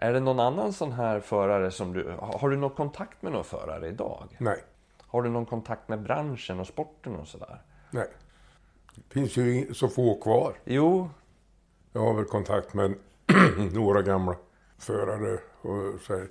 Är 0.03 0.13
det 0.13 0.21
någon 0.21 0.41
annan 0.41 0.73
sån 0.73 0.93
här 0.93 1.21
förare 1.21 1.71
som 1.71 1.93
du... 1.93 2.17
Har 2.21 2.49
du 2.51 2.57
någon 2.57 2.71
kontakt 2.71 3.23
med 3.23 3.33
någon 3.33 3.45
förare 3.45 3.89
idag? 3.89 4.37
Nej, 4.39 4.65
Har 5.07 5.23
du 5.23 5.31
någon 5.31 5.47
kontakt 5.47 5.89
med 5.89 6.03
branschen 6.03 6.61
och 6.61 6.67
sporten 6.67 7.17
och 7.17 7.29
sådär? 7.29 7.63
nej. 7.91 8.09
Det 8.95 9.15
finns 9.15 9.37
ju 9.37 9.75
så 9.75 9.89
få 9.89 10.21
kvar. 10.21 10.55
Jo, 10.65 11.11
Jag 11.93 12.01
har 12.01 12.15
väl 12.15 12.25
kontakt 12.25 12.75
med 12.75 12.95
några 13.73 14.03
gamla 14.03 14.37
förare. 14.79 15.39
Och 15.61 16.01
så 16.01 16.17
här, 16.17 16.29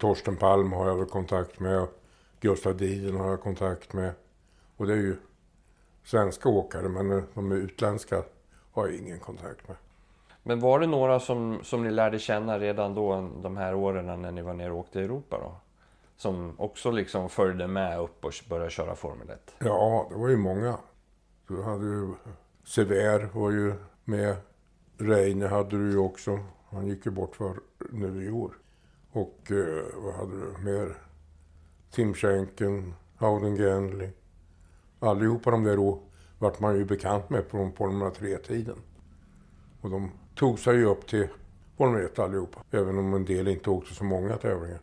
Torsten 0.00 0.36
Palm 0.36 0.72
har 0.72 0.88
jag 0.88 0.96
väl 0.96 1.06
kontakt 1.06 1.60
med. 1.60 1.80
och 1.80 2.00
Gustav 2.40 2.76
Diden 2.76 3.16
har 3.16 3.30
jag 3.30 3.40
kontakt 3.40 3.92
med. 3.92 4.12
Och 4.76 4.86
det 4.86 4.92
är 4.92 4.96
ju 4.96 5.16
svenska 6.04 6.48
åkare, 6.48 6.88
men 6.88 7.22
de 7.34 7.52
utländska 7.52 8.22
har 8.72 8.86
jag 8.86 8.96
ingen 8.96 9.18
kontakt 9.20 9.68
med. 9.68 9.76
Men 10.46 10.60
var 10.60 10.80
det 10.80 10.86
några 10.86 11.20
som, 11.20 11.58
som 11.62 11.82
ni 11.82 11.90
lärde 11.90 12.18
känna 12.18 12.58
redan 12.58 12.94
då, 12.94 13.30
de 13.42 13.56
här 13.56 13.74
åren 13.74 14.22
när 14.22 14.32
ni 14.32 14.42
var 14.42 14.54
nere 14.54 14.70
och 14.70 14.78
åkte 14.78 15.00
i 15.00 15.04
Europa 15.04 15.38
då? 15.38 15.54
Som 16.16 16.54
också 16.60 16.90
liksom 16.90 17.28
följde 17.28 17.66
med 17.66 18.00
upp 18.00 18.24
och 18.24 18.32
började 18.48 18.70
köra 18.70 18.94
Formel 18.94 19.30
1? 19.30 19.54
Ja, 19.58 20.06
det 20.10 20.16
var 20.16 20.28
ju 20.28 20.36
många. 20.36 20.78
Du 21.48 21.62
hade 21.62 21.84
ju 21.84 22.14
Sever 22.64 23.28
var 23.32 23.50
ju 23.50 23.74
med. 24.04 24.36
Reine 24.98 25.46
hade 25.46 25.78
du 25.78 25.90
ju 25.90 25.98
också. 25.98 26.38
Han 26.70 26.86
gick 26.86 27.06
ju 27.06 27.12
bort 27.12 27.36
för 27.36 27.54
nu 27.92 28.24
i 28.24 28.30
år. 28.30 28.52
Och 29.12 29.50
eh, 29.50 29.84
vad 29.96 30.14
hade 30.14 30.32
du 30.40 30.64
mer? 30.64 30.96
Tim 31.90 32.14
Schenken, 32.14 32.94
Howden 33.16 33.56
Genley. 33.56 34.10
Allihopa 34.98 35.50
de 35.50 35.64
där 35.64 35.76
då 35.76 36.00
vart 36.38 36.60
man 36.60 36.76
ju 36.76 36.84
bekant 36.84 37.30
med 37.30 37.44
från 37.44 37.72
Formel 37.72 38.08
3-tiden. 38.08 38.76
Och 39.80 39.90
de 39.90 40.10
tog 40.34 40.58
sig 40.58 40.84
upp 40.84 41.06
till 41.06 41.28
Formel 41.78 42.04
1 42.04 42.18
allihopa. 42.18 42.60
Även 42.70 42.98
om 42.98 43.14
en 43.14 43.24
del 43.24 43.48
inte 43.48 43.70
åkte 43.70 43.94
så 43.94 44.04
många 44.04 44.36
tävlingar. 44.36 44.80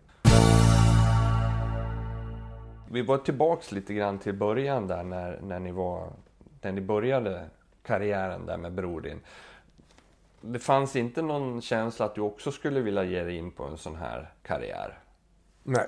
Vi 2.91 3.01
var 3.01 3.17
tillbaks 3.17 3.71
lite 3.71 3.93
grann 3.93 4.19
till 4.19 4.33
början 4.33 4.87
där 4.87 5.03
när, 5.03 5.39
när, 5.41 5.59
ni, 5.59 5.71
var, 5.71 6.13
när 6.61 6.71
ni 6.71 6.81
började 6.81 7.45
karriären 7.83 8.45
där 8.45 8.57
med 8.57 8.73
Bror 8.73 9.01
din. 9.01 9.19
Det 10.41 10.59
fanns 10.59 10.95
inte 10.95 11.21
någon 11.21 11.61
känsla 11.61 12.05
att 12.05 12.15
du 12.15 12.21
också 12.21 12.51
skulle 12.51 12.81
vilja 12.81 13.03
ge 13.03 13.23
dig 13.23 13.37
in 13.37 13.51
på 13.51 13.63
en 13.63 13.77
sån 13.77 13.95
här 13.95 14.33
karriär? 14.43 14.99
Nej. 15.63 15.87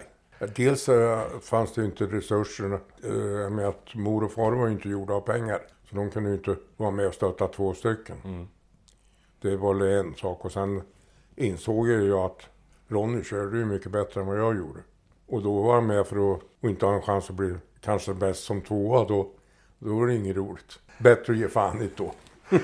Dels 0.55 0.89
äh, 0.89 1.39
fanns 1.41 1.73
det 1.73 1.85
inte 1.85 2.05
resurserna 2.05 2.79
äh, 3.03 3.49
med 3.49 3.67
att 3.67 3.95
mor 3.95 4.23
och 4.23 4.31
far 4.31 4.51
var 4.51 4.69
inte 4.69 4.89
gjorda 4.89 5.13
av 5.13 5.21
pengar. 5.21 5.59
Så 5.89 5.95
de 5.95 6.09
kunde 6.09 6.29
ju 6.29 6.35
inte 6.35 6.55
vara 6.77 6.91
med 6.91 7.07
och 7.07 7.13
stötta 7.13 7.47
två 7.47 7.73
stycken. 7.73 8.15
Mm. 8.23 8.47
Det 9.43 9.57
var 9.57 9.85
en 9.85 10.15
sak 10.15 10.45
och 10.45 10.51
sen 10.51 10.81
insåg 11.35 11.89
jag 11.89 12.01
ju 12.01 12.13
att 12.13 12.49
Ronny 12.87 13.23
körde 13.23 13.57
ju 13.57 13.65
mycket 13.65 13.91
bättre 13.91 14.21
än 14.21 14.27
vad 14.27 14.39
jag 14.39 14.57
gjorde. 14.57 14.79
Och 15.27 15.41
då 15.41 15.61
var 15.61 15.75
han 15.75 15.87
med 15.87 16.07
för 16.07 16.33
att 16.33 16.41
och 16.61 16.69
inte 16.69 16.85
ha 16.85 16.93
en 16.93 17.01
chans 17.01 17.29
att 17.29 17.35
bli 17.35 17.55
kanske 17.81 18.13
bäst 18.13 18.43
som 18.43 18.61
tvåa. 18.61 19.05
Då, 19.05 19.31
då 19.79 19.99
var 19.99 20.07
det 20.07 20.15
inget 20.15 20.35
roligt. 20.35 20.79
Bättre 20.97 21.33
att 21.33 21.39
ge 21.39 21.47
fan 21.47 21.81
i 21.81 21.89
då. 21.95 22.11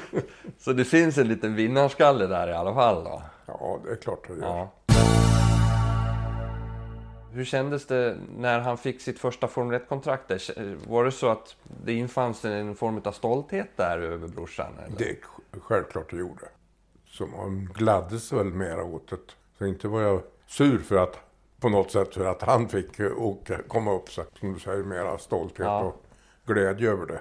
Så 0.57 0.73
det 0.73 0.85
finns 0.85 1.17
en 1.17 1.27
liten 1.27 1.55
vinnarskalle 1.55 2.27
där 2.27 2.47
i 2.47 2.53
alla 2.53 2.73
fall 2.73 3.03
då? 3.03 3.21
Ja, 3.45 3.79
det 3.83 3.91
är 3.91 3.95
klart 3.95 4.27
det 4.27 4.33
gör. 4.33 4.41
Ja. 4.41 4.71
Hur 7.31 7.45
kändes 7.45 7.85
det 7.85 8.17
när 8.37 8.59
han 8.59 8.77
fick 8.77 9.01
sitt 9.01 9.19
första 9.19 9.47
Formel 9.47 9.81
1-kontrakt? 9.81 10.31
Var 10.87 11.05
det 11.05 11.11
så 11.11 11.27
att 11.27 11.55
det 11.85 11.93
infann 11.93 12.33
sig 12.33 12.59
en 12.59 12.75
form 12.75 13.01
av 13.05 13.11
stolthet 13.11 13.69
där 13.75 13.99
över 13.99 14.27
brorsan? 14.27 14.73
Eller? 14.85 14.97
Det 14.97 15.15
självklart 15.59 16.11
det 16.11 16.17
gjorde. 16.17 16.47
Så 17.19 17.27
man 17.27 17.69
gladdes 17.73 18.33
väl 18.33 18.45
mera 18.45 18.83
åt 18.83 19.09
det. 19.09 19.17
Så 19.57 19.65
inte 19.65 19.87
var 19.87 20.01
jag 20.01 20.21
sur 20.47 20.77
för 20.77 20.97
att 20.97 21.19
på 21.59 21.69
något 21.69 21.91
sätt 21.91 22.13
för 22.13 22.25
att 22.25 22.41
han 22.41 22.69
fick 22.69 22.99
åka, 22.99 23.61
komma 23.67 23.93
upp 23.93 24.09
sig. 24.11 24.25
Som 24.39 24.53
du 24.53 24.59
säger, 24.59 24.83
mera 24.83 25.17
stolthet 25.17 25.65
ja. 25.65 25.79
och 25.79 26.03
glädje 26.45 26.91
över 26.91 27.05
det. 27.05 27.19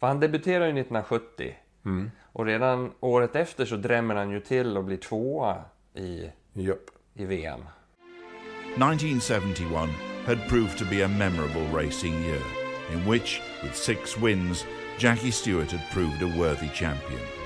För 0.00 0.06
han 0.06 0.20
debuterade 0.20 0.64
ju 0.64 0.80
1970. 0.80 1.54
Mm. 1.84 2.10
Och 2.32 2.46
redan 2.46 2.92
året 3.00 3.36
efter 3.36 3.64
så 3.64 3.76
drämmer 3.76 4.14
han 4.14 4.30
ju 4.30 4.40
till 4.40 4.76
och 4.76 4.84
blir 4.84 4.96
tvåa 4.96 5.64
i, 5.94 6.30
yep. 6.54 6.80
i 7.14 7.24
VM. 7.24 7.60
1971 8.76 9.90
had 10.26 10.48
proved 10.48 10.78
to 10.78 10.84
be 10.90 11.04
a 11.04 11.08
memorable 11.08 11.82
racing 11.82 12.14
year, 12.24 12.42
in 12.92 13.10
which, 13.10 13.42
with 13.62 13.76
six 13.76 14.18
wins, 14.18 14.66
Jackie 14.98 15.32
Stewart 15.32 15.72
had 15.72 15.90
proved 15.92 16.22
a 16.22 16.38
worthy 16.38 16.68
champion. 16.68 17.41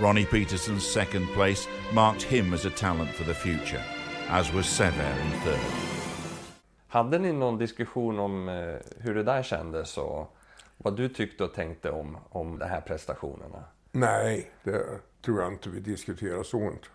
Ronnie 0.00 0.26
Peterson's 0.26 0.86
second 0.92 1.26
place 1.34 1.68
marked 1.92 2.22
him 2.22 2.54
as 2.54 2.64
a 2.64 2.70
talent 2.70 3.10
for 3.10 3.24
the 3.24 3.34
future, 3.34 3.82
as 4.28 4.52
was 4.52 4.66
Sever 4.66 5.14
in 5.24 5.40
third. 5.40 5.60
Hade 6.88 7.18
ni 7.18 7.32
någon 7.32 7.58
diskussion 7.58 8.18
om 8.18 8.48
eh, 8.48 8.76
hur 8.98 9.14
det 9.14 9.22
där 9.22 9.42
kändes 9.42 9.98
och 9.98 10.36
vad 10.76 10.96
du 10.96 11.08
tyckte 11.08 11.44
och 11.44 11.54
tänkte 11.54 11.90
om, 11.90 12.18
om 12.30 12.58
de 12.58 12.64
här 12.64 12.80
prestationerna? 12.80 13.64
Nej, 13.92 14.50
det 14.64 14.84
tror 15.24 15.42
jag 15.42 15.52
inte 15.52 15.70
vi 15.70 15.80
diskuterar 15.80 16.42
så 16.42 16.58
inte. 16.58 16.88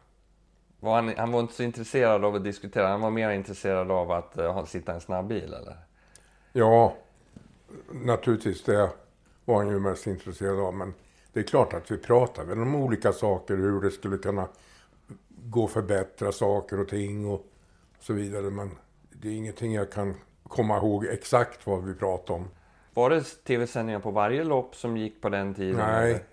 Var 0.79 0.95
han, 0.95 1.13
han 1.17 1.31
var 1.31 1.39
inte 1.39 1.53
så 1.53 1.63
intresserad 1.63 2.25
av 2.25 2.35
att 2.35 2.43
diskutera, 2.43 2.87
han 2.87 3.01
var 3.01 3.11
mer 3.11 3.29
intresserad 3.29 3.91
av 3.91 4.11
att 4.11 4.37
uh, 4.37 4.65
sitta 4.65 4.91
i 4.91 4.95
en 4.95 5.01
snabb 5.01 5.27
bil 5.27 5.53
eller? 5.53 5.77
Ja, 6.53 6.95
naturligtvis 7.91 8.63
det 8.63 8.89
var 9.45 9.55
han 9.55 9.67
ju 9.67 9.79
mest 9.79 10.07
intresserad 10.07 10.59
av. 10.59 10.73
Men 10.73 10.93
det 11.33 11.39
är 11.39 11.43
klart 11.43 11.73
att 11.73 11.91
vi 11.91 11.97
pratar 11.97 12.45
väl 12.45 12.61
om 12.61 12.75
olika 12.75 13.13
saker, 13.13 13.55
hur 13.55 13.81
det 13.81 13.91
skulle 13.91 14.17
kunna 14.17 14.47
gå 15.27 15.65
att 15.65 15.71
förbättra 15.71 16.31
saker 16.31 16.79
och 16.79 16.87
ting 16.87 17.27
och 17.27 17.45
så 17.99 18.13
vidare. 18.13 18.49
Men 18.49 18.71
det 19.11 19.27
är 19.27 19.33
ingenting 19.33 19.73
jag 19.73 19.91
kan 19.91 20.15
komma 20.43 20.77
ihåg 20.77 21.05
exakt 21.05 21.67
vad 21.67 21.83
vi 21.83 21.93
pratade 21.93 22.39
om. 22.39 22.47
Var 22.93 23.09
det 23.09 23.23
tv-sändningar 23.23 23.99
på 23.99 24.11
varje 24.11 24.43
lopp 24.43 24.75
som 24.75 24.97
gick 24.97 25.21
på 25.21 25.29
den 25.29 25.53
tiden? 25.53 25.77
Nej. 25.77 26.11
Eller? 26.11 26.23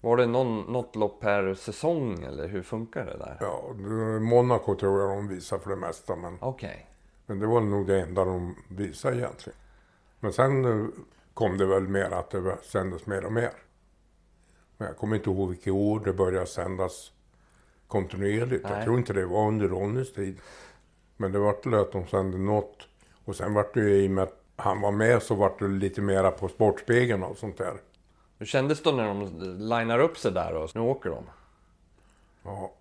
Var 0.00 0.16
det 0.16 0.26
någon, 0.26 0.72
något 0.72 0.96
lopp 0.96 1.20
per 1.20 1.54
säsong 1.54 2.22
eller 2.22 2.48
hur 2.48 2.62
funkar 2.62 3.04
det 3.04 3.16
där? 3.18 3.36
Ja, 3.40 3.72
Monaco 4.20 4.74
tror 4.74 5.00
jag 5.00 5.10
de 5.10 5.28
visar 5.28 5.58
för 5.58 5.70
det 5.70 5.76
mesta. 5.76 6.16
Men, 6.16 6.38
okay. 6.40 6.76
men 7.26 7.38
det 7.38 7.46
var 7.46 7.60
nog 7.60 7.86
det 7.86 8.00
enda 8.00 8.24
de 8.24 8.56
visade 8.68 9.16
egentligen. 9.16 9.58
Men 10.20 10.32
sen 10.32 10.64
eh, 10.64 10.88
kom 11.34 11.58
det 11.58 11.66
väl 11.66 11.88
mer 11.88 12.10
att 12.10 12.30
det 12.30 12.56
sändes 12.62 13.06
mer 13.06 13.24
och 13.24 13.32
mer. 13.32 13.52
Men 14.78 14.88
jag 14.88 14.96
kommer 14.96 15.16
inte 15.16 15.30
ihåg 15.30 15.48
vilket 15.48 15.72
år 15.72 16.00
det 16.00 16.12
började 16.12 16.46
sändas 16.46 17.12
kontinuerligt. 17.88 18.64
Nej. 18.64 18.72
Jag 18.72 18.84
tror 18.84 18.98
inte 18.98 19.12
det 19.12 19.26
var 19.26 19.48
under 19.48 19.68
Ronnys 19.68 20.12
tid. 20.12 20.40
Men 21.16 21.32
det 21.32 21.38
vart 21.38 21.66
att 21.66 21.92
de 21.92 22.06
sände 22.06 22.38
något. 22.38 22.88
Och 23.24 23.36
sen 23.36 23.54
vart 23.54 23.74
det 23.74 23.80
ju 23.80 24.04
i 24.04 24.06
och 24.06 24.10
med 24.10 24.24
att 24.24 24.42
han 24.56 24.80
var 24.80 24.92
med 24.92 25.22
så 25.22 25.34
vart 25.34 25.58
det 25.58 25.68
lite 25.68 26.00
mera 26.00 26.30
på 26.30 26.48
Sportspegeln 26.48 27.22
och 27.22 27.36
sånt 27.36 27.58
där. 27.58 27.74
Hur 28.38 28.46
kändes 28.46 28.82
det 28.82 28.92
när 28.92 29.06
de 29.06 29.40
linar 29.58 29.98
upp 29.98 30.18
sig 30.18 30.32
där 30.32 30.54
och 30.54 30.70
nu 30.74 30.80
åker 30.80 31.10
de? 31.10 31.24
Ja, 32.42 32.72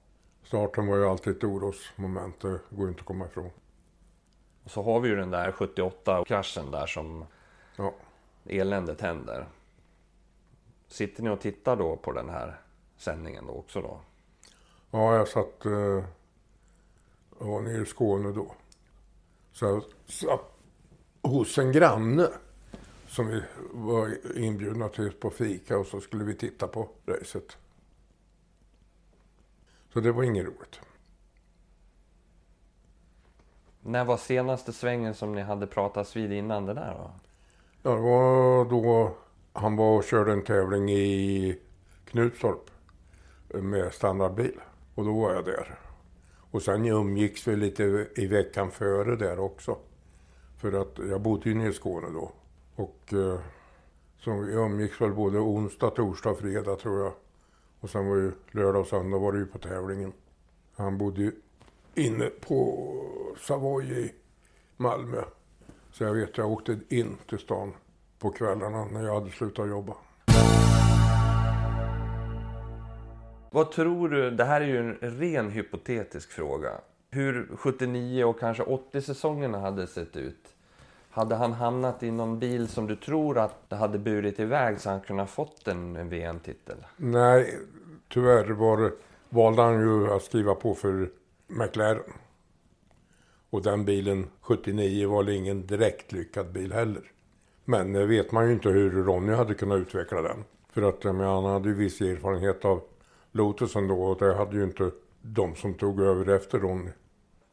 starten 0.44 0.88
var 0.88 0.98
ju 0.98 1.06
alltid 1.06 1.38
ett 1.38 1.44
orosmoment. 1.44 2.40
Det 2.40 2.60
går 2.70 2.88
inte 2.88 3.00
att 3.00 3.06
komma 3.06 3.26
ifrån. 3.26 3.50
Och 4.64 4.72
så 4.72 4.84
har 4.84 5.00
vi 5.00 5.10
ju 5.10 5.16
den 5.16 5.32
där 5.32 5.52
78-kraschen 5.52 6.72
där 6.72 6.86
som 6.86 7.26
ja. 7.76 7.94
eländet 8.46 9.02
händer. 9.02 9.48
Sitter 10.88 11.24
ni 11.24 11.30
och 11.30 11.42
tittar 11.42 11.76
då 11.76 11.96
på 11.96 12.12
den 12.12 12.30
här 12.30 12.62
sändningen 12.98 13.46
då 13.48 13.54
också 13.54 13.82
då? 13.82 14.00
Ja, 14.92 15.16
jag 15.16 15.28
satt... 15.28 15.66
Eh, 15.66 16.04
jag 17.40 17.48
var 17.48 17.62
nere 17.62 17.82
i 17.82 17.86
Skåne 17.86 18.32
då. 18.32 18.56
Så 19.52 19.66
jag 19.66 19.84
satt 20.06 20.58
hos 21.22 21.58
en 21.58 21.72
granne 21.72 22.28
som 23.08 23.28
vi 23.28 23.44
var 23.74 24.38
inbjudna 24.38 24.90
till 24.90 25.12
på 25.12 25.30
fika 25.30 25.78
och 25.78 25.88
så 25.88 26.02
skulle 26.02 26.24
vi 26.24 26.36
titta 26.36 26.68
på 26.68 26.90
racet. 27.06 27.58
Så 29.94 30.00
det 30.00 30.12
var 30.12 30.24
inget 30.24 30.46
roligt. 30.46 30.80
När 33.82 34.06
var 34.06 34.18
senaste 34.18 34.74
svängen 34.74 35.16
som 35.16 35.36
ni 35.36 35.42
hade 35.42 35.68
pratats 35.68 36.16
vid 36.16 36.32
innan 36.32 36.66
det 36.66 36.74
där 36.74 36.94
då? 36.94 37.12
Ja, 37.84 37.96
det 37.96 38.02
var 38.02 38.66
då 38.66 39.16
han 39.58 39.76
var 39.76 39.98
och 39.98 40.04
körde 40.04 40.32
en 40.32 40.44
tävling 40.44 40.92
i 40.92 41.60
Knutstorp 42.06 42.72
med 43.50 43.94
standardbil. 43.94 44.60
Och 44.96 45.06
då 45.06 45.22
var 45.22 45.34
jag 45.34 45.46
där. 45.46 45.80
Och 46.52 46.62
sen 46.62 46.86
umgicks 46.86 47.48
vi 47.48 47.56
lite 47.56 48.08
i 48.16 48.28
veckan 48.28 48.72
före 48.72 49.16
där 49.16 49.40
också. 49.40 49.78
För 50.58 50.82
att 50.82 51.00
jag 51.10 51.22
bodde 51.22 51.50
ju 51.50 51.56
nere 51.56 51.70
i 51.70 51.74
Skåne 51.74 52.08
då. 52.14 52.32
Och 52.76 53.14
eh, 53.14 53.40
så 54.20 54.34
vi 54.34 54.54
umgicks 54.54 55.02
väl 55.02 55.14
både 55.14 55.40
onsdag, 55.40 55.90
torsdag, 55.90 56.36
fredag 56.36 56.76
tror 56.76 57.04
jag. 57.04 57.14
Och 57.80 57.90
sen 57.90 58.08
var 58.08 58.16
ju 58.16 58.32
lördag 58.52 58.82
och 58.82 58.88
söndag 58.88 59.18
var 59.18 59.32
det 59.32 59.40
ju 59.40 59.46
på 59.46 59.58
tävlingen. 59.58 60.14
Han 60.76 60.98
bodde 60.98 61.22
ju 61.22 61.32
inne 61.96 62.26
på 62.26 62.88
Savoy 63.40 63.86
i 63.86 64.14
Malmö. 64.78 65.24
Så 65.92 66.04
jag 66.04 66.14
vet, 66.14 66.38
jag 66.38 66.52
åkte 66.52 66.80
in 66.90 67.18
till 67.30 67.40
stan 67.40 67.74
på 68.20 68.30
kvällarna 68.30 68.86
när 68.86 69.04
jag 69.06 69.14
hade 69.14 69.32
slutat 69.32 69.70
jobba. 69.70 69.94
Vad 73.52 73.72
tror 73.72 74.10
du, 74.10 74.32
det 74.32 74.44
här 74.44 74.62
är 74.62 74.66
ju 74.66 74.78
en 74.78 74.96
ren 75.02 75.50
hypotetisk 75.50 76.32
fråga. 76.32 76.70
Hur 77.12 77.50
79 77.56 78.24
och 78.24 78.40
kanske 78.40 78.64
80 78.64 79.02
säsongerna 79.02 79.60
hade 79.60 79.88
sett 79.88 80.16
ut 80.16 80.54
hade 81.10 81.36
han 81.36 81.54
hamnat 81.54 82.04
i 82.04 82.12
någon 82.12 82.40
bil 82.40 82.68
som 82.68 82.88
du 82.88 82.96
tror 82.96 83.38
att 83.38 83.70
det 83.70 83.76
hade 83.76 84.00
burit 84.00 84.40
iväg 84.40 84.82
så 84.82 84.90
han 84.90 85.02
kunde 85.02 85.22
ha 85.22 85.28
fått 85.28 85.68
en, 85.68 86.10
VM-titel? 86.10 86.78
Nej, 86.98 87.60
tyvärr 88.10 88.50
var, 88.50 88.92
valde 89.30 89.62
han 89.62 89.80
ju 89.80 90.14
att 90.14 90.24
skriva 90.24 90.56
på 90.56 90.76
för 90.76 91.10
McLaren. 91.48 92.14
Och 93.50 93.62
den 93.64 93.86
bilen, 93.86 94.28
79, 94.42 95.10
var 95.10 95.30
ingen 95.30 95.68
direkt 95.68 96.12
lyckad 96.12 96.52
bil 96.52 96.74
heller. 96.74 97.12
Men 97.70 97.94
det 97.94 98.06
vet 98.06 98.32
man 98.32 98.48
ju 98.48 98.54
inte 98.54 98.70
hur 98.70 99.04
Ronny 99.04 99.34
hade 99.34 99.54
kunnat 99.54 99.78
utveckla 99.78 100.22
den. 100.22 100.44
För 100.70 100.82
att 100.82 101.04
menar, 101.04 101.42
han 101.42 101.54
hade 101.54 101.70
ju 101.70 101.76
viss 101.76 102.02
erfarenhet 102.02 102.66
av 102.66 102.82
Lotusen 103.32 103.88
då 103.88 104.04
och 104.04 104.18
det 104.20 104.36
hade 104.36 104.56
ju 104.58 104.64
inte 104.64 104.92
de 105.22 105.56
som 105.56 105.74
tog 105.74 106.02
över 106.02 106.36
efter 106.36 106.60
Ronny. 106.60 106.92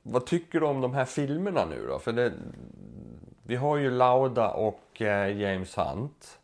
Vad 0.03 0.27
tycker 0.27 0.61
du 0.61 0.67
om 0.67 0.81
de 0.81 0.95
här 0.95 1.05
filmerna 1.05 1.65
nu 1.65 1.87
då? 1.87 1.99
För 1.99 2.13
det, 2.13 2.33
vi 3.43 3.57
har 3.57 3.77
ju 3.77 3.91
Lauda 3.91 4.51
och 4.51 5.03
eh, 5.03 5.41
James 5.41 5.77
Hunt. 5.79 6.39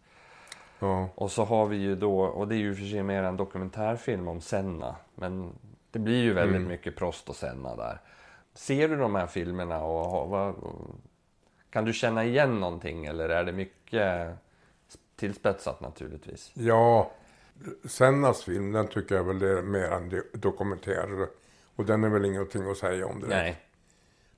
Ja. 0.78 1.08
Och 1.14 1.30
så 1.30 1.44
har 1.44 1.66
vi 1.66 1.76
ju 1.76 1.96
då, 1.96 2.20
och 2.20 2.48
det 2.48 2.54
är 2.54 2.58
ju 2.58 2.74
för 2.74 2.84
sig 2.84 3.02
mer 3.02 3.22
en 3.22 3.36
dokumentärfilm 3.36 4.28
om 4.28 4.40
Senna. 4.40 4.96
Men 5.14 5.52
det 5.90 5.98
blir 5.98 6.22
ju 6.22 6.32
väldigt 6.32 6.56
Mm. 6.56 6.68
mycket 6.68 6.96
Prost 6.96 7.28
och 7.28 7.36
Senna 7.36 7.76
där. 7.76 8.00
Ser 8.54 8.88
du 8.88 8.96
de 8.96 9.14
här 9.14 9.26
filmerna 9.26 9.82
och 9.84 10.28
vad, 10.28 10.54
kan 11.70 11.84
du 11.84 11.92
känna 11.92 12.24
igen 12.24 12.60
någonting 12.60 13.06
eller 13.06 13.28
är 13.28 13.44
det 13.44 13.52
mycket 13.52 14.34
tillspetsat 15.16 15.80
naturligtvis? 15.80 16.50
Ja, 16.54 17.12
Sennas 17.84 18.44
film 18.44 18.72
den 18.72 18.88
tycker 18.88 19.14
jag 19.14 19.24
väl 19.24 19.42
är 19.42 19.62
mer 19.62 19.90
en 19.90 20.10
do- 20.10 20.36
dokumentär. 20.36 21.26
Och 21.76 21.84
den 21.84 22.04
är 22.04 22.08
väl 22.08 22.24
ingenting 22.24 22.70
att 22.70 22.76
säga 22.76 23.06
om 23.06 23.20
det. 23.20 23.26
Nej. 23.26 23.60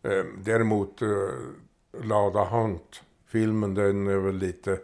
Eh, 0.02 0.24
däremot 0.38 1.02
eh, 1.02 1.08
Lada 2.02 2.44
Hunt-filmen 2.44 3.74
den 3.74 4.06
är 4.06 4.16
väl 4.16 4.36
lite 4.36 4.78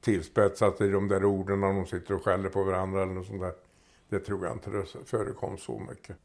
tillspetsat 0.00 0.80
i 0.80 0.90
de 0.90 1.08
där 1.08 1.24
orden 1.24 1.60
när 1.60 1.66
de 1.72 1.86
sitter 1.86 2.14
och 2.14 2.24
skäller 2.24 2.48
på 2.48 2.62
varandra 2.62 3.02
eller 3.02 3.12
något 3.12 3.26
sånt 3.26 3.40
där. 3.40 3.52
Det 4.08 4.18
tror 4.18 4.44
jag 4.44 4.54
inte 4.54 4.70
det 4.70 4.84
förekom 5.04 5.58
så 5.58 5.78
mycket. 5.78 6.16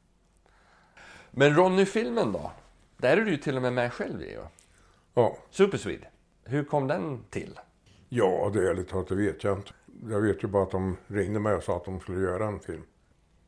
Men 1.31 1.55
Ronny-filmen 1.55 2.31
då? 2.31 2.51
Där 2.97 3.17
är 3.17 3.21
du 3.21 3.31
ju 3.31 3.37
till 3.37 3.55
och 3.55 3.61
med 3.61 3.73
med 3.73 3.93
själv 3.93 4.21
i 4.21 4.31
ju. 4.31 4.41
Ja, 5.17 5.37
Superswede. 5.49 6.07
Hur 6.43 6.63
kom 6.63 6.87
den 6.87 7.23
till? 7.29 7.59
ja 8.09 8.51
det 8.53 8.59
är 8.59 8.69
ärligt 8.69 8.89
talat 8.89 9.07
det 9.07 9.15
vet 9.15 9.43
jag 9.43 9.57
inte. 9.57 9.71
Jag 10.09 10.21
vet 10.21 10.43
ju 10.43 10.47
bara 10.47 10.63
att 10.63 10.71
de 10.71 10.97
ringde 11.07 11.39
mig 11.39 11.55
och 11.55 11.63
sa 11.63 11.77
att 11.77 11.85
de 11.85 11.99
skulle 11.99 12.21
göra 12.21 12.45
en 12.47 12.59
film. 12.59 12.83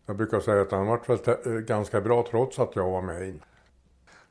Jag 0.06 0.18
brukar 0.18 0.40
säga 0.40 0.62
att 0.62 0.70
den 0.70 0.86
varit 0.86 1.10
väl 1.10 1.20
eh, 1.46 1.52
ganska 1.54 2.02
bra 2.02 2.26
trots 2.30 2.60
att 2.60 2.76
jag 2.76 2.92
var 2.92 3.02
med 3.02 3.22
i. 3.22 3.40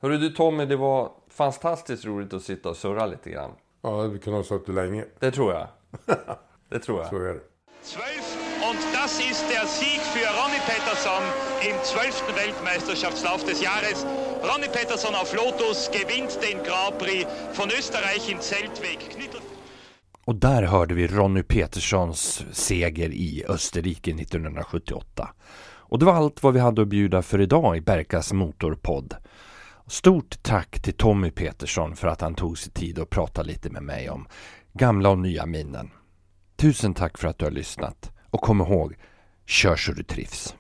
Hörru 0.01 0.19
du 0.19 0.31
Tommy, 0.31 0.67
det 0.67 0.77
var 0.77 1.13
fantastiskt 1.29 2.05
roligt 2.05 2.33
att 2.33 2.43
sitta 2.43 2.69
och 2.69 2.77
surra 2.77 3.07
lite 3.07 3.31
grann. 3.31 3.51
Ja, 3.83 4.03
vi 4.03 4.19
kunde 4.19 4.39
ha 4.39 4.45
suttit 4.45 4.75
länge. 4.75 5.05
Det 5.19 5.31
tror 5.31 5.53
jag. 5.53 5.69
Det 6.69 6.79
tror 6.79 6.99
jag. 6.99 7.09
Så 7.09 7.17
är 7.17 7.35
det 7.35 7.41
das 9.07 9.21
ist 9.21 9.45
der 9.51 9.67
Sieg 9.67 10.01
für 10.01 10.27
Ronny 10.41 10.61
Peterson 10.67 11.23
im 11.71 11.77
12. 11.85 12.25
Weltmeisterschaftslauf 12.37 13.45
des 13.45 13.63
Jahres. 13.63 14.07
Ronny 14.43 14.67
Peterson 14.67 15.15
auf 15.15 15.35
Lotus 15.35 15.91
gewinnt 15.93 16.39
den 16.43 16.59
Grand 16.65 16.99
Prix 16.99 17.27
von 17.55 17.69
Österreich 17.79 18.31
in 18.31 18.41
Zeltweg. 18.41 18.99
Och 20.25 20.35
där 20.35 20.63
hörde 20.63 20.95
vi 20.95 21.07
Ronny 21.07 21.43
Peterssons 21.43 22.45
seger 22.53 23.09
i 23.11 23.45
Österrike 23.49 24.11
1978. 24.11 25.29
Och 25.65 25.99
det 25.99 26.05
var 26.05 26.15
allt 26.15 26.43
vad 26.43 26.55
vi 26.55 26.61
hade 26.61 26.83
att 26.83 26.89
bjuda 26.89 27.23
för 27.23 27.41
idag 27.41 27.77
i 27.77 27.81
Berkas 27.81 28.33
Motorpodd. 28.33 29.15
Stort 29.87 30.43
tack 30.43 30.83
till 30.83 30.95
Tommy 30.95 31.31
Petersson 31.31 31.97
för 31.97 32.09
att 32.09 32.21
han 32.21 32.35
tog 32.35 32.59
sig 32.59 32.73
tid 32.73 32.99
att 32.99 33.11
prata 33.11 33.43
lite 33.43 33.71
med 33.71 33.83
mig 33.83 34.11
om 34.11 34.29
gamla 34.73 35.11
och 35.11 35.19
nya 35.19 35.47
minnen. 35.47 35.91
Tusen 36.57 36.95
tack 36.95 37.19
för 37.19 37.29
att 37.29 37.39
du 37.39 37.45
har 37.45 37.53
lyssnat 37.53 38.13
och 38.37 38.43
kom 38.43 38.61
ihåg, 38.61 38.95
kör 39.47 39.77
så 39.77 39.93
du 39.93 40.03
trivs. 40.03 40.55